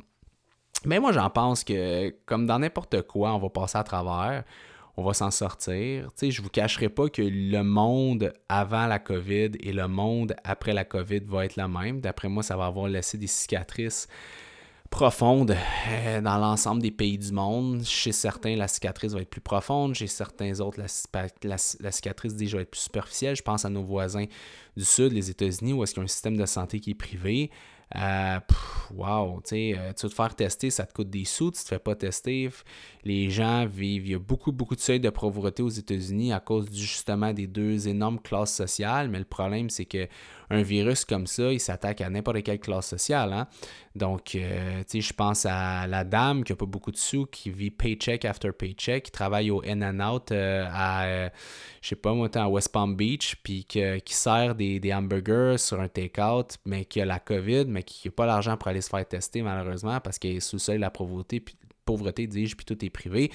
Mais 0.85 0.97
ben, 0.97 1.01
moi, 1.01 1.11
j'en 1.13 1.29
pense 1.29 1.63
que, 1.63 2.09
comme 2.25 2.45
dans 2.45 2.59
n'importe 2.59 3.03
quoi, 3.03 3.33
on 3.33 3.39
va 3.39 3.49
passer 3.49 3.77
à 3.77 3.83
travers 3.83 4.43
on 4.95 5.03
va 5.03 5.13
s'en 5.13 5.31
sortir. 5.31 6.09
Tu 6.17 6.31
je 6.31 6.41
vous 6.41 6.49
cacherai 6.49 6.89
pas 6.89 7.09
que 7.09 7.21
le 7.21 7.63
monde 7.63 8.33
avant 8.47 8.87
la 8.87 8.99
COVID 8.99 9.51
et 9.59 9.73
le 9.73 9.87
monde 9.87 10.35
après 10.43 10.73
la 10.73 10.85
COVID 10.85 11.21
va 11.27 11.45
être 11.45 11.55
le 11.55 11.67
même. 11.67 11.99
D'après 11.99 12.29
moi, 12.29 12.43
ça 12.43 12.55
va 12.55 12.65
avoir 12.67 12.87
laissé 12.87 13.17
des 13.17 13.27
cicatrices 13.27 14.07
profondes 14.93 15.57
euh, 15.89 16.21
dans 16.21 16.37
l'ensemble 16.37 16.79
des 16.79 16.91
pays 16.91 17.17
du 17.17 17.31
monde. 17.31 17.83
Chez 17.83 18.11
certains, 18.11 18.55
la 18.55 18.67
cicatrice 18.67 19.13
va 19.13 19.21
être 19.21 19.29
plus 19.29 19.41
profonde. 19.41 19.95
Chez 19.95 20.05
certains 20.05 20.59
autres, 20.59 20.79
la, 20.79 21.91
cicatrice 21.91 22.35
déjà 22.35 22.57
va 22.57 22.61
être 22.61 22.69
plus 22.69 22.81
superficielle. 22.81 23.35
Je 23.35 23.41
pense 23.41 23.65
à 23.65 23.69
nos 23.69 23.83
voisins 23.83 24.25
du 24.77 24.85
Sud, 24.85 25.11
les 25.11 25.31
États-Unis, 25.31 25.73
où 25.73 25.83
est-ce 25.83 25.95
qu'il 25.95 26.01
y 26.01 26.03
a 26.03 26.05
un 26.05 26.07
système 26.07 26.37
de 26.37 26.45
santé 26.45 26.79
qui 26.79 26.91
est 26.91 26.95
privé. 26.95 27.49
Euh, 27.95 28.39
wow, 28.93 29.39
tu 29.41 29.49
sais, 29.49 29.75
euh, 29.77 29.93
tu 29.93 30.07
te 30.07 30.13
faire 30.13 30.35
tester, 30.35 30.69
ça 30.69 30.85
te 30.85 30.93
coûte 30.93 31.09
des 31.09 31.25
sous, 31.25 31.51
tu 31.51 31.63
te 31.63 31.67
fais 31.67 31.79
pas 31.79 31.95
tester. 31.95 32.49
Les 33.03 33.29
gens 33.29 33.65
vivent, 33.65 34.07
il 34.07 34.11
y 34.11 34.15
a 34.15 34.19
beaucoup, 34.19 34.51
beaucoup 34.51 34.75
de 34.75 34.79
seuils 34.79 34.99
de 34.99 35.09
pauvreté 35.09 35.61
aux 35.61 35.69
États-Unis 35.69 36.33
à 36.33 36.39
cause 36.39 36.67
justement 36.73 37.33
des 37.33 37.47
deux 37.47 37.87
énormes 37.87 38.19
classes 38.19 38.53
sociales, 38.55 39.09
mais 39.09 39.19
le 39.19 39.25
problème, 39.25 39.69
c'est 39.69 39.85
que 39.85 40.07
un 40.49 40.61
virus 40.61 41.05
comme 41.05 41.27
ça, 41.27 41.51
il 41.51 41.59
s'attaque 41.59 42.01
à 42.01 42.09
n'importe 42.09 42.43
quelle 42.43 42.59
classe 42.59 42.87
sociale. 42.87 43.33
Hein? 43.33 43.47
Donc, 43.95 44.35
euh, 44.35 44.83
je 44.91 45.13
pense 45.13 45.45
à 45.45 45.87
la 45.87 46.03
dame 46.03 46.43
qui 46.43 46.51
n'a 46.51 46.55
pas 46.55 46.65
beaucoup 46.65 46.91
de 46.91 46.97
sous, 46.97 47.25
qui 47.25 47.51
vit 47.51 47.71
paycheck 47.71 48.25
after 48.25 48.51
paycheck, 48.51 49.03
qui 49.03 49.11
travaille 49.11 49.51
au 49.51 49.61
In 49.65 49.81
and 49.81 49.99
Out 49.99 50.31
à, 50.31 51.29
je 51.81 51.87
sais 51.87 51.95
pas 51.95 52.13
moi, 52.13 52.29
à 52.35 52.49
West 52.49 52.71
Palm 52.71 52.95
Beach, 52.95 53.35
puis 53.43 53.65
qui 53.65 54.13
sert 54.13 54.55
des, 54.55 54.93
hamburgers 54.93 55.57
sur 55.57 55.79
un 55.79 55.87
take-out, 55.87 56.57
mais 56.65 56.85
qui 56.85 57.01
a 57.01 57.05
la 57.05 57.19
COVID, 57.19 57.65
mais 57.67 57.83
qui 57.83 58.07
n'a 58.07 58.11
pas 58.11 58.25
l'argent 58.25 58.57
pour 58.57 58.67
aller 58.67 58.81
se 58.81 58.89
faire 58.89 59.07
tester, 59.07 59.41
malheureusement, 59.41 59.99
parce 59.99 60.19
qu'il 60.19 60.35
est 60.35 60.39
sous 60.39 60.57
le 60.57 60.61
seuil 60.61 60.75
de 60.77 60.81
la 60.81 60.91
pauvreté, 60.91 61.43
pauvreté 61.85 62.27
dis-je, 62.27 62.55
puis 62.55 62.65
tout 62.65 62.83
est 62.83 62.89
privé 62.89 63.31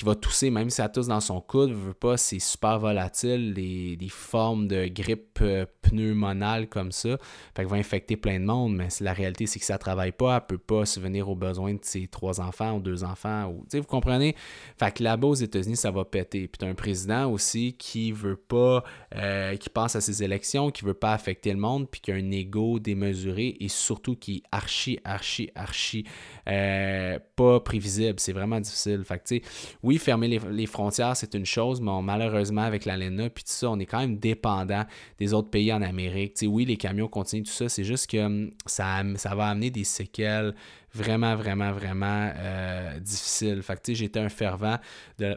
qui 0.00 0.06
va 0.06 0.14
tousser, 0.14 0.48
même 0.48 0.70
si 0.70 0.76
ça 0.76 0.88
tousse 0.88 1.08
dans 1.08 1.20
son 1.20 1.42
coude, 1.42 1.72
veut 1.72 1.92
pas, 1.92 2.16
c'est 2.16 2.38
super 2.38 2.78
volatile, 2.78 3.52
les, 3.52 3.98
formes 4.08 4.66
de 4.66 4.86
grippe 4.86 5.40
euh, 5.42 5.66
pneumonale 5.82 6.70
comme 6.70 6.90
ça, 6.90 7.18
fait 7.54 7.64
va 7.64 7.76
infecter 7.76 8.16
plein 8.16 8.40
de 8.40 8.46
monde, 8.46 8.74
mais 8.74 8.88
la 9.00 9.12
réalité, 9.12 9.44
c'est 9.44 9.58
que 9.58 9.64
ça 9.66 9.76
travaille 9.76 10.12
pas, 10.12 10.36
elle 10.36 10.46
peut 10.46 10.56
pas 10.56 10.86
subvenir 10.86 11.28
aux 11.28 11.34
besoins 11.34 11.74
de 11.74 11.80
ses 11.82 12.08
trois 12.08 12.40
enfants 12.40 12.78
ou 12.78 12.80
deux 12.80 13.04
enfants, 13.04 13.48
ou, 13.48 13.66
vous 13.70 13.82
comprenez? 13.82 14.34
Fait 14.78 14.90
que 14.90 15.02
là-bas, 15.02 15.28
aux 15.28 15.34
États-Unis, 15.34 15.76
ça 15.76 15.90
va 15.90 16.06
péter. 16.06 16.48
Puis 16.48 16.66
as 16.66 16.70
un 16.70 16.74
président 16.74 17.30
aussi 17.30 17.74
qui 17.74 18.10
veut 18.10 18.36
pas, 18.36 18.82
euh, 19.16 19.54
qui 19.56 19.68
pense 19.68 19.96
à 19.96 20.00
ses 20.00 20.22
élections, 20.22 20.70
qui 20.70 20.82
veut 20.82 20.94
pas 20.94 21.12
affecter 21.12 21.52
le 21.52 21.58
monde, 21.58 21.90
puis 21.90 22.00
qui 22.00 22.10
a 22.10 22.14
un 22.14 22.30
ego 22.30 22.78
démesuré 22.78 23.54
et 23.60 23.68
surtout 23.68 24.16
qui 24.16 24.36
est 24.36 24.42
archi, 24.50 24.98
archi, 25.04 25.50
archi 25.54 26.06
euh, 26.48 27.18
pas 27.36 27.60
prévisible. 27.60 28.18
C'est 28.18 28.32
vraiment 28.32 28.60
difficile. 28.60 29.04
Fait 29.04 29.18
que, 29.18 29.28
sais, 29.28 29.42
oui, 29.90 29.98
fermer 29.98 30.28
les, 30.28 30.66
frontières, 30.66 31.16
c'est 31.16 31.34
une 31.34 31.44
chose, 31.44 31.80
mais 31.80 31.90
malheureusement, 32.00 32.62
avec 32.62 32.84
l'ALENA, 32.84 33.28
puis 33.28 33.42
tout 33.42 33.50
ça, 33.50 33.68
on 33.72 33.78
est 33.80 33.86
quand 33.86 33.98
même 33.98 34.18
dépendant 34.18 34.84
des 35.18 35.34
autres 35.34 35.50
pays 35.50 35.72
en 35.72 35.82
Amérique. 35.82 36.38
oui, 36.46 36.64
les 36.64 36.76
camions 36.76 37.08
continuent 37.08 37.42
tout 37.42 37.50
ça, 37.50 37.68
c'est 37.68 37.82
juste 37.82 38.08
que 38.08 38.24
hum, 38.24 38.50
ça, 38.66 39.02
va 39.34 39.48
amener 39.48 39.70
des 39.70 39.82
séquelles 39.82 40.54
vraiment, 40.94 41.34
vraiment, 41.34 41.72
vraiment 41.72 42.30
euh, 42.36 43.00
difficiles. 43.00 43.64
Fait 43.64 43.82
que, 43.82 43.92
j'étais 43.92 44.20
un 44.20 44.28
fervent 44.28 44.76
de 45.18 45.36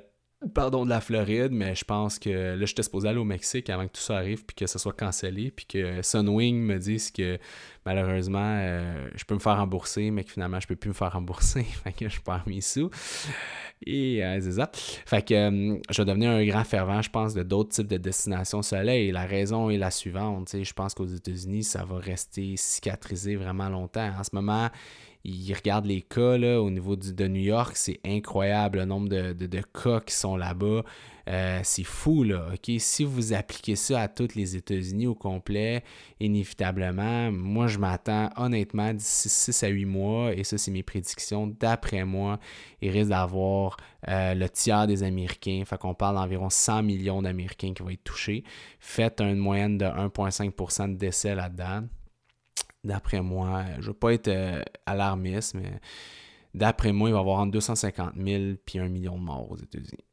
pardon, 0.54 0.86
de 0.86 0.90
la 0.90 1.02
Floride, 1.02 1.52
mais 1.52 1.76
je 1.76 1.86
pense 1.86 2.20
que 2.20 2.56
là, 2.56 2.66
j'étais 2.66 2.84
supposé 2.84 3.08
aller 3.08 3.18
au 3.18 3.24
Mexique 3.24 3.70
avant 3.70 3.88
que 3.88 3.94
tout 3.94 4.02
ça 4.02 4.18
arrive, 4.18 4.46
puis 4.46 4.56
que 4.56 4.68
ça 4.68 4.80
soit 4.80 4.94
cancellé, 4.94 5.52
puis 5.52 5.66
que 5.66 6.02
Sunwing 6.02 6.62
me 6.62 6.78
dise 6.78 7.12
que 7.12 7.40
malheureusement, 7.86 8.58
euh, 8.60 9.10
je 9.16 9.24
peux 9.26 9.36
me 9.36 9.40
faire 9.40 9.58
rembourser, 9.58 10.12
mais 10.12 10.24
que 10.24 10.32
finalement, 10.32 10.60
je 10.60 10.68
peux 10.68 10.76
plus 10.76 10.90
me 10.90 10.94
faire 10.94 11.14
rembourser, 11.14 11.66
que 11.98 12.10
je 12.10 12.22
perds 12.22 12.44
mes 12.48 12.62
sous. 12.62 12.90
Et 13.86 14.24
euh, 14.24 14.40
c'est 14.42 14.54
ça. 14.54 14.70
Fait 14.74 15.26
que 15.26 15.34
euh, 15.34 15.78
je 15.90 16.02
vais 16.02 16.06
devenir 16.06 16.32
un 16.32 16.46
grand 16.46 16.64
fervent, 16.64 17.02
je 17.02 17.10
pense, 17.10 17.34
de 17.34 17.44
d'autres 17.44 17.72
types 17.72 17.88
de 17.88 17.98
destinations 17.98 18.62
soleil. 18.62 19.12
La 19.12 19.26
raison 19.26 19.70
est 19.70 19.78
la 19.78 19.92
suivante, 19.92 20.56
je 20.62 20.74
pense 20.74 20.94
qu'aux 20.94 21.06
États-Unis, 21.06 21.64
ça 21.64 21.84
va 21.84 21.98
rester 21.98 22.56
cicatrisé 22.58 23.36
vraiment 23.36 23.70
longtemps. 23.70 24.10
En 24.18 24.24
ce 24.24 24.30
moment, 24.34 24.70
ils 25.26 25.54
regardent 25.54 25.86
les 25.86 26.02
cas 26.02 26.38
là, 26.38 26.62
au 26.62 26.70
niveau 26.70 26.98
de 26.98 27.28
New 27.28 27.42
York, 27.42 27.78
c'est 27.78 28.00
incroyable 28.06 28.80
le 28.80 28.86
nombre 28.86 29.08
de, 29.08 29.32
de, 29.32 29.62
cas 29.62 30.02
qui 30.02 30.14
sont 30.14 30.36
là-bas. 30.36 30.84
Euh, 31.30 31.62
c'est 31.64 31.86
fou, 31.86 32.24
là. 32.24 32.50
OK? 32.54 32.70
Si 32.80 33.06
vous 33.06 33.32
appliquez 33.32 33.78
ça 33.78 34.02
à 34.02 34.08
tous 34.10 34.36
les 34.36 34.58
États-Unis 34.58 35.08
au 35.08 35.16
complet, 35.16 35.82
inévitablement, 36.20 37.32
moi, 37.32 37.68
je 37.68 37.78
m'attends 37.78 38.30
honnêtement 38.36 38.94
d'ici 38.94 39.30
6 39.30 39.64
à 39.64 39.68
8 39.70 39.86
mois, 39.86 40.34
et 40.34 40.44
ça, 40.44 40.58
c'est 40.58 40.72
mes 40.72 40.84
prédictions, 40.84 41.48
d'après 41.48 42.04
moi, 42.04 42.40
il 42.82 42.90
risque 42.90 43.12
d'avoir 43.12 43.78
euh, 44.10 44.34
le 44.34 44.50
tiers 44.50 44.88
des 44.88 45.04
Américains. 45.04 45.64
Fait 45.66 45.78
qu'on 45.78 45.94
parle 45.94 46.16
d'environ 46.16 46.50
100 46.50 46.84
millions 46.84 47.22
d'Américains 47.22 47.74
qui 47.74 47.82
vont 47.82 47.90
être 47.90 48.04
touchés. 48.04 48.44
Faites 48.82 49.22
une 49.22 49.38
moyenne 49.38 49.78
de 49.78 49.86
1,5% 49.86 50.92
de 50.92 50.98
décès 50.98 51.34
là-dedans 51.34 51.84
d'après 52.84 53.22
moi, 53.22 53.64
je 53.76 53.82
ne 53.82 53.86
veux 53.88 53.94
pas 53.94 54.14
être 54.14 54.28
euh, 54.28 54.62
alarmiste, 54.86 55.56
mais 55.56 55.80
d'après 56.54 56.92
moi, 56.92 57.10
il 57.10 57.14
va 57.14 57.20
y 57.20 57.22
avoir 57.22 57.40
entre 57.40 57.52
250 57.52 58.14
000 58.16 58.28
et 58.28 58.80
1 58.80 58.88
million 58.90 59.18
de 59.18 59.24
morts 59.24 59.52
aux 59.52 59.58
États-Unis 59.58 60.06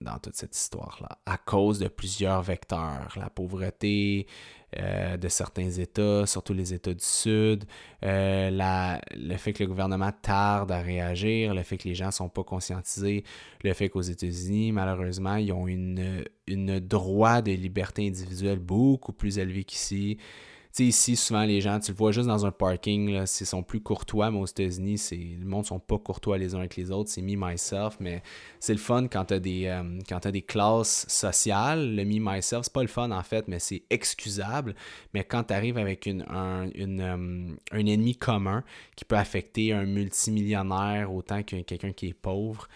dans 0.00 0.18
toute 0.18 0.34
cette 0.34 0.56
histoire-là, 0.56 1.18
à 1.26 1.36
cause 1.36 1.78
de 1.78 1.88
plusieurs 1.88 2.42
vecteurs. 2.42 3.12
La 3.16 3.28
pauvreté 3.28 4.26
euh, 4.78 5.16
de 5.16 5.28
certains 5.28 5.70
États, 5.70 6.26
surtout 6.26 6.54
les 6.54 6.72
États 6.72 6.94
du 6.94 7.04
Sud, 7.04 7.64
euh, 8.02 8.98
le 9.14 9.36
fait 9.36 9.52
que 9.52 9.62
le 9.62 9.68
gouvernement 9.68 10.12
tarde 10.22 10.72
à 10.72 10.80
réagir, 10.80 11.54
le 11.54 11.62
fait 11.62 11.76
que 11.76 11.88
les 11.88 11.94
gens 11.94 12.06
ne 12.06 12.12
sont 12.12 12.28
pas 12.28 12.44
conscientisés, 12.44 13.24
le 13.62 13.74
fait 13.74 13.90
qu'aux 13.90 14.00
États-Unis, 14.00 14.72
malheureusement, 14.72 15.36
ils 15.36 15.52
ont 15.52 15.66
une, 15.66 16.24
une 16.46 16.80
droit 16.80 17.42
de 17.42 17.52
liberté 17.52 18.06
individuelle 18.06 18.58
beaucoup 18.58 19.12
plus 19.12 19.38
élevé 19.38 19.64
qu'ici 19.64 20.18
sais, 20.72 20.84
ici, 20.84 21.16
souvent, 21.16 21.44
les 21.44 21.60
gens, 21.60 21.78
tu 21.80 21.92
le 21.92 21.96
vois 21.96 22.12
juste 22.12 22.28
dans 22.28 22.46
un 22.46 22.50
parking, 22.50 23.10
là, 23.10 23.24
ils 23.24 23.46
sont 23.46 23.62
plus 23.62 23.80
courtois, 23.80 24.30
mais 24.30 24.38
aux 24.38 24.46
États-Unis, 24.46 25.00
le 25.40 25.46
monde 25.46 25.66
sont 25.66 25.80
pas 25.80 25.98
courtois 25.98 26.38
les 26.38 26.54
uns 26.54 26.58
avec 26.58 26.76
les 26.76 26.90
autres. 26.90 27.10
C'est 27.10 27.22
me, 27.22 27.34
myself, 27.36 27.96
mais 28.00 28.22
c'est 28.58 28.72
le 28.72 28.78
fun 28.78 29.08
quand 29.08 29.26
tu 29.26 29.34
as, 29.34 29.40
des, 29.40 29.66
euh, 29.66 30.30
des 30.30 30.42
classes 30.42 31.06
sociales. 31.08 31.94
Le 31.94 32.04
me, 32.04 32.18
myself, 32.20 32.64
c'est 32.64 32.72
pas 32.72 32.82
le 32.82 32.88
fun, 32.88 33.10
en 33.10 33.22
fait, 33.22 33.48
mais 33.48 33.58
c'est 33.58 33.82
excusable. 33.90 34.74
Mais 35.14 35.24
quand 35.24 35.44
tu 35.44 35.54
arrives 35.54 35.78
avec 35.78 36.06
une, 36.06 36.24
un, 36.28 36.68
une, 36.74 37.00
euh, 37.00 37.56
un 37.72 37.86
ennemi 37.86 38.16
commun 38.16 38.62
qui 38.96 39.04
peut 39.04 39.16
affecter 39.16 39.72
un 39.72 39.86
multimillionnaire 39.86 41.12
autant 41.12 41.42
que 41.42 41.62
quelqu'un 41.62 41.92
qui 41.92 42.08
est 42.08 42.14
pauvre, 42.14 42.68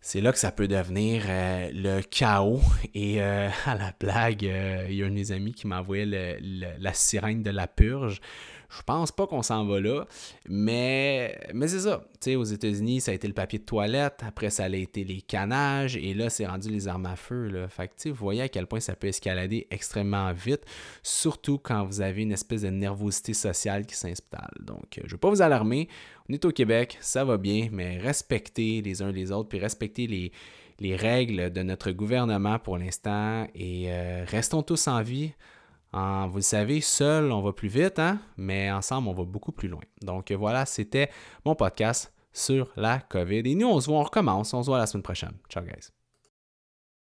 c'est 0.00 0.20
là 0.20 0.32
que 0.32 0.38
ça 0.38 0.52
peut 0.52 0.68
devenir 0.68 1.24
euh, 1.28 1.70
le 1.72 2.00
chaos. 2.02 2.60
Et 2.94 3.20
euh, 3.20 3.48
à 3.66 3.74
la 3.74 3.92
blague, 3.98 4.44
euh, 4.44 4.86
il 4.88 4.96
y 4.96 5.02
a 5.02 5.06
un 5.06 5.10
de 5.10 5.14
mes 5.14 5.32
amis 5.32 5.52
qui 5.52 5.66
m'a 5.66 5.80
envoyé 5.80 6.06
la 6.06 6.94
sirène 6.94 7.42
de 7.42 7.50
la 7.50 7.66
purge. 7.66 8.20
Je 8.68 8.82
pense 8.82 9.12
pas 9.12 9.26
qu'on 9.26 9.42
s'en 9.42 9.64
va 9.64 9.80
là, 9.80 10.06
mais, 10.46 11.38
mais 11.54 11.68
c'est 11.68 11.80
ça. 11.80 12.04
Aux 12.26 12.44
États-Unis, 12.44 13.00
ça 13.00 13.12
a 13.12 13.14
été 13.14 13.26
le 13.26 13.32
papier 13.32 13.58
de 13.58 13.64
toilette, 13.64 14.22
après 14.26 14.50
ça 14.50 14.64
a 14.64 14.68
été 14.68 15.04
les 15.04 15.22
canages, 15.22 15.96
et 15.96 16.12
là, 16.12 16.28
c'est 16.28 16.46
rendu 16.46 16.68
les 16.68 16.86
armes 16.86 17.06
à 17.06 17.16
feu. 17.16 17.48
Là. 17.48 17.68
Fait 17.68 17.88
que, 17.88 18.08
vous 18.10 18.14
voyez 18.14 18.42
à 18.42 18.48
quel 18.50 18.66
point 18.66 18.80
ça 18.80 18.94
peut 18.94 19.06
escalader 19.06 19.66
extrêmement 19.70 20.30
vite, 20.34 20.66
surtout 21.02 21.56
quand 21.58 21.84
vous 21.84 22.02
avez 22.02 22.22
une 22.22 22.32
espèce 22.32 22.62
de 22.62 22.68
nervosité 22.68 23.32
sociale 23.32 23.86
qui 23.86 23.94
s'installe. 23.94 24.52
Donc, 24.60 24.84
je 24.96 25.06
ne 25.06 25.10
veux 25.10 25.16
pas 25.16 25.30
vous 25.30 25.40
alarmer. 25.40 25.88
On 26.28 26.34
est 26.34 26.44
au 26.44 26.50
Québec, 26.50 26.98
ça 27.00 27.24
va 27.24 27.38
bien, 27.38 27.68
mais 27.72 27.96
respectez 27.96 28.82
les 28.82 29.00
uns 29.00 29.12
les 29.12 29.32
autres, 29.32 29.48
puis 29.48 29.58
respectez 29.58 30.06
les, 30.06 30.30
les 30.78 30.94
règles 30.94 31.50
de 31.50 31.62
notre 31.62 31.90
gouvernement 31.92 32.58
pour 32.58 32.76
l'instant, 32.76 33.46
et 33.54 33.86
euh, 33.88 34.24
restons 34.26 34.62
tous 34.62 34.88
en 34.88 35.02
vie 35.02 35.32
vous 35.92 36.36
le 36.36 36.42
savez, 36.42 36.80
seul, 36.80 37.32
on 37.32 37.42
va 37.42 37.52
plus 37.52 37.68
vite, 37.68 37.98
hein? 37.98 38.18
mais 38.36 38.70
ensemble, 38.70 39.08
on 39.08 39.14
va 39.14 39.24
beaucoup 39.24 39.52
plus 39.52 39.68
loin. 39.68 39.82
Donc 40.02 40.30
voilà, 40.32 40.66
c'était 40.66 41.10
mon 41.44 41.54
podcast 41.54 42.12
sur 42.32 42.70
la 42.76 43.00
COVID. 43.00 43.42
Et 43.44 43.54
nous, 43.54 43.68
on 43.68 43.80
se 43.80 43.86
voit, 43.86 43.98
on 43.98 44.04
recommence. 44.04 44.54
On 44.54 44.62
se 44.62 44.68
voit 44.68 44.78
la 44.78 44.86
semaine 44.86 45.02
prochaine. 45.02 45.34
Ciao, 45.48 45.62
guys. 45.64 45.97